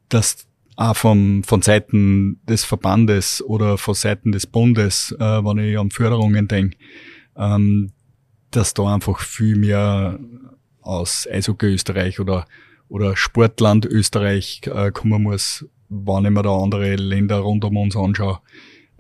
dass 0.08 0.46
auch 0.80 0.96
vom, 0.96 1.44
von 1.44 1.62
Seiten 1.62 2.40
des 2.46 2.64
Verbandes 2.64 3.44
oder 3.44 3.78
von 3.78 3.94
Seiten 3.94 4.32
des 4.32 4.48
Bundes, 4.48 5.14
äh, 5.20 5.24
wenn 5.24 5.58
ich 5.58 5.78
an 5.78 5.92
Förderungen 5.92 6.48
denke, 6.48 6.78
ähm, 7.36 7.92
dass 8.52 8.74
da 8.74 8.96
einfach 8.96 9.20
viel 9.20 9.58
mehr 9.58 10.18
aus 10.82 11.28
Eishockey 11.30 11.66
Österreich 11.66 12.22
oder, 12.22 12.46
oder 12.88 13.18
Sportland 13.18 13.86
Österreich 13.86 14.62
äh, 14.74 14.92
kommen 14.92 15.22
muss, 15.22 15.66
wenn 15.90 16.26
ich 16.26 16.32
mir 16.32 16.44
da 16.44 16.58
andere 16.58 16.96
Länder 16.96 17.40
rund 17.40 17.66
um 17.66 17.76
uns 17.76 17.98
anschaue. 17.98 18.40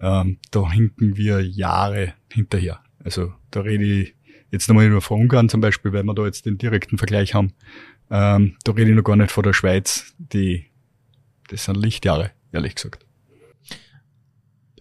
Ähm, 0.01 0.37
da 0.51 0.69
hinken 0.69 1.15
wir 1.15 1.39
Jahre 1.39 2.13
hinterher. 2.29 2.81
Also 3.01 3.31
da 3.51 3.61
rede 3.61 3.85
ich 3.85 4.15
jetzt 4.51 4.67
nochmal 4.67 4.89
nur 4.89 5.01
von 5.01 5.21
Ungarn 5.21 5.47
zum 5.47 5.61
Beispiel, 5.61 5.93
weil 5.93 6.03
wir 6.03 6.13
da 6.13 6.25
jetzt 6.25 6.45
den 6.45 6.57
direkten 6.57 6.97
Vergleich 6.97 7.33
haben. 7.33 7.53
Ähm, 8.11 8.57
da 8.65 8.73
rede 8.73 8.91
ich 8.91 8.97
noch 8.97 9.03
gar 9.03 9.15
nicht 9.15 9.31
von 9.31 9.43
der 9.43 9.53
Schweiz, 9.53 10.13
die, 10.17 10.68
das 11.49 11.65
sind 11.65 11.77
Lichtjahre, 11.77 12.31
ehrlich 12.51 12.75
gesagt. 12.75 13.05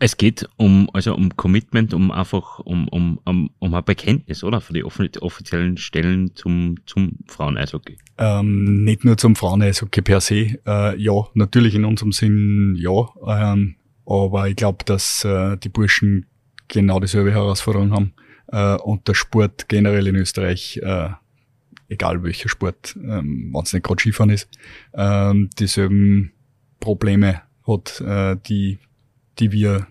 Es 0.00 0.16
geht 0.16 0.48
um, 0.56 0.88
also 0.92 1.14
um 1.14 1.36
Commitment, 1.36 1.92
um 1.92 2.12
einfach, 2.12 2.60
um, 2.60 2.86
um, 2.88 3.18
um, 3.24 3.50
um 3.58 3.74
ein 3.74 3.84
Bekenntnis, 3.84 4.44
oder? 4.44 4.60
Für 4.60 4.72
die 4.72 4.84
offiziellen 4.84 5.76
Stellen 5.76 6.36
zum, 6.36 6.76
zum 6.86 7.18
Frauen-Eishockey. 7.26 7.98
Ähm, 8.16 8.84
nicht 8.84 9.04
nur 9.04 9.16
zum 9.16 9.34
Frauen-Eishockey 9.34 10.02
per 10.02 10.20
se. 10.20 10.60
Äh, 10.64 10.96
ja, 11.00 11.26
natürlich 11.34 11.74
in 11.74 11.84
unserem 11.84 12.12
Sinn 12.12 12.76
ja. 12.78 13.08
Ähm, 13.26 13.74
aber 14.06 14.48
ich 14.48 14.56
glaube, 14.56 14.84
dass 14.84 15.24
äh, 15.24 15.56
die 15.56 15.68
Burschen 15.68 16.26
genau 16.68 17.00
dieselbe 17.00 17.32
Herausforderung 17.32 17.92
haben. 17.92 18.14
Äh, 18.48 18.76
und 18.76 19.08
der 19.08 19.14
Sport 19.14 19.68
generell 19.68 20.06
in 20.06 20.14
Österreich, 20.14 20.78
äh, 20.82 21.08
egal 21.88 22.22
welcher 22.22 22.48
Sport, 22.48 22.96
ähm, 22.96 23.50
wenn 23.52 23.62
es 23.62 23.72
nicht 23.72 23.84
gerade 23.84 24.00
Skifahren 24.00 24.30
ist, 24.30 24.48
ähm, 24.94 25.50
dieselben 25.58 26.32
Probleme 26.80 27.42
hat, 27.66 28.00
äh, 28.00 28.36
die 28.46 28.78
die 29.38 29.52
wir 29.52 29.86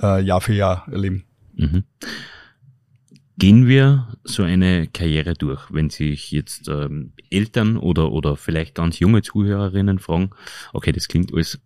äh, 0.00 0.22
Jahr 0.22 0.40
für 0.40 0.54
Jahr 0.54 0.86
erleben. 0.90 1.24
Mhm. 1.54 1.84
Gehen 3.38 3.66
wir 3.68 4.08
so 4.24 4.42
eine 4.42 4.88
Karriere 4.88 5.34
durch, 5.34 5.72
wenn 5.72 5.90
sich 5.90 6.32
jetzt 6.32 6.68
ähm, 6.68 7.12
Eltern 7.30 7.76
oder, 7.76 8.10
oder 8.10 8.36
vielleicht 8.36 8.74
ganz 8.74 8.98
junge 8.98 9.22
Zuhörerinnen 9.22 10.00
fragen, 10.00 10.30
okay, 10.72 10.90
das 10.90 11.06
klingt 11.06 11.32
alles 11.32 11.60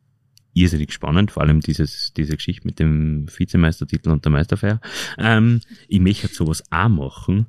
irrsinnig 0.54 0.92
spannend, 0.92 1.30
vor 1.30 1.42
allem 1.42 1.60
dieses, 1.60 2.12
diese 2.12 2.36
Geschichte 2.36 2.66
mit 2.66 2.78
dem 2.78 3.26
Vizemeistertitel 3.26 4.10
und 4.10 4.24
der 4.24 4.32
Meisterfeier. 4.32 4.80
Ähm, 5.16 5.62
ich 5.88 6.00
möchte 6.00 6.28
sowas 6.28 6.62
auch 6.70 6.88
machen. 6.88 7.46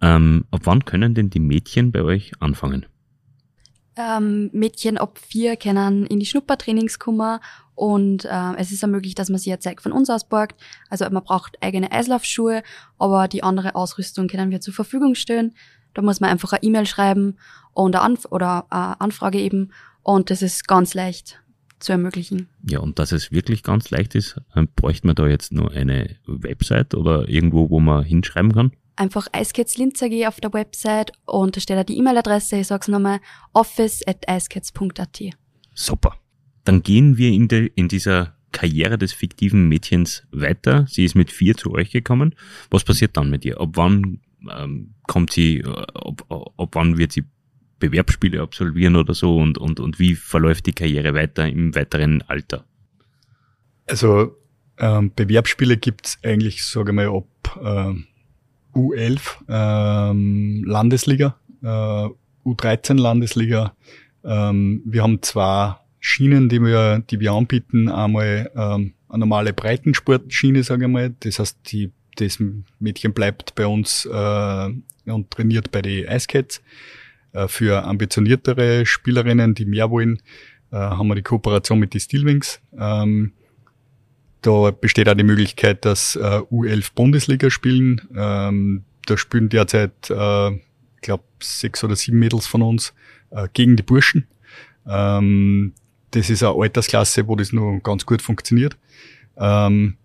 Ähm, 0.00 0.44
ab 0.52 0.60
wann 0.64 0.84
können 0.84 1.14
denn 1.14 1.30
die 1.30 1.40
Mädchen 1.40 1.90
bei 1.90 2.02
euch 2.02 2.32
anfangen? 2.38 2.86
Ähm, 3.96 4.50
Mädchen 4.52 4.98
ab 4.98 5.18
vier 5.18 5.56
können 5.56 6.06
in 6.06 6.20
die 6.20 6.26
Schnuppertrainings 6.26 6.98
kommen 6.98 7.40
und 7.74 8.24
äh, 8.24 8.54
es 8.56 8.72
ist 8.72 8.84
auch 8.84 8.88
möglich, 8.88 9.14
dass 9.14 9.28
man 9.28 9.38
sich 9.38 9.52
ein 9.52 9.60
Zeug 9.60 9.82
von 9.82 9.92
uns 9.92 10.10
aus 10.10 10.28
borgt. 10.28 10.60
Also 10.88 11.08
man 11.10 11.22
braucht 11.22 11.62
eigene 11.62 11.92
Eislaufschuhe, 11.92 12.62
aber 12.98 13.28
die 13.28 13.42
andere 13.42 13.74
Ausrüstung 13.74 14.28
können 14.28 14.50
wir 14.50 14.60
zur 14.60 14.74
Verfügung 14.74 15.14
stellen. 15.14 15.54
Da 15.94 16.02
muss 16.02 16.20
man 16.20 16.30
einfach 16.30 16.52
eine 16.52 16.62
E-Mail 16.62 16.86
schreiben 16.86 17.36
und 17.72 17.94
eine 17.94 18.02
Anf 18.02 18.26
oder 18.30 18.66
eine 18.70 19.00
Anfrage 19.00 19.38
eben 19.38 19.72
und 20.02 20.30
das 20.30 20.42
ist 20.42 20.68
ganz 20.68 20.94
leicht 20.94 21.40
zu 21.78 21.92
ermöglichen. 21.92 22.48
Ja, 22.66 22.80
und 22.80 22.98
dass 22.98 23.12
es 23.12 23.30
wirklich 23.30 23.62
ganz 23.62 23.90
leicht 23.90 24.14
ist, 24.14 24.40
bräuchte 24.76 25.06
man 25.06 25.16
da 25.16 25.26
jetzt 25.26 25.52
nur 25.52 25.70
eine 25.72 26.16
Website 26.26 26.94
oder 26.94 27.28
irgendwo, 27.28 27.70
wo 27.70 27.80
man 27.80 28.04
hinschreiben 28.04 28.52
kann? 28.52 28.72
Einfach 28.96 29.28
Linz 29.76 30.02
AG 30.02 30.26
auf 30.26 30.40
der 30.40 30.52
Website 30.52 31.12
und 31.24 31.56
da 31.56 31.60
steht 31.60 31.78
auch 31.78 31.84
die 31.84 31.98
E-Mail-Adresse, 31.98 32.58
ich 32.58 32.66
sag's 32.66 32.88
nochmal, 32.88 33.20
office 33.52 34.02
at 34.06 34.28
eiskats.at. 34.28 35.20
Super. 35.74 36.16
Dann 36.64 36.82
gehen 36.82 37.16
wir 37.16 37.30
in, 37.30 37.48
de, 37.48 37.70
in 37.74 37.88
dieser 37.88 38.34
Karriere 38.52 38.98
des 38.98 39.12
fiktiven 39.12 39.68
Mädchens 39.68 40.26
weiter. 40.32 40.86
Sie 40.88 41.04
ist 41.04 41.14
mit 41.14 41.30
vier 41.30 41.56
zu 41.56 41.72
euch 41.72 41.90
gekommen. 41.90 42.34
Was 42.70 42.84
passiert 42.84 43.16
dann 43.16 43.30
mit 43.30 43.44
ihr? 43.44 43.60
Ab 43.60 43.70
wann 43.74 44.20
ähm, 44.50 44.94
kommt 45.06 45.32
sie, 45.32 45.58
äh, 45.58 45.68
ab, 45.68 46.24
ab 46.30 46.68
wann 46.72 46.98
wird 46.98 47.12
sie 47.12 47.24
Bewerbsspiele 47.78 48.40
absolvieren 48.40 48.96
oder 48.96 49.12
so 49.12 49.36
und, 49.36 49.58
und, 49.58 49.80
und 49.80 49.98
wie 49.98 50.14
verläuft 50.14 50.66
die 50.66 50.72
Karriere 50.72 51.12
weiter 51.14 51.46
im 51.46 51.74
weiteren 51.74 52.22
Alter? 52.22 52.64
Also 53.86 54.36
ähm, 54.78 55.12
Bewerbsspiele 55.14 55.76
gibt's 55.76 56.18
eigentlich, 56.22 56.64
sage 56.64 56.92
ich 56.92 56.96
mal, 56.96 57.08
ab 57.08 57.60
ähm, 57.62 58.06
U11 58.76 59.20
ähm, 59.48 60.62
Landesliga, 60.64 61.36
äh, 61.62 62.08
U13 62.44 62.94
Landesliga. 62.94 63.74
Ähm, 64.24 64.82
wir 64.84 65.02
haben 65.02 65.22
zwei 65.22 65.76
Schienen, 65.98 66.48
die 66.48 66.60
wir, 66.60 67.00
die 67.10 67.18
wir 67.20 67.32
anbieten. 67.32 67.88
Einmal 67.88 68.50
ähm, 68.54 68.94
eine 69.08 69.20
normale 69.20 69.52
Breitensportschiene, 69.52 70.62
sage 70.62 70.84
ich 70.84 70.90
mal. 70.90 71.14
Das 71.20 71.38
heißt, 71.38 71.58
die, 71.72 71.90
das 72.16 72.38
Mädchen 72.78 73.12
bleibt 73.12 73.54
bei 73.54 73.66
uns 73.66 74.06
äh, 74.06 75.10
und 75.10 75.30
trainiert 75.30 75.70
bei 75.72 75.82
den 75.82 76.06
Icecats. 76.06 76.62
Äh, 77.32 77.48
für 77.48 77.84
ambitioniertere 77.84 78.86
Spielerinnen, 78.86 79.54
die 79.54 79.66
mehr 79.66 79.90
wollen, 79.90 80.22
äh, 80.70 80.76
haben 80.76 81.08
wir 81.08 81.14
die 81.14 81.22
Kooperation 81.22 81.78
mit 81.78 81.92
den 81.92 82.00
Steelwings. 82.00 82.60
Ähm, 82.78 83.32
da 84.42 84.70
besteht 84.70 85.08
auch 85.08 85.14
die 85.14 85.24
Möglichkeit, 85.24 85.84
dass 85.84 86.16
äh, 86.16 86.20
U11 86.20 86.90
Bundesliga 86.94 87.50
spielen. 87.50 88.02
Ähm, 88.16 88.84
da 89.06 89.16
spielen 89.16 89.48
derzeit, 89.48 90.10
äh, 90.10 90.50
ich 90.50 91.00
glaube, 91.02 91.24
sechs 91.40 91.82
oder 91.82 91.96
sieben 91.96 92.18
Mädels 92.18 92.46
von 92.46 92.62
uns 92.62 92.94
äh, 93.30 93.48
gegen 93.52 93.76
die 93.76 93.82
Burschen. 93.82 94.26
Ähm, 94.86 95.72
das 96.12 96.30
ist 96.30 96.42
eine 96.42 96.54
Altersklasse, 96.54 97.26
wo 97.28 97.36
das 97.36 97.52
nur 97.52 97.80
ganz 97.80 98.06
gut 98.06 98.22
funktioniert. 98.22 98.76
Ähm, 99.36 99.96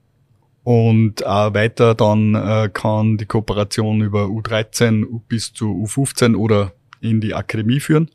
und 0.64 1.26
auch 1.26 1.54
weiter 1.54 1.96
dann 1.96 2.36
äh, 2.36 2.70
kann 2.72 3.18
die 3.18 3.26
Kooperation 3.26 4.02
über 4.02 4.26
U13 4.26 5.22
bis 5.28 5.54
zu 5.54 5.66
U15 5.66 6.36
oder 6.36 6.74
in 7.00 7.20
die 7.20 7.34
Akademie 7.34 7.80
führen, 7.80 8.12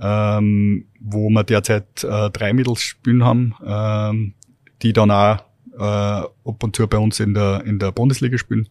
ähm, 0.00 0.86
wo 1.00 1.28
wir 1.28 1.42
derzeit 1.42 2.04
äh, 2.04 2.30
drei 2.30 2.52
Mädels 2.52 2.82
spielen 2.82 3.24
haben, 3.24 3.54
ähm, 3.66 4.34
die 4.82 4.92
dann 4.92 5.10
auch 5.10 5.38
äh, 5.78 5.82
ab 5.82 6.62
und 6.62 6.76
zu 6.76 6.86
bei 6.86 6.98
uns 6.98 7.20
in 7.20 7.34
der, 7.34 7.64
in 7.64 7.78
der 7.78 7.92
Bundesliga 7.92 8.38
spielen. 8.38 8.68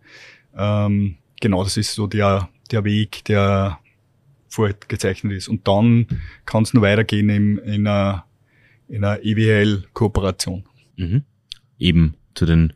Ähm, 0.55 1.17
genau, 1.39 1.63
das 1.63 1.77
ist 1.77 1.93
so 1.93 2.07
der, 2.07 2.49
der 2.71 2.83
Weg, 2.83 3.25
der 3.25 3.79
vorgezeichnet 4.47 5.33
ist. 5.33 5.47
Und 5.47 5.67
dann 5.67 6.07
kann 6.45 6.63
es 6.63 6.73
nur 6.73 6.83
weitergehen 6.83 7.29
in, 7.29 7.57
in 7.59 7.87
einer, 7.87 8.25
in 8.87 9.03
einer 9.03 9.23
EWL-Kooperation. 9.23 10.65
Mhm. 10.97 11.23
Eben 11.79 12.15
zu 12.35 12.45
den 12.45 12.73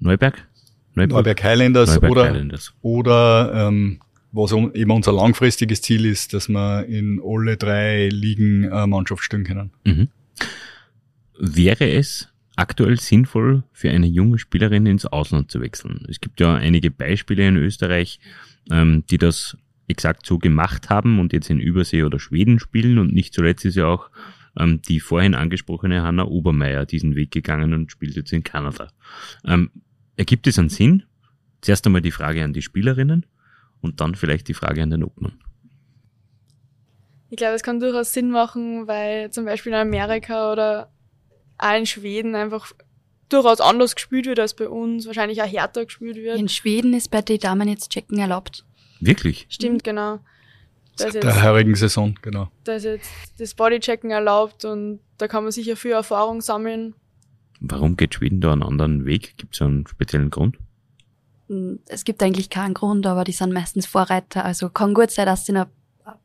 Neuberg? 0.00 0.46
Neuberg, 0.94 1.16
Neuberg 1.16 1.44
Highlanders 1.44 1.94
Neuberg 1.94 2.10
oder, 2.12 2.24
Highlanders. 2.24 2.74
oder 2.82 3.68
ähm, 3.68 4.00
was 4.30 4.52
eben 4.52 4.90
unser 4.90 5.12
langfristiges 5.12 5.82
Ziel 5.82 6.06
ist, 6.06 6.34
dass 6.34 6.48
wir 6.48 6.86
in 6.86 7.20
alle 7.24 7.56
drei 7.56 8.08
Ligen 8.08 8.64
äh, 8.64 8.86
Mannschaft 8.86 9.22
stellen 9.22 9.44
können. 9.44 9.70
Mhm. 9.84 10.08
Wäre 11.38 11.88
es 11.90 12.33
aktuell 12.56 12.98
sinnvoll 12.98 13.64
für 13.72 13.90
eine 13.90 14.06
junge 14.06 14.38
Spielerin 14.38 14.86
ins 14.86 15.06
Ausland 15.06 15.50
zu 15.50 15.60
wechseln? 15.60 16.04
Es 16.08 16.20
gibt 16.20 16.40
ja 16.40 16.54
einige 16.54 16.90
Beispiele 16.90 17.48
in 17.48 17.56
Österreich, 17.56 18.20
ähm, 18.70 19.04
die 19.10 19.18
das 19.18 19.56
exakt 19.88 20.26
so 20.26 20.38
gemacht 20.38 20.88
haben 20.88 21.18
und 21.18 21.32
jetzt 21.32 21.50
in 21.50 21.60
Übersee 21.60 22.04
oder 22.04 22.18
Schweden 22.18 22.58
spielen 22.58 22.98
und 22.98 23.12
nicht 23.12 23.34
zuletzt 23.34 23.64
ist 23.64 23.76
ja 23.76 23.86
auch 23.86 24.10
ähm, 24.58 24.80
die 24.82 25.00
vorhin 25.00 25.34
angesprochene 25.34 26.02
Hanna 26.02 26.24
Obermeier 26.24 26.86
diesen 26.86 27.16
Weg 27.16 27.30
gegangen 27.30 27.74
und 27.74 27.90
spielt 27.90 28.16
jetzt 28.16 28.32
in 28.32 28.44
Kanada. 28.44 28.88
Ähm, 29.44 29.70
ergibt 30.16 30.46
es 30.46 30.58
einen 30.58 30.68
Sinn? 30.68 31.04
Zuerst 31.60 31.86
einmal 31.86 32.02
die 32.02 32.10
Frage 32.10 32.44
an 32.44 32.52
die 32.52 32.62
Spielerinnen 32.62 33.26
und 33.80 34.00
dann 34.00 34.14
vielleicht 34.14 34.48
die 34.48 34.54
Frage 34.54 34.82
an 34.82 34.90
den 34.90 35.04
Obmann. 35.04 35.38
Ich 37.30 37.36
glaube, 37.36 37.54
es 37.54 37.62
kann 37.62 37.80
durchaus 37.80 38.12
Sinn 38.12 38.30
machen, 38.30 38.86
weil 38.86 39.30
zum 39.30 39.44
Beispiel 39.44 39.72
in 39.72 39.78
Amerika 39.78 40.52
oder 40.52 40.93
auch 41.58 41.76
in 41.76 41.86
Schweden 41.86 42.34
einfach 42.34 42.72
durchaus 43.28 43.60
anders 43.60 43.94
gespielt 43.94 44.26
wird 44.26 44.38
als 44.38 44.54
bei 44.54 44.68
uns, 44.68 45.06
wahrscheinlich 45.06 45.42
auch 45.42 45.46
härter 45.46 45.84
gespielt 45.84 46.16
wird. 46.16 46.38
In 46.38 46.48
Schweden 46.48 46.94
ist 46.94 47.10
bei 47.10 47.22
den 47.22 47.38
Damen 47.38 47.68
jetzt 47.68 47.90
Checken 47.90 48.18
erlaubt. 48.18 48.64
Wirklich? 49.00 49.46
Stimmt, 49.48 49.84
genau. 49.84 50.20
Seit 50.96 51.14
der 51.14 51.42
heurigen 51.42 51.74
Saison, 51.74 52.14
genau. 52.22 52.48
Da 52.62 52.74
ist 52.74 52.84
jetzt 52.84 53.10
das 53.38 53.54
Bodychecken 53.54 54.10
erlaubt 54.10 54.64
und 54.64 55.00
da 55.18 55.26
kann 55.26 55.42
man 55.42 55.52
sicher 55.52 55.76
viel 55.76 55.92
Erfahrung 55.92 56.40
sammeln. 56.40 56.94
Warum 57.60 57.96
geht 57.96 58.14
Schweden 58.14 58.40
da 58.40 58.52
einen 58.52 58.62
anderen 58.62 59.04
Weg? 59.04 59.36
Gibt 59.36 59.54
es 59.54 59.62
einen 59.62 59.86
speziellen 59.86 60.30
Grund? 60.30 60.56
Es 61.86 62.04
gibt 62.04 62.22
eigentlich 62.22 62.50
keinen 62.50 62.74
Grund, 62.74 63.06
aber 63.06 63.24
die 63.24 63.32
sind 63.32 63.52
meistens 63.52 63.86
Vorreiter. 63.86 64.44
Also 64.44 64.70
kann 64.70 64.94
gut 64.94 65.10
sein, 65.10 65.26
dass 65.26 65.42
es 65.42 65.48
in 65.48 65.56
ein 65.56 65.66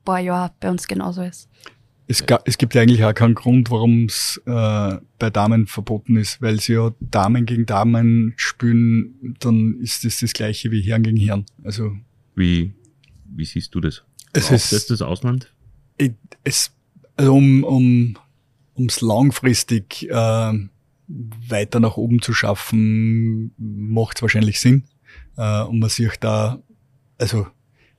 paar 0.06 0.20
Jahren 0.20 0.52
bei 0.60 0.70
uns 0.70 0.88
genauso 0.88 1.24
ist. 1.24 1.50
Es, 2.12 2.26
ga, 2.26 2.40
es 2.46 2.58
gibt 2.58 2.74
ja 2.74 2.82
eigentlich 2.82 3.04
auch 3.06 3.14
keinen 3.14 3.36
Grund, 3.36 3.70
warum 3.70 4.06
es 4.06 4.42
äh, 4.48 4.98
bei 5.20 5.30
Damen 5.30 5.68
verboten 5.68 6.16
ist, 6.16 6.42
weil 6.42 6.60
sie 6.60 6.74
ja 6.74 6.92
Damen 7.00 7.46
gegen 7.46 7.68
Damen 7.68 8.34
spielen, 8.36 9.36
dann 9.40 9.80
ist 9.80 10.04
das 10.06 10.20
das 10.20 10.34
gleiche 10.34 10.72
wie 10.72 10.82
Herren 10.82 11.04
gegen 11.04 11.18
Herren. 11.18 11.46
Also 11.64 11.96
wie, 12.36 12.74
wie 13.26 13.46
siehst 13.46 13.76
du 13.76 13.80
das? 13.80 14.04
Es 14.34 14.50
ist 14.50 14.72
das 14.72 14.88
das 14.88 15.04
Ausland? 15.04 15.54
Es, 16.44 16.72
also 17.16 17.36
um, 17.36 17.64
um 17.64 18.18
ums 18.76 19.02
langfristig 19.02 20.10
äh, 20.10 20.54
weiter 21.08 21.80
nach 21.80 21.98
oben 21.98 22.24
zu 22.24 22.34
schaffen, 22.34 23.54
macht 23.58 24.18
es 24.18 24.22
wahrscheinlich 24.24 24.60
Sinn. 24.60 24.86
Äh, 25.38 25.62
und 25.64 25.78
man 25.78 25.90
sieht 25.90 26.18
da, 26.22 26.60
also 27.20 27.46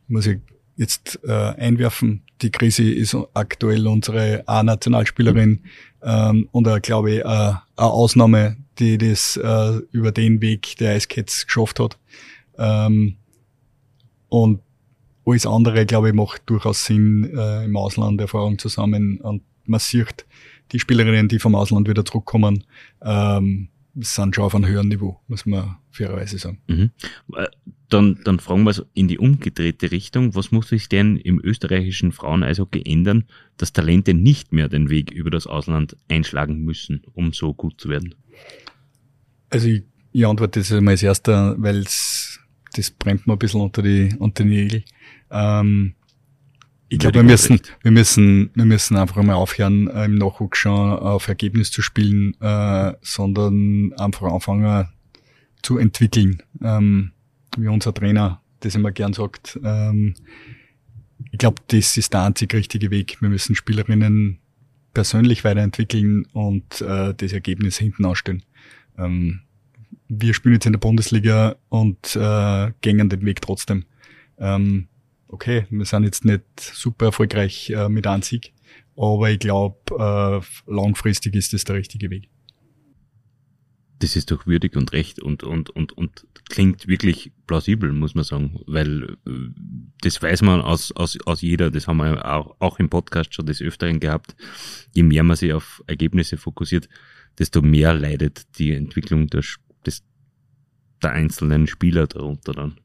muss 0.08 0.26
ich 0.26 0.40
jetzt 0.80 1.20
äh, 1.24 1.30
einwerfen, 1.30 2.22
die 2.40 2.50
Krise 2.50 2.90
ist 2.90 3.14
aktuell 3.34 3.86
unsere 3.86 4.42
A-Nationalspielerin 4.46 5.60
ähm, 6.02 6.48
und 6.52 6.66
äh, 6.66 6.80
glaube 6.80 7.10
ich, 7.10 7.18
äh, 7.18 7.24
eine 7.24 7.60
Ausnahme, 7.76 8.56
die 8.78 8.96
das 8.96 9.36
äh, 9.36 9.76
über 9.92 10.10
den 10.10 10.40
Weg 10.40 10.76
der 10.78 10.96
Icecats 10.96 11.44
geschafft 11.46 11.80
hat. 11.80 11.98
Ähm, 12.56 13.16
und 14.30 14.60
alles 15.26 15.44
andere, 15.44 15.84
glaube 15.84 16.08
ich, 16.08 16.14
macht 16.14 16.42
durchaus 16.46 16.86
Sinn, 16.86 17.30
äh, 17.36 17.66
im 17.66 17.76
Ausland 17.76 18.18
Erfahrung 18.18 18.58
zu 18.58 18.68
sammeln. 18.68 19.20
Und 19.20 19.42
man 19.66 19.80
sieht, 19.80 20.24
die 20.72 20.80
Spielerinnen, 20.80 21.28
die 21.28 21.40
vom 21.40 21.54
Ausland 21.54 21.88
wieder 21.90 22.06
zurückkommen, 22.06 22.64
ähm, 23.02 23.68
sind 23.96 24.34
schon 24.34 24.44
auf 24.44 24.54
einem 24.54 24.66
höheren 24.66 24.88
Niveau, 24.88 25.20
muss 25.26 25.46
man 25.46 25.76
fairerweise 25.90 26.38
sagen. 26.38 26.60
Mhm. 26.68 26.90
Äh, 27.34 27.46
dann, 27.88 28.20
dann 28.24 28.38
fragen 28.38 28.62
wir 28.62 28.70
es 28.70 28.84
in 28.94 29.08
die 29.08 29.18
umgedrehte 29.18 29.90
Richtung. 29.90 30.34
Was 30.34 30.52
muss 30.52 30.68
sich 30.68 30.88
denn 30.88 31.16
im 31.16 31.40
österreichischen 31.42 32.12
Fraueneishockey 32.12 32.82
ändern, 32.84 33.24
dass 33.56 33.72
Talente 33.72 34.14
nicht 34.14 34.52
mehr 34.52 34.68
den 34.68 34.90
Weg 34.90 35.10
über 35.10 35.30
das 35.30 35.46
Ausland 35.46 35.96
einschlagen 36.08 36.62
müssen, 36.62 37.02
um 37.12 37.32
so 37.32 37.52
gut 37.52 37.80
zu 37.80 37.88
werden? 37.88 38.14
Also 39.50 39.68
ich, 39.68 39.82
ich 40.12 40.26
antworte 40.26 40.60
das 40.60 40.70
einmal 40.72 40.92
als 40.92 41.02
erster, 41.02 41.56
weil 41.58 41.82
das 41.82 42.90
brennt 42.98 43.26
mir 43.26 43.32
ein 43.32 43.38
bisschen 43.38 43.60
unter 43.60 43.82
die, 43.82 44.14
unter 44.18 44.44
die 44.44 44.50
Nägel. 44.50 44.84
Ähm, 45.30 45.94
ich 46.92 46.98
glaube, 46.98 47.14
wir 47.14 47.22
müssen, 47.22 47.60
wir 47.82 47.92
müssen, 47.92 48.50
wir 48.54 48.64
müssen 48.64 48.96
einfach 48.96 49.22
mal 49.22 49.34
aufhören, 49.34 49.86
äh, 49.88 50.06
im 50.06 50.16
Nachwuchs 50.16 50.58
schon 50.58 50.98
auf 50.98 51.28
Ergebnis 51.28 51.70
zu 51.70 51.82
spielen, 51.82 52.34
äh, 52.40 52.92
sondern 53.00 53.92
einfach 53.92 54.30
anfangen 54.32 54.88
zu 55.62 55.78
entwickeln. 55.78 56.42
Ähm, 56.60 57.12
wie 57.56 57.68
unser 57.68 57.94
Trainer 57.94 58.42
das 58.58 58.74
immer 58.74 58.90
gern 58.90 59.12
sagt. 59.12 59.58
Ähm, 59.62 60.14
ich 61.30 61.38
glaube, 61.38 61.62
das 61.68 61.96
ist 61.96 62.12
der 62.12 62.22
einzig 62.22 62.52
richtige 62.54 62.90
Weg. 62.90 63.18
Wir 63.20 63.28
müssen 63.28 63.54
Spielerinnen 63.54 64.38
persönlich 64.92 65.44
weiterentwickeln 65.44 66.26
und 66.32 66.80
äh, 66.80 67.14
das 67.14 67.32
Ergebnis 67.32 67.78
hinten 67.78 68.04
ausstellen. 68.04 68.42
Ähm, 68.98 69.42
wir 70.08 70.34
spielen 70.34 70.54
jetzt 70.54 70.66
in 70.66 70.72
der 70.72 70.80
Bundesliga 70.80 71.54
und 71.68 72.16
äh, 72.16 72.72
gängen 72.80 73.08
den 73.08 73.24
Weg 73.24 73.40
trotzdem. 73.42 73.84
Ähm, 74.38 74.88
okay, 75.30 75.66
wir 75.70 75.84
sind 75.84 76.04
jetzt 76.04 76.24
nicht 76.24 76.42
super 76.58 77.06
erfolgreich 77.06 77.70
äh, 77.70 77.88
mit 77.88 78.06
einem 78.06 78.22
aber 78.96 79.30
ich 79.30 79.38
glaube, 79.38 79.78
äh, 79.98 80.70
langfristig 80.70 81.34
ist 81.34 81.52
das 81.52 81.64
der 81.64 81.76
richtige 81.76 82.10
Weg. 82.10 82.28
Das 84.00 84.16
ist 84.16 84.30
doch 84.30 84.46
würdig 84.46 84.76
und 84.76 84.92
recht 84.92 85.20
und, 85.20 85.42
und, 85.42 85.70
und, 85.70 85.92
und 85.92 86.26
klingt 86.48 86.88
wirklich 86.88 87.32
plausibel, 87.46 87.92
muss 87.92 88.14
man 88.14 88.24
sagen, 88.24 88.60
weil 88.66 89.16
äh, 89.26 89.30
das 90.02 90.20
weiß 90.20 90.42
man 90.42 90.60
aus, 90.60 90.92
aus, 90.92 91.18
aus 91.24 91.40
jeder, 91.42 91.70
das 91.70 91.86
haben 91.86 91.98
wir 91.98 92.24
auch, 92.24 92.56
auch 92.58 92.78
im 92.78 92.90
Podcast 92.90 93.34
schon 93.34 93.46
des 93.46 93.62
Öfteren 93.62 94.00
gehabt, 94.00 94.34
je 94.92 95.02
mehr 95.02 95.22
man 95.22 95.36
sich 95.36 95.52
auf 95.52 95.82
Ergebnisse 95.86 96.36
fokussiert, 96.36 96.88
desto 97.38 97.62
mehr 97.62 97.94
leidet 97.94 98.58
die 98.58 98.72
Entwicklung 98.72 99.28
der, 99.28 99.42
des, 99.86 100.02
der 101.02 101.12
einzelnen 101.12 101.66
Spieler 101.66 102.06
darunter 102.06 102.52
dann. 102.52 102.80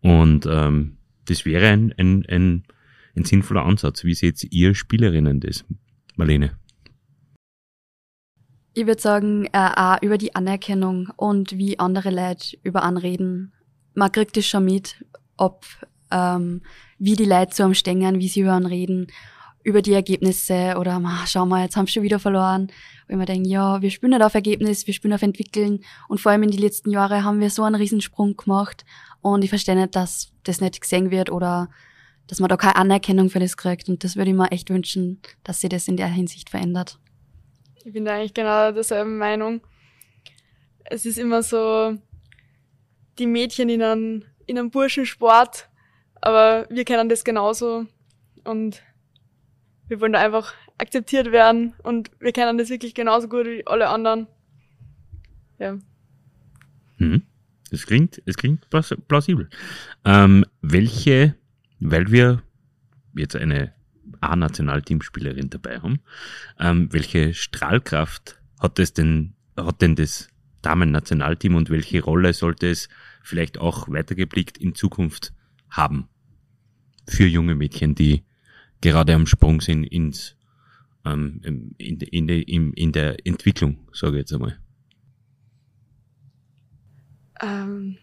Und 0.00 0.46
ähm, 0.48 0.95
das 1.26 1.44
wäre 1.44 1.68
ein, 1.68 1.94
ein, 1.96 2.24
ein, 2.28 2.64
ein 3.16 3.24
sinnvoller 3.24 3.64
Ansatz. 3.64 4.04
Wie 4.04 4.14
seht 4.14 4.42
ihr 4.52 4.74
Spielerinnen 4.74 5.40
das, 5.40 5.64
Marlene? 6.16 6.58
Ich 8.74 8.86
würde 8.86 9.00
sagen, 9.00 9.46
äh, 9.52 9.70
auch 9.74 10.02
über 10.02 10.18
die 10.18 10.34
Anerkennung 10.34 11.08
und 11.16 11.56
wie 11.56 11.78
andere 11.78 12.10
Leute 12.10 12.58
über 12.62 12.82
anreden. 12.82 13.52
Man 13.94 14.12
kriegt 14.12 14.36
es 14.36 14.46
schon 14.46 14.66
mit, 14.66 15.02
ob 15.38 15.64
ähm, 16.10 16.60
wie 16.98 17.16
die 17.16 17.24
Leute 17.24 17.54
so 17.54 17.64
am 17.64 17.74
Stängern, 17.74 18.18
wie 18.18 18.28
sie 18.28 18.40
über 18.40 18.58
reden, 18.68 19.06
über 19.64 19.82
die 19.82 19.94
Ergebnisse 19.94 20.76
oder 20.78 21.00
ma, 21.00 21.24
schau 21.26 21.44
mal, 21.44 21.62
jetzt 21.62 21.76
haben 21.76 21.86
sie 21.86 21.94
schon 21.94 22.02
wieder 22.02 22.18
verloren. 22.18 22.68
Wenn 23.08 23.18
man 23.18 23.26
denkt, 23.26 23.48
ja, 23.48 23.82
wir 23.82 23.90
spielen 23.90 24.10
nicht 24.10 24.22
auf 24.22 24.34
Ergebnis, 24.34 24.86
wir 24.86 24.94
spielen 24.94 25.14
auf 25.14 25.22
Entwickeln 25.22 25.80
und 26.08 26.20
vor 26.20 26.32
allem 26.32 26.42
in 26.42 26.50
den 26.50 26.60
letzten 26.60 26.90
Jahren 26.90 27.24
haben 27.24 27.40
wir 27.40 27.50
so 27.50 27.62
einen 27.62 27.74
Riesensprung 27.74 28.36
gemacht 28.36 28.84
und 29.20 29.42
ich 29.42 29.50
verstehe 29.50 29.76
nicht, 29.76 29.96
dass 29.96 30.32
das 30.44 30.60
nicht 30.60 30.80
gesehen 30.80 31.10
wird 31.10 31.30
oder 31.30 31.68
dass 32.26 32.40
man 32.40 32.48
da 32.48 32.56
keine 32.56 32.76
Anerkennung 32.76 33.30
für 33.30 33.38
das 33.38 33.56
kriegt. 33.56 33.88
Und 33.88 34.02
das 34.02 34.16
würde 34.16 34.30
ich 34.30 34.36
mir 34.36 34.50
echt 34.50 34.70
wünschen, 34.70 35.20
dass 35.44 35.60
sich 35.60 35.70
das 35.70 35.88
in 35.88 35.96
der 35.96 36.08
Hinsicht 36.08 36.50
verändert. 36.50 36.98
Ich 37.84 37.92
bin 37.92 38.04
da 38.04 38.14
eigentlich 38.14 38.34
genau 38.34 38.72
derselben 38.72 39.18
Meinung. 39.18 39.60
Es 40.84 41.06
ist 41.06 41.18
immer 41.18 41.42
so, 41.42 41.96
die 43.18 43.26
Mädchen 43.26 43.68
in 43.68 43.82
einem, 43.82 44.24
in 44.46 44.58
einem 44.58 44.70
Burschensport, 44.70 45.68
aber 46.20 46.66
wir 46.68 46.84
kennen 46.84 47.08
das 47.08 47.24
genauso 47.24 47.86
und 48.44 48.82
wir 49.88 50.00
wollen 50.00 50.12
da 50.12 50.20
einfach 50.20 50.54
akzeptiert 50.78 51.32
werden 51.32 51.74
und 51.82 52.10
wir 52.20 52.32
kennen 52.32 52.58
das 52.58 52.68
wirklich 52.68 52.94
genauso 52.94 53.28
gut 53.28 53.46
wie 53.46 53.66
alle 53.66 53.88
anderen. 53.88 54.26
Ja. 55.58 55.78
Mhm. 56.98 57.22
Es 57.70 57.86
klingt, 57.86 58.22
es 58.26 58.36
klingt 58.36 58.68
plausibel. 59.08 59.48
Ähm, 60.04 60.44
welche, 60.62 61.34
weil 61.80 62.10
wir 62.12 62.42
jetzt 63.14 63.36
eine 63.36 63.72
A-Nationalteamspielerin 64.20 65.50
dabei 65.50 65.80
haben, 65.80 66.00
ähm, 66.58 66.88
welche 66.92 67.34
Strahlkraft 67.34 68.40
hat 68.60 68.78
es 68.78 68.92
denn, 68.92 69.34
hat 69.56 69.82
denn 69.82 69.96
das 69.96 70.28
Damen-Nationalteam 70.62 71.54
und 71.54 71.70
welche 71.70 72.02
Rolle 72.02 72.32
sollte 72.32 72.68
es 72.68 72.88
vielleicht 73.22 73.58
auch 73.58 73.88
weitergeblickt 73.88 74.58
in 74.58 74.74
Zukunft 74.74 75.32
haben 75.68 76.08
für 77.08 77.26
junge 77.26 77.54
Mädchen, 77.54 77.94
die 77.94 78.24
gerade 78.80 79.14
am 79.14 79.26
Sprung 79.26 79.60
sind 79.60 79.84
ins, 79.84 80.36
ähm, 81.04 81.40
in, 81.78 82.00
in, 82.00 82.28
in, 82.28 82.72
in 82.72 82.92
der 82.92 83.16
Entwicklung, 83.26 83.88
sage 83.92 84.16
ich 84.16 84.20
jetzt 84.20 84.32
einmal? 84.32 84.58
Ähm, 87.42 87.98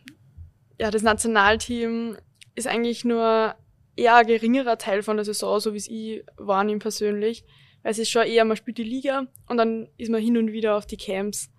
ja, 0.80 0.92
das 0.92 1.02
Nationalteam 1.02 2.18
ist 2.56 2.68
eigentlich 2.68 3.06
nur 3.06 3.56
eher 3.96 4.16
ein 4.16 4.28
geringerer 4.28 4.78
Teil 4.78 5.04
von 5.04 5.18
der 5.18 5.26
Saison, 5.26 5.60
so 5.60 5.74
wie 5.74 5.78
es 5.78 5.88
ich 5.88 6.24
wahrnehme 6.38 6.80
persönlich. 6.80 7.46
Weil 7.84 7.92
es 7.92 8.00
ist 8.00 8.10
schon 8.10 8.26
eher, 8.26 8.46
man 8.46 8.58
spielt 8.58 8.78
die 8.78 8.84
Liga 8.84 9.28
und 9.48 9.58
dann 9.58 9.88
ist 9.98 10.10
man 10.10 10.22
hin 10.22 10.38
und 10.38 10.52
wieder 10.52 10.76
auf 10.76 10.86
die 10.86 10.98
Camps. 10.98 11.52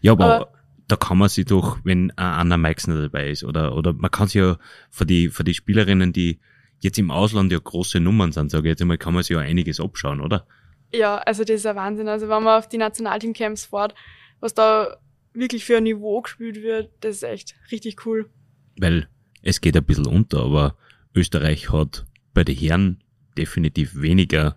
Ja, 0.00 0.12
aber, 0.12 0.24
aber 0.24 0.52
da 0.88 0.96
kann 0.96 1.18
man 1.18 1.28
sich 1.28 1.46
doch, 1.46 1.78
wenn 1.84 2.10
Anna 2.16 2.56
Meixner 2.56 3.00
dabei 3.00 3.30
ist, 3.30 3.44
oder, 3.44 3.76
oder 3.76 3.92
man 3.92 4.10
kann 4.10 4.26
sich 4.26 4.40
ja 4.40 4.58
für 4.90 5.06
die, 5.06 5.28
für 5.28 5.44
die 5.44 5.54
Spielerinnen, 5.54 6.12
die 6.12 6.40
jetzt 6.80 6.98
im 6.98 7.10
Ausland 7.10 7.52
ja 7.52 7.58
große 7.58 8.00
Nummern 8.00 8.32
sind, 8.32 8.50
sage 8.50 8.68
ich 8.68 8.72
jetzt 8.72 8.82
einmal, 8.82 8.98
kann 8.98 9.14
man 9.14 9.22
sich 9.22 9.34
ja 9.34 9.38
einiges 9.38 9.80
abschauen, 9.80 10.20
oder? 10.20 10.46
Ja, 10.92 11.16
also 11.18 11.44
das 11.44 11.56
ist 11.56 11.66
ein 11.66 11.76
Wahnsinn. 11.76 12.08
Also 12.08 12.28
wenn 12.28 12.42
man 12.42 12.58
auf 12.58 12.68
die 12.68 12.78
Nationalteam-Camps 12.78 13.66
fährt, 13.66 13.94
was 14.40 14.52
da 14.52 14.96
wirklich 15.34 15.64
für 15.64 15.76
ein 15.76 15.84
Niveau 15.84 16.20
gespielt 16.20 16.62
wird, 16.62 16.90
das 17.00 17.16
ist 17.16 17.22
echt 17.22 17.54
richtig 17.70 18.06
cool. 18.06 18.28
Weil 18.76 19.08
es 19.42 19.60
geht 19.60 19.76
ein 19.76 19.84
bisschen 19.84 20.06
unter, 20.06 20.42
aber 20.42 20.76
Österreich 21.14 21.72
hat 21.72 22.06
bei 22.34 22.44
den 22.44 22.56
Herren 22.56 23.04
definitiv 23.36 24.00
weniger 24.00 24.56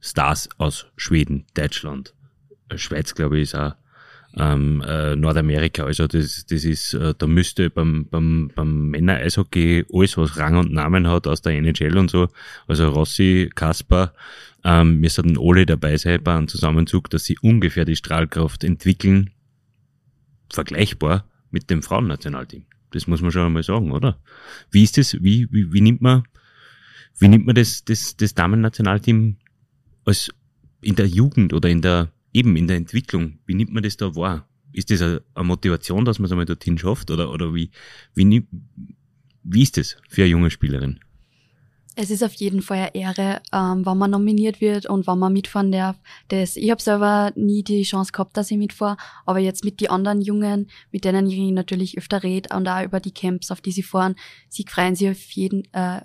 Stars 0.00 0.48
aus 0.58 0.86
Schweden, 0.96 1.46
Deutschland, 1.54 2.14
Schweiz, 2.76 3.14
glaube 3.14 3.36
ich, 3.36 3.42
ist 3.42 3.54
auch 3.54 3.74
ähm, 4.36 4.82
äh, 4.86 5.16
Nordamerika. 5.16 5.84
Also 5.84 6.06
das, 6.06 6.46
das 6.46 6.64
ist, 6.64 6.94
äh, 6.94 7.14
da 7.16 7.26
müsste 7.26 7.70
beim, 7.70 8.06
beim, 8.08 8.50
beim 8.54 8.90
Männer-Eishockey 8.90 9.86
alles, 9.92 10.16
was 10.16 10.36
Rang 10.36 10.56
und 10.56 10.72
Namen 10.72 11.08
hat 11.08 11.26
aus 11.26 11.42
der 11.42 11.52
NHL 11.52 11.98
und 11.98 12.10
so, 12.10 12.28
also 12.66 12.88
Rossi, 12.88 13.50
Kasper, 13.54 14.14
ähm, 14.64 15.02
wir 15.02 15.10
sollten 15.10 15.38
alle 15.38 15.66
dabei 15.66 15.96
sein 15.96 16.22
bei 16.22 16.34
einem 16.34 16.48
Zusammenzug, 16.48 17.10
dass 17.10 17.24
sie 17.24 17.38
ungefähr 17.40 17.84
die 17.84 17.96
Strahlkraft 17.96 18.62
entwickeln, 18.62 19.30
vergleichbar 20.50 21.24
mit 21.50 21.70
dem 21.70 21.82
Frauennationalteam. 21.82 22.64
Das 22.90 23.06
muss 23.06 23.22
man 23.22 23.30
schon 23.30 23.46
einmal 23.46 23.62
sagen, 23.62 23.92
oder? 23.92 24.18
Wie 24.70 24.82
ist 24.82 24.98
das, 24.98 25.14
wie, 25.22 25.48
wie, 25.50 25.72
wie 25.72 25.80
nimmt 25.80 26.00
man, 26.00 26.24
wie 27.18 27.28
nimmt 27.28 27.46
man 27.46 27.54
das, 27.54 27.84
das, 27.84 28.16
das 28.16 28.34
Damen-Nationalteam 28.34 29.36
als 30.04 30.30
in 30.80 30.96
der 30.96 31.06
Jugend 31.06 31.52
oder 31.52 31.68
in 31.68 31.82
der, 31.82 32.12
eben 32.32 32.56
in 32.56 32.66
der 32.66 32.76
Entwicklung, 32.76 33.38
wie 33.46 33.54
nimmt 33.54 33.72
man 33.72 33.82
das 33.82 33.96
da 33.96 34.14
wahr? 34.14 34.48
Ist 34.72 34.90
das 34.90 35.02
eine, 35.02 35.22
eine 35.34 35.44
Motivation, 35.44 36.04
dass 36.04 36.18
man 36.18 36.26
es 36.26 36.32
einmal 36.32 36.46
dorthin 36.46 36.78
schafft? 36.78 37.10
Oder, 37.10 37.30
oder 37.30 37.54
wie, 37.54 37.70
wie, 38.14 38.46
wie 39.42 39.62
ist 39.62 39.76
das 39.76 39.96
für 40.08 40.22
eine 40.22 40.30
junge 40.30 40.50
Spielerin? 40.50 41.00
Es 42.02 42.08
ist 42.08 42.24
auf 42.24 42.32
jeden 42.32 42.62
Fall 42.62 42.78
eine 42.78 42.94
Ehre, 42.94 43.42
ähm, 43.52 43.84
wenn 43.84 43.98
man 43.98 44.12
nominiert 44.12 44.62
wird 44.62 44.86
und 44.86 45.06
wenn 45.06 45.18
man 45.18 45.34
mitfahren 45.34 45.70
darf. 45.70 45.96
Das, 46.28 46.56
ich 46.56 46.70
habe 46.70 46.80
selber 46.80 47.30
nie 47.34 47.62
die 47.62 47.82
Chance 47.82 48.10
gehabt, 48.10 48.38
dass 48.38 48.50
ich 48.50 48.56
mitfahre, 48.56 48.96
aber 49.26 49.38
jetzt 49.38 49.66
mit 49.66 49.82
den 49.82 49.90
anderen 49.90 50.22
Jungen, 50.22 50.70
mit 50.92 51.04
denen 51.04 51.28
ich 51.28 51.38
natürlich 51.52 51.98
öfter 51.98 52.22
rede 52.22 52.56
und 52.56 52.66
auch 52.66 52.82
über 52.82 53.00
die 53.00 53.12
Camps, 53.12 53.50
auf 53.50 53.60
die 53.60 53.72
sie 53.72 53.82
fahren, 53.82 54.14
sie 54.48 54.64
freuen 54.66 54.94
sich 54.96 55.10
auf 55.10 55.30
jeden, 55.32 55.70
äh, 55.74 56.00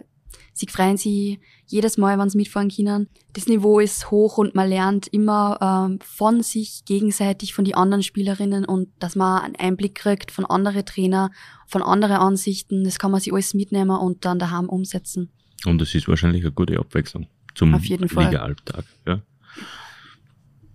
sie 0.51 0.67
freuen 0.67 0.97
sich 0.97 1.39
jedes 1.65 1.97
Mal, 1.97 2.19
wenn 2.19 2.29
sie 2.29 2.39
mitfahren 2.39 2.69
können. 2.69 3.07
Das 3.31 3.47
Niveau 3.47 3.79
ist 3.79 4.11
hoch 4.11 4.37
und 4.37 4.53
man 4.53 4.67
lernt 4.67 5.07
immer 5.07 5.57
ähm, 5.61 5.99
von 6.01 6.43
sich 6.43 6.83
gegenseitig, 6.83 7.53
von 7.53 7.63
den 7.63 7.75
anderen 7.75 8.03
Spielerinnen 8.03 8.65
und 8.65 8.89
dass 8.99 9.15
man 9.15 9.43
einen 9.43 9.55
Einblick 9.55 9.95
kriegt 9.95 10.31
von 10.31 10.45
anderen 10.45 10.85
Trainer, 10.85 11.31
von 11.67 11.81
anderen 11.81 12.17
Ansichten. 12.17 12.83
Das 12.83 12.99
kann 12.99 13.11
man 13.11 13.21
sich 13.21 13.31
alles 13.31 13.53
mitnehmen 13.53 13.97
und 13.97 14.25
dann 14.25 14.39
daheim 14.39 14.67
umsetzen. 14.67 15.31
Und 15.65 15.81
es 15.81 15.95
ist 15.95 16.07
wahrscheinlich 16.07 16.43
eine 16.43 16.51
gute 16.51 16.79
Abwechslung 16.79 17.27
zum 17.53 17.73
Liga-Alltag. 17.73 18.85
Ja. 19.05 19.21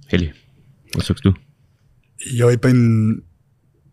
Heli, 0.07 0.33
was 0.95 1.07
sagst 1.07 1.25
du? 1.25 1.35
Ja, 2.19 2.51
ich 2.51 2.61
bin, 2.61 3.23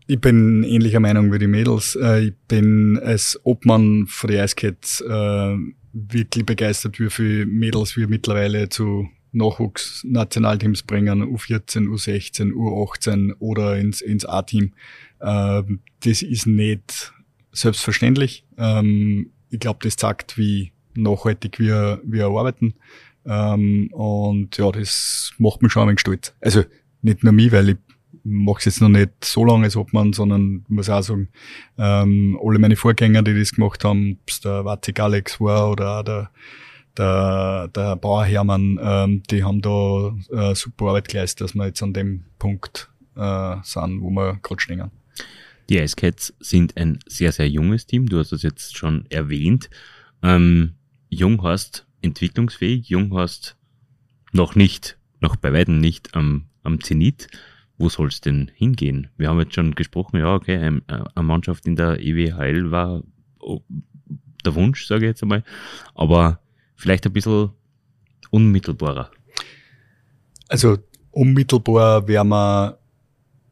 ich 0.06 0.20
bin 0.20 0.64
ähnlicher 0.64 1.00
Meinung 1.00 1.32
wie 1.32 1.38
die 1.38 1.46
Mädels. 1.46 1.96
Äh, 1.96 2.28
ich 2.28 2.34
bin 2.48 2.98
als 2.98 3.38
Obmann 3.44 4.06
von 4.06 4.30
den 4.30 4.40
Eiskets 4.40 5.00
äh, 5.00 5.56
wirklich 5.92 6.44
begeistert, 6.44 6.98
wie 7.00 7.10
viele 7.10 7.46
Mädels 7.46 7.96
wir 7.96 8.08
mittlerweile 8.08 8.68
zu 8.68 9.08
Nachwuchs-Nationalteams 9.32 10.82
bringen, 10.82 11.22
U14, 11.22 11.88
U16, 11.88 12.52
U18 12.52 13.34
oder 13.38 13.76
ins, 13.76 14.00
ins 14.00 14.24
A-Team. 14.24 14.72
Äh, 15.20 15.62
das 16.00 16.22
ist 16.22 16.46
nicht 16.46 17.12
selbstverständlich. 17.52 18.44
Ähm, 18.56 19.30
ich 19.50 19.60
glaube, 19.60 19.80
das 19.82 19.96
zeigt, 19.96 20.36
wie 20.38 20.72
nachhaltig 20.98 21.58
wir, 21.58 22.00
wir 22.04 22.26
arbeiten. 22.26 22.74
Ähm, 23.26 23.90
und 23.92 24.56
ja, 24.56 24.70
das 24.72 25.32
macht 25.38 25.62
mich 25.62 25.72
schon 25.72 25.82
ein 25.82 25.88
wenig 25.88 26.00
stolz. 26.00 26.34
Also 26.40 26.64
nicht 27.02 27.22
nur 27.22 27.32
mich, 27.32 27.52
weil 27.52 27.70
ich 27.70 27.76
mache 28.24 28.58
es 28.58 28.64
jetzt 28.66 28.80
noch 28.80 28.88
nicht 28.88 29.24
so 29.24 29.44
lange 29.44 29.64
als 29.64 29.76
Obmann, 29.76 30.12
sondern 30.12 30.64
muss 30.68 30.90
auch 30.90 31.02
sagen, 31.02 31.28
ähm, 31.78 32.38
alle 32.42 32.58
meine 32.58 32.76
Vorgänger, 32.76 33.22
die 33.22 33.38
das 33.38 33.52
gemacht 33.52 33.84
haben, 33.84 34.18
ob 34.20 34.30
es 34.30 34.40
der 34.40 34.64
Watzig 34.64 35.00
Alex 35.00 35.40
war 35.40 35.70
oder 35.70 36.00
auch 36.00 36.04
der, 36.04 36.30
der, 36.96 37.68
der 37.68 37.96
Bauer 37.96 38.24
Hermann, 38.24 38.78
ähm, 38.82 39.22
die 39.30 39.44
haben 39.44 39.62
da 39.62 40.16
äh, 40.30 40.54
super 40.54 40.86
Arbeit 40.86 41.08
geleistet, 41.08 41.42
dass 41.42 41.54
wir 41.54 41.66
jetzt 41.66 41.82
an 41.82 41.92
dem 41.92 42.24
Punkt 42.38 42.90
äh, 43.16 43.56
sind, 43.62 44.00
wo 44.02 44.10
wir 44.10 44.38
gerade 44.42 44.60
stehen. 44.60 44.90
Die 45.68 45.78
Ice 45.78 45.96
Cats 45.96 46.34
sind 46.40 46.76
ein 46.76 46.98
sehr, 47.06 47.32
sehr 47.32 47.48
junges 47.48 47.86
Team. 47.86 48.08
Du 48.08 48.18
hast 48.18 48.32
das 48.32 48.42
jetzt 48.42 48.76
schon 48.76 49.04
erwähnt. 49.10 49.68
Ähm, 50.22 50.74
jung 51.08 51.42
heißt 51.42 51.86
entwicklungsfähig, 52.02 52.88
jung 52.88 53.14
heißt 53.14 53.56
noch 54.32 54.54
nicht, 54.54 54.98
noch 55.20 55.36
bei 55.36 55.52
weitem 55.52 55.78
nicht 55.78 56.14
am, 56.14 56.46
am 56.62 56.82
Zenit. 56.82 57.28
Wo 57.76 57.88
soll 57.88 58.08
es 58.08 58.20
denn 58.20 58.50
hingehen? 58.54 59.08
Wir 59.16 59.28
haben 59.28 59.38
jetzt 59.38 59.54
schon 59.54 59.74
gesprochen, 59.74 60.18
ja, 60.18 60.34
okay, 60.34 60.56
äh, 60.56 60.80
eine 60.88 61.22
Mannschaft 61.22 61.66
in 61.66 61.76
der 61.76 62.00
EWHL 62.00 62.70
war 62.70 63.02
oh, 63.38 63.60
der 64.44 64.54
Wunsch, 64.54 64.86
sage 64.86 65.06
ich 65.06 65.10
jetzt 65.10 65.22
einmal, 65.22 65.44
aber 65.94 66.40
vielleicht 66.74 67.06
ein 67.06 67.12
bisschen 67.12 67.50
unmittelbarer. 68.30 69.10
Also 70.48 70.78
unmittelbar 71.10 72.06
wäre 72.08 72.24
man, 72.24 72.74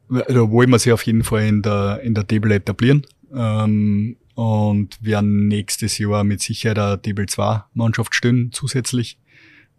da 0.09 0.49
wollen 0.49 0.69
wir 0.69 0.79
sich 0.79 0.91
auf 0.91 1.03
jeden 1.03 1.23
Fall 1.23 1.45
in 1.45 1.61
der, 1.61 2.01
in 2.01 2.13
der 2.13 2.27
Table 2.27 2.55
etablieren. 2.55 3.05
Ähm, 3.33 4.17
und 4.37 5.03
werden 5.03 5.47
nächstes 5.47 5.97
Jahr 5.97 6.23
mit 6.23 6.41
Sicherheit 6.41 6.77
eine 6.77 7.01
Table 7.01 7.25
2 7.25 7.63
Mannschaft 7.73 8.13
stehen, 8.13 8.51
zusätzlich. 8.53 9.17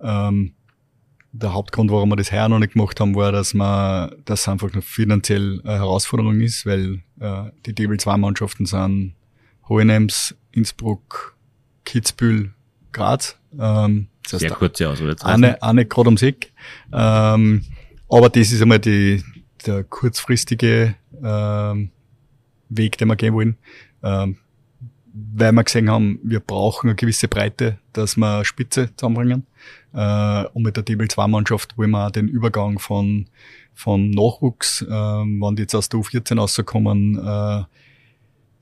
Ähm, 0.00 0.54
der 1.30 1.52
Hauptgrund, 1.52 1.92
warum 1.92 2.08
wir 2.08 2.16
das 2.16 2.32
heuer 2.32 2.48
noch 2.48 2.58
nicht 2.58 2.72
gemacht 2.72 2.98
haben, 2.98 3.14
war, 3.14 3.30
dass 3.30 3.54
man, 3.54 4.10
das 4.24 4.48
einfach 4.48 4.70
eine 4.72 4.82
Herausforderung 5.62 6.40
ist, 6.40 6.66
weil 6.66 7.02
äh, 7.20 7.44
die 7.66 7.72
Table 7.72 7.98
2 7.98 8.16
Mannschaften 8.16 8.66
sind 8.66 9.14
Hohenems, 9.68 10.34
Innsbruck, 10.50 11.36
Kitzbühel, 11.84 12.52
Graz. 12.90 13.38
Ähm, 13.56 14.08
das 14.24 14.32
heißt, 14.32 14.40
Sehr 14.40 14.50
kurze 14.50 14.88
Auswahl. 14.88 15.14
Eine, 15.20 15.62
eine 15.62 15.86
gerade 15.86 16.08
ums 16.08 16.22
Eck. 16.22 16.52
Ähm, 16.92 17.64
aber 18.08 18.28
das 18.28 18.50
ist 18.50 18.60
einmal 18.60 18.80
die, 18.80 19.22
der 19.64 19.84
kurzfristige 19.84 20.96
ähm, 21.22 21.90
Weg, 22.70 22.98
den 22.98 23.06
wir 23.06 23.14
gehen 23.14 23.34
wollen. 23.34 23.56
Ähm, 24.02 24.38
weil 25.34 25.52
wir 25.52 25.64
gesehen 25.64 25.90
haben, 25.90 26.18
wir 26.22 26.40
brauchen 26.40 26.88
eine 26.88 26.96
gewisse 26.96 27.28
Breite, 27.28 27.78
dass 27.92 28.16
wir 28.16 28.44
Spitze 28.44 28.90
zusammenbringen. 28.96 29.46
Äh, 29.92 30.44
und 30.52 30.62
mit 30.62 30.76
der 30.76 30.84
DB2-Mannschaft 30.84 31.76
wollen 31.76 31.90
wir 31.90 32.06
auch 32.06 32.10
den 32.10 32.28
Übergang 32.28 32.78
von, 32.78 33.26
von 33.74 34.10
Nachwuchs, 34.10 34.82
äh, 34.82 34.88
wenn 34.88 35.56
die 35.56 35.62
jetzt 35.62 35.74
aus 35.74 35.88
der 35.88 36.00
U14 36.00 36.38
rauskommen, 36.38 37.18
äh, 37.18 37.64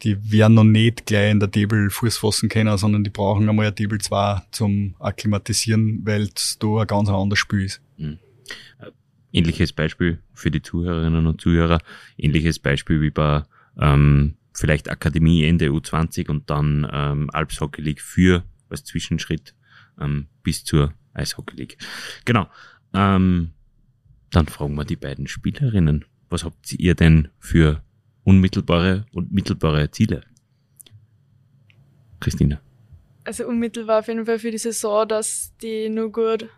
die 0.02 0.30
werden 0.30 0.54
noch 0.54 0.64
nicht 0.64 1.06
gleich 1.06 1.30
in 1.30 1.40
der 1.40 1.50
Table 1.50 1.88
Fuß 1.90 2.18
fassen 2.18 2.48
können, 2.48 2.76
sondern 2.76 3.02
die 3.02 3.10
brauchen 3.10 3.48
einmal 3.48 3.66
eine 3.66 3.74
Table 3.74 3.98
2 3.98 4.42
zum 4.50 4.94
Akklimatisieren, 4.98 6.02
weil 6.04 6.28
es 6.34 6.58
da 6.58 6.80
ein 6.80 6.86
ganz 6.86 7.08
anderes 7.08 7.38
Spiel 7.38 7.64
ist. 7.64 7.80
Mhm. 7.96 8.18
Ähnliches 9.32 9.72
Beispiel 9.72 10.18
für 10.34 10.50
die 10.50 10.62
Zuhörerinnen 10.62 11.26
und 11.26 11.40
Zuhörer, 11.40 11.80
ähnliches 12.16 12.58
Beispiel 12.58 13.00
wie 13.00 13.10
bei 13.10 13.42
ähm, 13.78 14.34
vielleicht 14.56 14.90
Akademie 14.90 15.44
Ende 15.44 15.68
U20 15.68 16.28
und 16.28 16.50
dann 16.50 16.88
ähm, 16.90 17.30
Alps 17.32 17.60
Hockey 17.60 17.82
League 17.82 18.00
für 18.00 18.44
als 18.68 18.84
Zwischenschritt 18.84 19.54
ähm, 20.00 20.26
bis 20.42 20.64
zur 20.64 20.92
Eishockey 21.14 21.56
League. 21.56 21.78
Genau. 22.24 22.46
Ähm, 22.94 23.50
dann 24.30 24.46
fragen 24.46 24.74
wir 24.74 24.84
die 24.84 24.96
beiden 24.96 25.26
Spielerinnen, 25.26 26.04
was 26.28 26.44
habt 26.44 26.72
ihr 26.72 26.94
denn 26.94 27.28
für 27.38 27.82
unmittelbare 28.24 29.06
und 29.12 29.32
mittelbare 29.32 29.90
Ziele? 29.90 30.22
Christina. 32.20 32.60
Also 33.24 33.46
unmittelbar 33.46 34.00
auf 34.00 34.08
jeden 34.08 34.24
Fall 34.24 34.38
für 34.38 34.50
die 34.50 34.58
Saison, 34.58 35.06
dass 35.06 35.52
die 35.62 35.88
nur 35.88 36.10
gut, 36.10 36.48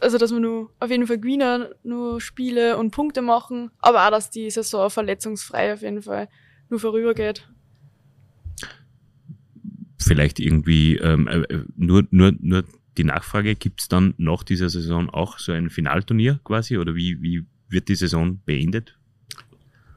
also 0.00 0.18
dass 0.18 0.32
wir 0.32 0.40
nur 0.40 0.70
auf 0.80 0.90
jeden 0.90 1.06
Fall 1.06 1.18
gewinnen, 1.18 1.66
nur 1.82 2.20
Spiele 2.20 2.76
und 2.76 2.90
Punkte 2.90 3.22
machen, 3.22 3.70
aber 3.78 4.06
auch, 4.06 4.10
dass 4.10 4.30
die 4.30 4.50
Saison 4.50 4.90
verletzungsfrei 4.90 5.72
auf 5.72 5.82
jeden 5.82 6.02
Fall 6.02 6.28
nur 6.70 6.80
vorübergeht. 6.80 7.48
Vielleicht 9.98 10.40
irgendwie 10.40 10.96
ähm, 10.96 11.28
äh, 11.28 11.62
nur, 11.76 12.06
nur, 12.10 12.32
nur 12.40 12.64
die 12.96 13.04
Nachfrage, 13.04 13.54
gibt 13.54 13.80
es 13.80 13.88
dann 13.88 14.14
nach 14.16 14.42
dieser 14.42 14.68
Saison 14.68 15.10
auch 15.10 15.38
so 15.38 15.52
ein 15.52 15.70
Finalturnier 15.70 16.40
quasi 16.44 16.78
oder 16.78 16.94
wie, 16.94 17.20
wie 17.22 17.44
wird 17.68 17.88
die 17.88 17.94
Saison 17.94 18.40
beendet? 18.44 18.96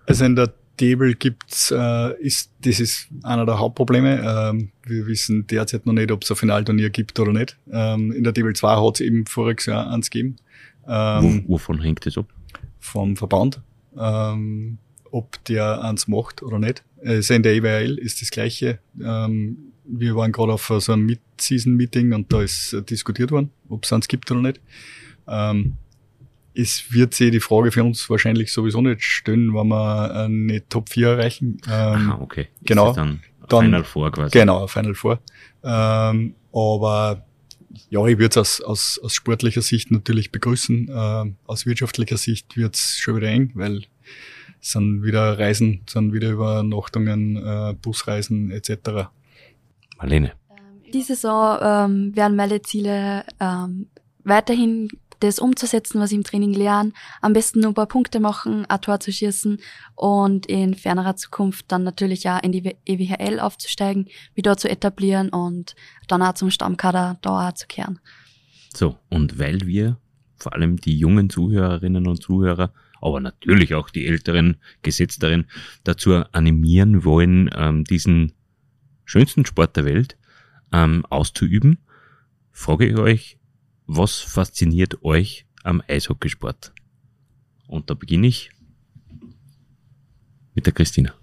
Also 0.05 0.25
in 0.25 0.35
der 0.35 0.53
Table 0.77 1.13
gibt's, 1.13 1.71
äh, 1.71 2.19
ist, 2.21 2.51
das 2.61 2.79
ist 2.79 3.07
einer 3.23 3.45
der 3.45 3.59
Hauptprobleme. 3.59 4.19
Ähm, 4.19 4.71
wir 4.83 5.05
wissen 5.05 5.45
derzeit 5.47 5.85
noch 5.85 5.93
nicht, 5.93 6.11
ob 6.11 6.23
es 6.23 6.31
ein 6.31 6.37
Finalturnier 6.37 6.89
gibt 6.89 7.19
oder 7.19 7.31
nicht. 7.31 7.57
Ähm, 7.71 8.11
in 8.11 8.23
der 8.23 8.33
Table 8.33 8.53
2 8.53 8.75
hat 8.75 8.95
es 8.95 9.01
eben 9.01 9.25
voriges 9.27 9.67
Jahr 9.67 9.91
eins 9.91 10.09
gegeben. 10.09 10.37
Ähm, 10.87 11.43
Wo, 11.45 11.53
wovon 11.53 11.81
hängt 11.81 12.05
das 12.05 12.17
ab? 12.17 12.25
Vom 12.79 13.15
Verband. 13.15 13.61
Ähm, 13.97 14.79
ob 15.11 15.43
der 15.45 15.83
eins 15.83 16.07
macht 16.07 16.41
oder 16.41 16.59
nicht. 16.59 16.83
Also 17.03 17.33
in 17.33 17.43
der 17.43 17.53
EWL 17.53 17.97
ist 17.97 18.21
das 18.21 18.31
Gleiche. 18.31 18.79
Ähm, 19.01 19.57
wir 19.83 20.15
waren 20.15 20.31
gerade 20.31 20.53
auf 20.53 20.71
so 20.79 20.93
einem 20.93 21.05
Mid-Season-Meeting 21.05 22.13
und 22.13 22.31
da 22.31 22.41
ist 22.41 22.73
äh, 22.73 22.81
diskutiert 22.81 23.31
worden, 23.31 23.51
ob 23.69 23.83
es 23.83 23.93
eins 23.93 24.07
gibt 24.07 24.29
oder 24.31 24.41
nicht. 24.41 24.61
Ähm, 25.27 25.77
es 26.53 26.91
wird 26.91 27.13
sich 27.13 27.31
die 27.31 27.39
Frage 27.39 27.71
für 27.71 27.83
uns 27.83 28.09
wahrscheinlich 28.09 28.51
sowieso 28.51 28.81
nicht 28.81 29.03
stellen, 29.03 29.53
wenn 29.53 29.67
wir 29.67 30.13
eine 30.13 30.67
Top 30.67 30.89
4 30.89 31.07
erreichen. 31.07 31.57
Ähm, 31.67 31.71
Aha, 32.11 32.19
okay. 32.21 32.41
Ist 32.41 32.67
genau. 32.67 32.93
Dann, 32.93 33.21
dann 33.47 33.65
Final 33.65 33.83
Four 33.83 34.11
quasi. 34.11 34.37
Genau, 34.37 34.67
Final 34.67 34.95
Four. 34.95 35.19
Ähm, 35.63 36.35
aber 36.51 37.25
ja, 37.89 38.05
ich 38.05 38.17
würde 38.17 38.27
es 38.29 38.37
aus, 38.37 38.61
aus, 38.61 38.99
aus 39.03 39.13
sportlicher 39.13 39.61
Sicht 39.61 39.91
natürlich 39.91 40.31
begrüßen. 40.31 40.89
Ähm, 40.93 41.35
aus 41.45 41.65
wirtschaftlicher 41.65 42.17
Sicht 42.17 42.57
wird 42.57 42.75
es 42.75 42.97
schon 42.97 43.15
wieder 43.15 43.29
eng, 43.29 43.51
weil 43.53 43.83
sind 44.61 45.03
wieder 45.03 45.37
Reisen, 45.37 45.81
sind 45.89 46.13
wieder 46.13 46.29
Übernachtungen, 46.29 47.35
äh, 47.35 47.73
Busreisen 47.81 48.51
etc. 48.51 49.09
Marlene. 49.97 50.33
Ähm, 50.49 50.91
die 50.93 51.01
Saison 51.01 51.57
ähm, 51.61 52.15
werden 52.15 52.37
meine 52.37 52.61
Ziele 52.61 53.25
ähm, 53.39 53.87
weiterhin 54.23 54.89
das 55.21 55.39
umzusetzen, 55.39 55.99
was 55.99 56.11
ich 56.11 56.17
im 56.17 56.23
Training 56.23 56.53
lerne, 56.53 56.93
am 57.21 57.33
besten 57.33 57.59
nur 57.59 57.71
ein 57.71 57.75
paar 57.75 57.85
Punkte 57.85 58.19
machen, 58.19 58.65
ein 58.65 58.81
Tor 58.81 58.99
zu 58.99 59.11
schießen 59.11 59.59
und 59.95 60.45
in 60.47 60.73
fernerer 60.73 61.15
Zukunft 61.15 61.71
dann 61.71 61.83
natürlich 61.83 62.27
auch 62.27 62.41
in 62.41 62.51
die 62.51 62.75
EWHL 62.85 63.39
aufzusteigen, 63.39 64.05
mich 64.35 64.43
dort 64.43 64.59
zu 64.59 64.69
etablieren 64.69 65.29
und 65.29 65.75
dann 66.07 66.21
auch 66.21 66.33
zum 66.33 66.49
Stammkader 66.49 67.17
da 67.21 67.49
auch 67.49 67.53
zu 67.53 67.67
kehren. 67.67 67.99
So, 68.73 68.97
und 69.09 69.37
weil 69.37 69.61
wir 69.61 69.97
vor 70.37 70.53
allem 70.53 70.77
die 70.77 70.97
jungen 70.97 71.29
Zuhörerinnen 71.29 72.07
und 72.07 72.21
Zuhörer 72.21 72.73
aber 73.01 73.19
natürlich 73.19 73.73
auch 73.73 73.89
die 73.89 74.07
älteren 74.07 74.57
Gesetzteren 74.83 75.47
dazu 75.83 76.13
animieren 76.31 77.03
wollen, 77.03 77.49
ähm, 77.55 77.83
diesen 77.83 78.33
schönsten 79.05 79.45
Sport 79.45 79.75
der 79.75 79.85
Welt 79.85 80.17
ähm, 80.71 81.05
auszuüben, 81.09 81.79
frage 82.51 82.87
ich 82.87 82.95
euch, 82.95 83.37
was 83.87 84.19
fasziniert 84.19 85.03
euch 85.03 85.45
am 85.63 85.81
Eishockeysport? 85.87 86.73
Und 87.67 87.89
da 87.89 87.93
beginne 87.93 88.27
ich 88.27 88.51
mit 90.53 90.65
der 90.65 90.73
Christina. 90.73 91.13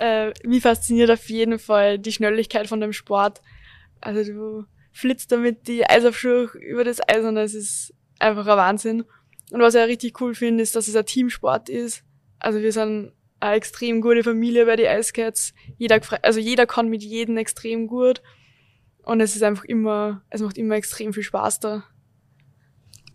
Äh, 0.00 0.32
mich 0.44 0.62
fasziniert 0.62 1.10
auf 1.10 1.28
jeden 1.28 1.58
Fall 1.58 1.98
die 1.98 2.12
Schnelligkeit 2.12 2.66
von 2.66 2.80
dem 2.80 2.92
Sport. 2.92 3.40
Also 4.00 4.24
du 4.24 4.66
flitzt 4.92 5.32
damit 5.32 5.68
die 5.68 5.88
Eisaufschuhe 5.88 6.50
über 6.60 6.84
das 6.84 7.00
Eis 7.08 7.24
und 7.24 7.36
das 7.36 7.54
ist 7.54 7.94
einfach 8.18 8.46
ein 8.46 8.56
Wahnsinn. 8.56 9.04
Und 9.50 9.60
was 9.60 9.74
ich 9.74 9.80
auch 9.80 9.86
richtig 9.86 10.20
cool 10.20 10.34
finde, 10.34 10.62
ist, 10.62 10.74
dass 10.74 10.88
es 10.88 10.96
ein 10.96 11.06
Teamsport 11.06 11.68
ist. 11.68 12.02
Also 12.38 12.60
wir 12.60 12.72
sind 12.72 13.12
eine 13.40 13.56
extrem 13.56 14.00
gute 14.00 14.24
Familie 14.24 14.66
bei 14.66 14.76
den 14.76 14.98
Icecats. 14.98 15.52
Jeder, 15.76 16.00
also 16.22 16.40
jeder 16.40 16.66
kann 16.66 16.88
mit 16.88 17.02
jedem 17.02 17.36
extrem 17.36 17.86
gut. 17.86 18.22
Und 19.02 19.20
es 19.20 19.36
ist 19.36 19.42
einfach 19.42 19.64
immer, 19.64 20.22
es 20.30 20.40
macht 20.40 20.56
immer 20.56 20.76
extrem 20.76 21.12
viel 21.12 21.22
Spaß 21.22 21.60
da. 21.60 21.84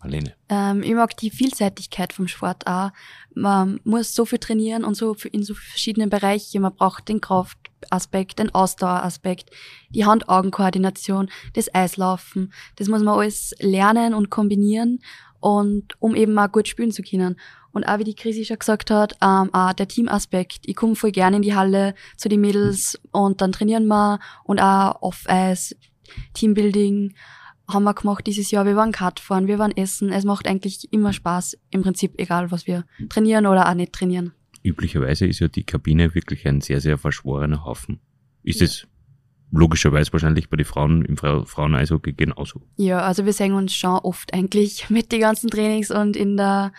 Marlene. 0.02 0.34
Ähm, 0.48 0.82
ich 0.82 0.94
mag 0.94 1.16
die 1.16 1.30
Vielseitigkeit 1.30 2.12
vom 2.12 2.26
Sport 2.26 2.66
auch. 2.66 2.90
Man 3.34 3.80
muss 3.84 4.14
so 4.14 4.24
viel 4.24 4.38
trainieren 4.38 4.84
und 4.84 4.94
so 4.94 5.14
in 5.30 5.42
so 5.42 5.54
verschiedenen 5.54 6.10
Bereichen. 6.10 6.62
Man 6.62 6.74
braucht 6.74 7.08
den 7.08 7.20
Kraftaspekt, 7.20 8.38
den 8.38 8.54
Ausdaueraspekt, 8.54 9.50
die 9.90 10.06
Hand-Augen-Koordination, 10.06 11.30
das 11.52 11.74
Eislaufen. 11.74 12.52
Das 12.76 12.88
muss 12.88 13.02
man 13.02 13.18
alles 13.18 13.54
lernen 13.58 14.14
und 14.14 14.30
kombinieren 14.30 15.00
und 15.40 15.94
um 15.98 16.14
eben 16.14 16.32
mal 16.32 16.48
gut 16.48 16.68
spielen 16.68 16.92
zu 16.92 17.02
können. 17.02 17.36
Und 17.72 17.84
auch 17.84 17.98
wie 17.98 18.04
die 18.04 18.14
Chrissy 18.14 18.44
schon 18.44 18.58
gesagt 18.58 18.90
hat, 18.90 19.14
ähm, 19.22 19.52
auch 19.52 19.72
der 19.72 19.88
Teamaspekt. 19.88 20.60
Ich 20.64 20.76
komme 20.76 20.96
voll 20.96 21.12
gerne 21.12 21.36
in 21.36 21.42
die 21.42 21.54
Halle 21.54 21.94
zu 22.16 22.28
den 22.28 22.40
Mädels 22.40 23.00
und 23.12 23.40
dann 23.40 23.52
trainieren 23.52 23.86
wir 23.86 24.18
und 24.44 24.60
auch 24.60 25.02
Off-Eis, 25.02 25.76
Teambuilding 26.34 27.14
haben 27.68 27.84
wir 27.84 27.94
gemacht 27.94 28.26
dieses 28.26 28.50
Jahr. 28.50 28.66
Wir 28.66 28.74
waren 28.76 28.92
Kart 28.92 29.20
fahren, 29.20 29.46
wir 29.46 29.58
waren 29.58 29.76
essen. 29.76 30.12
Es 30.12 30.24
macht 30.24 30.48
eigentlich 30.48 30.92
immer 30.92 31.12
Spaß, 31.12 31.56
im 31.70 31.82
Prinzip 31.82 32.18
egal, 32.18 32.50
was 32.50 32.66
wir 32.66 32.84
trainieren 33.08 33.46
oder 33.46 33.68
auch 33.68 33.74
nicht 33.74 33.92
trainieren. 33.92 34.32
Üblicherweise 34.62 35.26
ist 35.26 35.38
ja 35.38 35.48
die 35.48 35.64
Kabine 35.64 36.14
wirklich 36.14 36.46
ein 36.46 36.60
sehr, 36.60 36.80
sehr 36.80 36.98
verschworener 36.98 37.64
Haufen. 37.64 38.00
Ist 38.42 38.60
es 38.60 38.86
logischerweise 39.52 40.12
wahrscheinlich 40.12 40.48
bei 40.48 40.56
den 40.56 40.66
Frauen 40.66 41.04
im 41.04 41.16
Fra 41.16 41.44
Frauen-Eishockey 41.44 42.12
genauso. 42.12 42.62
Ja, 42.76 43.00
also 43.00 43.24
wir 43.24 43.32
sehen 43.32 43.52
uns 43.52 43.74
schon 43.74 43.98
oft 43.98 44.32
eigentlich 44.32 44.90
mit 44.90 45.12
den 45.12 45.20
ganzen 45.20 45.50
Trainings 45.50 45.90
und 45.90 46.16
in 46.16 46.36
der 46.36 46.72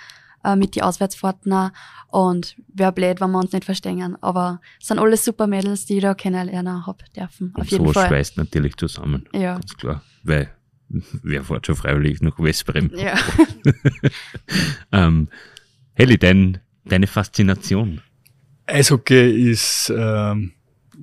äh, 0.44 0.56
mit 0.56 0.76
die 0.76 0.82
Auswärtsfahrten 0.82 1.54
auch. 1.54 1.70
und 2.08 2.56
wäre 2.74 2.92
blöd, 2.92 3.22
wenn 3.22 3.32
wir 3.32 3.40
uns 3.40 3.52
nicht 3.52 3.66
verstehen. 3.66 4.18
Aber 4.22 4.60
es 4.80 4.88
sind 4.88 5.00
alles 5.00 5.24
super 5.24 5.48
Mädels, 5.48 5.86
die 5.86 5.98
ich 5.98 6.02
da 6.02 6.14
kennenlernen 6.14 6.86
hab 6.86 7.04
dürfen. 7.14 7.52
Auf 7.56 7.62
und 7.62 7.72
jeden 7.72 7.84
sowas 7.84 7.94
Fall. 7.94 8.08
schweißt 8.08 8.38
natürlich 8.38 8.76
zusammen. 8.78 9.28
Ja. 9.34 9.54
Ganz 9.54 9.78
klar. 9.78 10.02
Weil 10.24 10.50
wer 11.24 11.44
fährt 11.44 11.68
schon 11.68 11.76
freiwillig 11.76 12.22
nach 12.22 12.40
Westbrem? 12.40 12.92
Ja. 12.96 13.16
ähm, 14.92 15.30
Heli, 15.94 16.18
dein, 16.18 16.60
deine 16.86 17.08
Faszination. 17.08 18.02
Eishockey 18.66 19.52
ist, 19.52 19.94
ähm, 19.96 20.54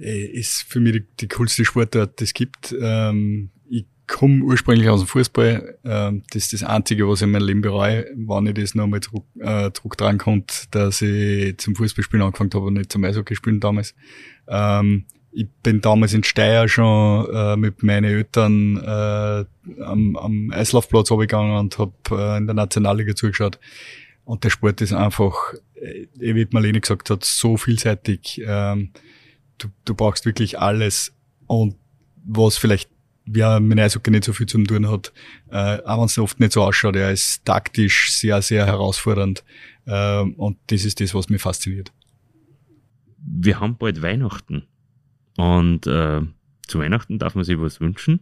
ist 0.01 0.63
für 0.69 0.81
mich 0.81 0.93
die, 0.93 1.05
die 1.21 1.29
coolste 1.29 1.65
Sportart, 1.65 2.21
die 2.21 2.25
es 2.25 2.35
gibt. 2.35 2.75
Ähm, 2.81 3.51
ich 3.69 3.87
komme 4.07 4.43
ursprünglich 4.45 4.89
aus 4.89 5.01
dem 5.01 5.07
Fußball. 5.07 5.79
Ähm, 5.85 6.23
das 6.31 6.45
ist 6.45 6.53
das 6.55 6.63
Einzige, 6.65 7.09
was 7.09 7.21
ich 7.21 7.25
in 7.25 7.31
meinem 7.31 7.47
Leben 7.47 7.61
bereue, 7.61 8.07
wann 8.17 8.47
ich 8.47 8.55
das 8.55 8.75
nochmal 8.75 9.01
Druck, 9.01 9.27
äh, 9.39 9.71
Druck 9.71 9.97
dran 9.97 10.19
konnte, 10.19 10.55
dass 10.71 11.03
ich 11.03 11.59
zum 11.59 11.77
Fußballspielen 11.77 12.25
angefangen 12.25 12.51
habe 12.55 12.67
und 12.67 12.75
nicht 12.75 12.93
zum 12.93 13.05
Eishockey 13.05 13.35
spielen 13.37 13.61
damals. 13.61 13.95
Ähm, 14.49 15.05
ich 15.31 15.47
bin 15.63 15.81
damals 15.81 16.15
in 16.15 16.25
Steyr 16.25 16.69
schon 16.69 17.29
äh, 17.33 17.57
mit 17.57 17.83
meinen 17.83 18.05
Eltern 18.05 18.77
äh, 18.79 19.45
am, 19.83 20.17
am 20.17 20.51
Eislaufplatz 20.53 21.11
runtergegangen 21.11 21.57
und 21.57 21.79
habe 21.79 21.93
äh, 22.11 22.39
in 22.39 22.47
der 22.47 22.55
Nationalliga 22.55 23.15
zugeschaut. 23.15 23.59
Und 24.25 24.45
der 24.45 24.51
Sport 24.51 24.81
ist 24.81 24.93
einfach, 24.93 25.35
äh, 25.75 26.07
wie 26.19 26.47
Marlene 26.51 26.81
gesagt 26.81 27.11
hat, 27.11 27.25
so 27.25 27.57
vielseitig. 27.57 28.43
Ähm, 28.45 28.91
du, 29.59 29.69
du 29.85 29.95
brauchst 29.95 30.27
wirklich 30.27 30.59
alles. 30.59 31.15
Und 31.47 31.77
was 32.25 32.57
vielleicht 32.57 32.91
wer 33.31 33.61
mit 33.61 33.79
Eishockey 33.79 34.11
nicht 34.11 34.25
so 34.25 34.33
viel 34.33 34.47
zu 34.47 34.63
tun 34.65 34.91
hat, 34.91 35.13
äh, 35.51 35.83
auch 35.83 35.99
wenn 35.99 36.07
es 36.07 36.19
oft 36.19 36.41
nicht 36.41 36.53
so 36.53 36.63
ausschaut, 36.63 36.97
er 36.97 37.13
ist 37.13 37.45
taktisch 37.45 38.13
sehr, 38.13 38.41
sehr 38.43 38.67
herausfordernd. 38.67 39.45
Äh, 39.87 40.21
und 40.21 40.59
das 40.69 40.85
ist 40.85 41.01
das, 41.01 41.15
was 41.15 41.29
mich 41.29 41.43
fasziniert. 41.43 41.93
Wir 43.19 43.61
haben 43.61 43.77
bald 43.77 44.03
Weihnachten. 44.03 44.65
Und 45.37 45.87
äh, 45.87 46.23
zu 46.67 46.79
Weihnachten 46.79 47.19
darf 47.19 47.35
man 47.35 47.45
sich 47.45 47.61
was 47.61 47.81
wünschen. 47.81 48.21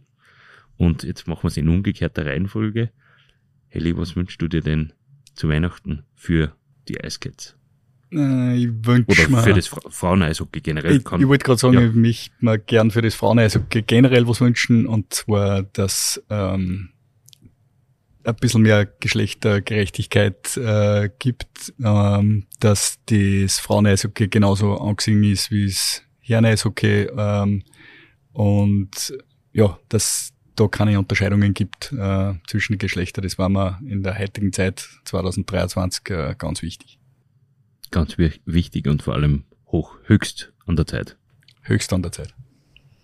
Und 0.77 1.03
jetzt 1.03 1.27
machen 1.27 1.43
wir 1.43 1.47
es 1.47 1.57
in 1.57 1.69
umgekehrter 1.69 2.25
Reihenfolge. 2.25 2.91
Heli, 3.69 3.97
was 3.97 4.15
wünschst 4.15 4.41
du 4.41 4.47
dir 4.47 4.61
denn 4.61 4.93
zu 5.33 5.49
Weihnachten 5.49 6.03
für 6.15 6.55
die 6.87 6.95
Icecats? 6.95 7.56
Äh, 8.11 8.55
ich 8.57 8.69
wünsche 8.85 9.27
Oder 9.29 9.41
für 9.43 9.53
das 9.53 9.67
Fra 9.67 9.81
Fraueneishockey 9.89 10.61
generell. 10.61 10.97
Ich, 10.97 11.05
ich 11.05 11.27
wollte 11.27 11.45
gerade 11.45 11.59
sagen, 11.59 11.73
ja. 11.75 11.87
ich 11.87 11.93
mich 11.93 12.31
mal 12.39 12.59
gern 12.59 12.91
für 12.91 13.01
das 13.01 13.15
Fraueneishockey 13.15 13.83
generell 13.83 14.27
was 14.27 14.41
wünschen. 14.41 14.87
Und 14.87 15.13
zwar, 15.13 15.63
dass 15.63 16.23
ähm, 16.29 16.89
ein 18.23 18.35
bisschen 18.35 18.61
mehr 18.61 18.85
Geschlechtergerechtigkeit 18.85 20.57
äh, 20.57 21.09
gibt, 21.19 21.73
ähm, 21.83 22.45
dass 22.59 22.99
das 23.05 23.59
Fraueneishockey 23.59 24.27
genauso 24.27 24.77
angesehen 24.77 25.23
ist 25.23 25.51
wie 25.51 25.65
es 25.65 26.03
Herren-Eishockey 26.19 27.07
ähm, 27.17 27.63
und 28.33 29.13
ja, 29.53 29.79
dass 29.89 30.33
da 30.55 30.67
keine 30.67 30.99
Unterscheidungen 30.99 31.53
gibt 31.53 31.93
äh, 31.93 32.33
zwischen 32.47 32.73
den 32.73 32.79
Geschlechtern. 32.79 33.23
Das 33.23 33.37
war 33.37 33.47
mir 33.47 33.79
in 33.87 34.03
der 34.03 34.17
heutigen 34.17 34.51
Zeit 34.51 34.87
2023 35.05 36.09
äh, 36.09 36.35
ganz 36.37 36.61
wichtig. 36.61 36.99
Ganz 37.91 38.17
wi 38.17 38.31
wichtig 38.45 38.87
und 38.87 39.01
vor 39.01 39.13
allem 39.13 39.45
hoch, 39.67 39.95
höchst 40.05 40.51
an 40.65 40.75
der 40.75 40.87
Zeit. 40.87 41.17
Höchst 41.61 41.91
an 41.93 42.01
der 42.01 42.11
Zeit. 42.11 42.33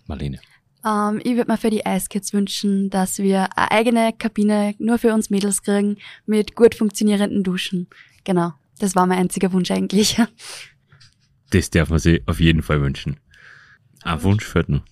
Marlene. 0.06 0.40
Ähm, 0.84 1.20
ich 1.24 1.36
würde 1.36 1.50
mir 1.50 1.58
für 1.58 1.70
die 1.70 1.82
Ice 1.86 2.08
Kids 2.08 2.32
wünschen, 2.32 2.90
dass 2.90 3.18
wir 3.18 3.56
eine 3.56 3.70
eigene 3.70 4.12
Kabine 4.12 4.74
nur 4.78 4.98
für 4.98 5.14
uns 5.14 5.30
Mädels 5.30 5.62
kriegen 5.62 5.96
mit 6.26 6.54
gut 6.54 6.74
funktionierenden 6.74 7.42
Duschen. 7.42 7.88
Genau. 8.24 8.52
Das 8.78 8.94
war 8.94 9.06
mein 9.06 9.18
einziger 9.18 9.52
Wunsch 9.52 9.70
eigentlich. 9.70 10.18
Das 11.50 11.70
darf 11.70 11.88
man 11.88 12.00
sich 12.00 12.20
auf 12.26 12.40
jeden 12.40 12.62
Fall 12.62 12.80
wünschen. 12.80 13.20
Ein 14.02 14.20
Wunsch 14.24 14.44
fehlt 14.44 14.68
noch. 14.68 14.82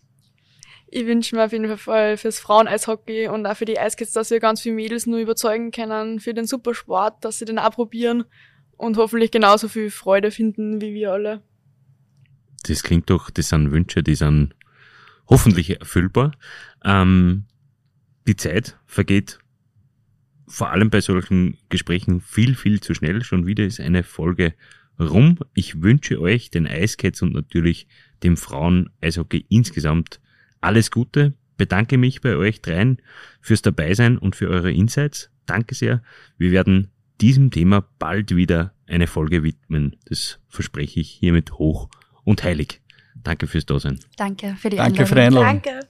Ich 0.86 1.06
wünsche 1.06 1.34
mir 1.34 1.44
auf 1.44 1.50
jeden 1.50 1.76
Fall 1.76 2.16
fürs 2.16 2.38
Frauen-Eishockey 2.38 3.26
und 3.28 3.46
auch 3.46 3.56
für 3.56 3.64
die 3.64 3.80
Eiskids, 3.80 4.12
dass 4.12 4.30
wir 4.30 4.38
ganz 4.38 4.60
viele 4.60 4.76
Mädels 4.76 5.06
nur 5.06 5.18
überzeugen 5.18 5.72
können 5.72 6.20
für 6.20 6.34
den 6.34 6.46
Supersport, 6.46 7.24
dass 7.24 7.38
sie 7.38 7.46
den 7.46 7.58
auch 7.58 7.72
probieren 7.72 8.24
und 8.82 8.96
hoffentlich 8.96 9.30
genauso 9.30 9.68
viel 9.68 9.90
Freude 9.90 10.32
finden 10.32 10.80
wie 10.80 10.92
wir 10.92 11.12
alle. 11.12 11.40
Das 12.64 12.82
klingt 12.82 13.08
doch, 13.10 13.30
das 13.30 13.48
sind 13.48 13.70
Wünsche, 13.70 14.02
die 14.02 14.16
sind 14.16 14.56
hoffentlich 15.28 15.78
erfüllbar. 15.78 16.32
Ähm, 16.84 17.44
die 18.26 18.34
Zeit 18.34 18.76
vergeht 18.86 19.38
vor 20.48 20.70
allem 20.70 20.90
bei 20.90 21.00
solchen 21.00 21.58
Gesprächen 21.68 22.20
viel, 22.20 22.56
viel 22.56 22.80
zu 22.80 22.94
schnell. 22.94 23.22
Schon 23.22 23.46
wieder 23.46 23.64
ist 23.64 23.78
eine 23.78 24.02
Folge 24.02 24.52
rum. 24.98 25.38
Ich 25.54 25.80
wünsche 25.80 26.20
euch, 26.20 26.50
den 26.50 26.66
Eiscats 26.66 27.22
und 27.22 27.34
natürlich 27.34 27.86
dem 28.24 28.36
Frauen-Eishockey 28.36 29.46
insgesamt 29.48 30.20
alles 30.60 30.90
Gute. 30.90 31.34
Bedanke 31.56 31.98
mich 31.98 32.20
bei 32.20 32.34
euch 32.34 32.62
dreien 32.62 33.00
fürs 33.40 33.62
Dabeisein 33.62 34.18
und 34.18 34.34
für 34.34 34.48
eure 34.48 34.72
Insights. 34.72 35.30
Danke 35.46 35.76
sehr. 35.76 36.02
Wir 36.36 36.50
werden 36.50 36.90
diesem 37.20 37.50
Thema 37.50 37.86
bald 37.98 38.34
wieder 38.34 38.74
eine 38.86 39.06
Folge 39.06 39.42
widmen. 39.42 39.96
Das 40.06 40.40
verspreche 40.48 41.00
ich 41.00 41.10
hiermit 41.10 41.52
hoch 41.52 41.88
und 42.24 42.42
heilig. 42.42 42.80
Danke 43.22 43.46
fürs 43.46 43.66
Dasein. 43.66 43.98
Danke 44.16 44.56
für 44.58 44.70
die 44.70 44.76
Danke 44.76 45.02
Einladung. 45.02 45.06
für 45.06 45.14
die 45.14 45.20
Einladung. 45.20 45.62
Danke. 45.62 45.86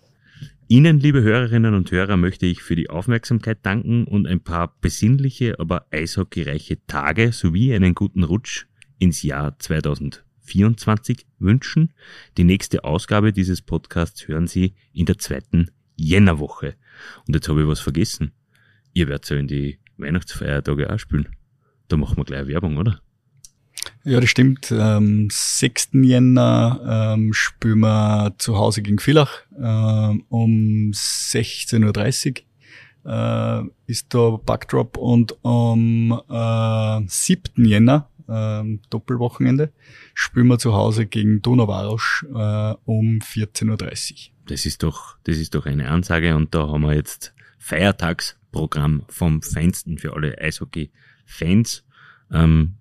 Ihnen, 0.69 1.01
liebe 1.01 1.23
Hörerinnen 1.23 1.75
und 1.75 1.91
Hörer, 1.91 2.17
möchte 2.17 2.47
ich 2.47 2.63
für 2.63 2.77
die 2.77 2.89
Aufmerksamkeit 2.89 3.59
danken 3.63 4.05
und 4.05 4.27
ein 4.27 4.41
paar 4.41 4.75
besinnliche, 4.81 5.61
aber 5.61 5.87
eishockeyreiche 5.91 6.79
Tage 6.87 7.33
sowie 7.33 7.75
einen 7.75 7.95
guten 7.95 8.23
Rutsch 8.23 8.65
ins 8.99 9.23
Jahr 9.23 9.59
2024 9.59 11.27
wünschen. 11.39 11.93
Die 12.39 12.45
nächste 12.45 12.85
Ausgabe 12.85 13.33
dieses 13.33 13.61
Podcasts 13.61 14.27
hören 14.29 14.47
Sie 14.47 14.75
in 14.95 15.05
der 15.05 15.19
zweiten 15.19 15.71
Jännerwoche. 15.97 16.75
Und 17.27 17.35
jetzt 17.35 17.49
habe 17.49 17.63
ich 17.63 17.69
was 17.69 17.81
vergessen. 17.81 18.33
Ihr 18.95 19.09
werdet 19.09 19.29
ja 19.29 19.37
in 19.37 19.49
die 19.49 19.79
Weihnachtsfeiertage 20.03 20.93
auch 20.93 20.99
spielen. 20.99 21.29
Da 21.89 21.97
machen 21.97 22.17
wir 22.17 22.25
gleich 22.25 22.47
Werbung, 22.47 22.77
oder? 22.77 23.01
Ja, 24.05 24.21
das 24.21 24.31
stimmt. 24.31 24.73
Am 24.73 25.29
6. 25.31 25.91
Jänner 25.93 27.15
ähm, 27.15 27.33
spielen 27.33 27.81
wir 27.81 28.35
zu 28.39 28.57
Hause 28.57 28.83
gegen 28.83 28.99
Villach 28.99 29.43
ähm, 29.57 30.25
um 30.29 30.91
16.30 30.93 32.31
Uhr 32.31 32.53
äh, 33.05 33.63
ist 33.87 34.15
da 34.15 34.39
Backdrop 34.45 34.97
und 34.97 35.37
am 35.45 36.21
äh, 36.29 37.01
7. 37.07 37.65
Jänner, 37.65 38.09
äh, 38.29 38.79
Doppelwochenende, 38.91 39.73
spielen 40.15 40.49
wir 40.49 40.59
zu 40.59 40.75
Hause 40.75 41.07
gegen 41.07 41.43
Donauwarosch 41.43 42.25
äh, 42.29 42.75
um 42.85 43.19
14.30 43.21 44.13
Uhr. 44.13 44.33
das 44.47 44.67
ist 44.67 44.83
doch, 44.83 45.17
das 45.25 45.37
ist 45.37 45.55
doch 45.55 45.67
eine 45.67 45.91
Ansage 45.91 46.37
und 46.37 46.55
da 46.55 46.69
haben 46.69 46.83
wir 46.83 46.95
jetzt 46.95 47.35
Feiertagsprogramm 48.53 49.05
vom 49.09 49.43
Feinsten 49.43 49.99
für 49.99 50.15
alle 50.15 50.39
Eishockey-Fans. 50.39 51.85
Ähm, 52.31 52.75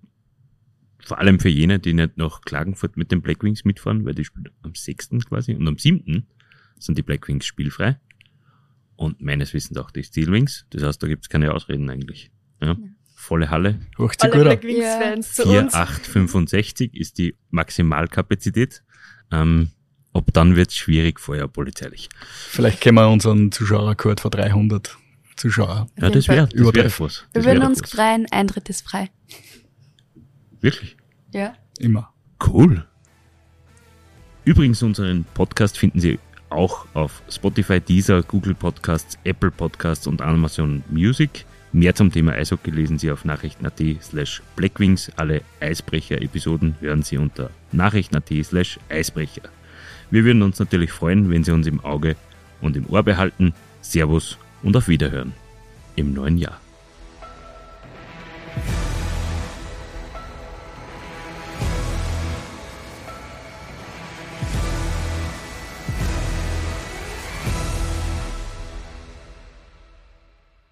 vor 1.03 1.17
allem 1.17 1.39
für 1.39 1.49
jene, 1.49 1.79
die 1.79 1.93
nicht 1.93 2.17
nach 2.17 2.41
Klagenfurt 2.41 2.95
mit 2.95 3.11
den 3.11 3.21
Blackwings 3.21 3.65
mitfahren, 3.65 4.05
weil 4.05 4.13
die 4.13 4.23
spielen 4.23 4.49
am 4.61 4.75
6. 4.75 5.09
quasi 5.27 5.55
und 5.55 5.67
am 5.67 5.77
7. 5.77 6.27
sind 6.77 6.97
die 6.97 7.01
Blackwings 7.01 7.45
spielfrei. 7.45 7.99
Und 8.95 9.19
meines 9.19 9.53
Wissens 9.53 9.77
auch 9.79 9.89
die 9.89 10.03
Steelwings. 10.03 10.67
Das 10.69 10.83
heißt, 10.83 11.01
da 11.01 11.07
gibt's 11.07 11.27
keine 11.27 11.53
Ausreden 11.53 11.89
eigentlich. 11.89 12.29
Ja. 12.61 12.77
Volle 13.15 13.49
Halle. 13.49 13.79
Hoch 13.97 14.11
sich 14.11 14.21
Alle 14.21 14.31
gut 14.31 14.41
an. 14.41 14.47
Black 14.47 14.63
Wings 14.63 14.85
Fans 14.85 15.33
zu 15.33 15.43
uns. 15.43 15.73
4865 15.73 16.95
ist 16.95 17.17
die 17.17 17.35
Maximalkapazität. 17.49 18.83
Ähm, 19.31 19.71
ob 20.13 20.31
dann 20.33 20.55
wird's 20.55 20.75
schwierig, 20.75 21.19
vorher 21.19 21.47
polizeilich. 21.47 22.09
Vielleicht 22.19 22.81
können 22.81 22.97
wir 22.97 23.09
unseren 23.09 23.51
Zuschauerrekord 23.51 24.19
von 24.19 24.29
300 24.29 24.97
Zuschauer. 25.41 25.87
Ja, 25.99 26.09
das 26.09 26.27
wäre 26.27 26.45
das 26.47 26.53
wär 26.53 26.61
Übertreffen. 26.61 27.05
was. 27.07 27.21
Wir 27.21 27.27
Das 27.33 27.45
würden 27.45 27.61
wär 27.61 27.67
uns 27.67 27.81
was. 27.81 27.89
freuen, 27.91 28.27
Eintritt 28.31 28.69
ist 28.69 28.87
frei. 28.87 29.09
Wirklich? 30.61 30.95
Ja. 31.33 31.55
Immer. 31.79 32.13
Cool. 32.45 32.85
Übrigens, 34.45 34.81
unseren 34.83 35.25
Podcast 35.33 35.77
finden 35.77 35.99
Sie 35.99 36.19
auch 36.49 36.85
auf 36.93 37.21
Spotify, 37.29 37.79
Deezer, 37.79 38.21
Google 38.23 38.53
Podcasts, 38.53 39.17
Apple 39.23 39.51
Podcasts 39.51 40.05
und 40.07 40.21
Amazon 40.21 40.83
Music. 40.89 41.45
Mehr 41.73 41.95
zum 41.95 42.11
Thema 42.11 42.33
Eishockey 42.33 42.69
lesen 42.69 42.99
Sie 42.99 43.09
auf 43.09 43.23
nachrichten.at 43.25 43.81
slash 44.01 44.41
blackwings. 44.55 45.09
Alle 45.15 45.41
Eisbrecher-Episoden 45.61 46.75
hören 46.81 47.01
Sie 47.01 47.17
unter 47.17 47.49
nachrichten.at 47.71 48.29
slash 48.43 48.77
Eisbrecher. 48.89 49.43
Wir 50.11 50.23
würden 50.25 50.41
uns 50.41 50.59
natürlich 50.59 50.91
freuen, 50.91 51.29
wenn 51.31 51.43
Sie 51.43 51.51
uns 51.51 51.65
im 51.67 51.79
Auge 51.79 52.15
und 52.61 52.75
im 52.75 52.85
Ohr 52.89 53.01
behalten. 53.03 53.53
Servus 53.81 54.37
und 54.63 54.75
auf 54.77 54.87
Wiederhören 54.87 55.33
im 55.95 56.13
neuen 56.13 56.37
Jahr. 56.37 56.59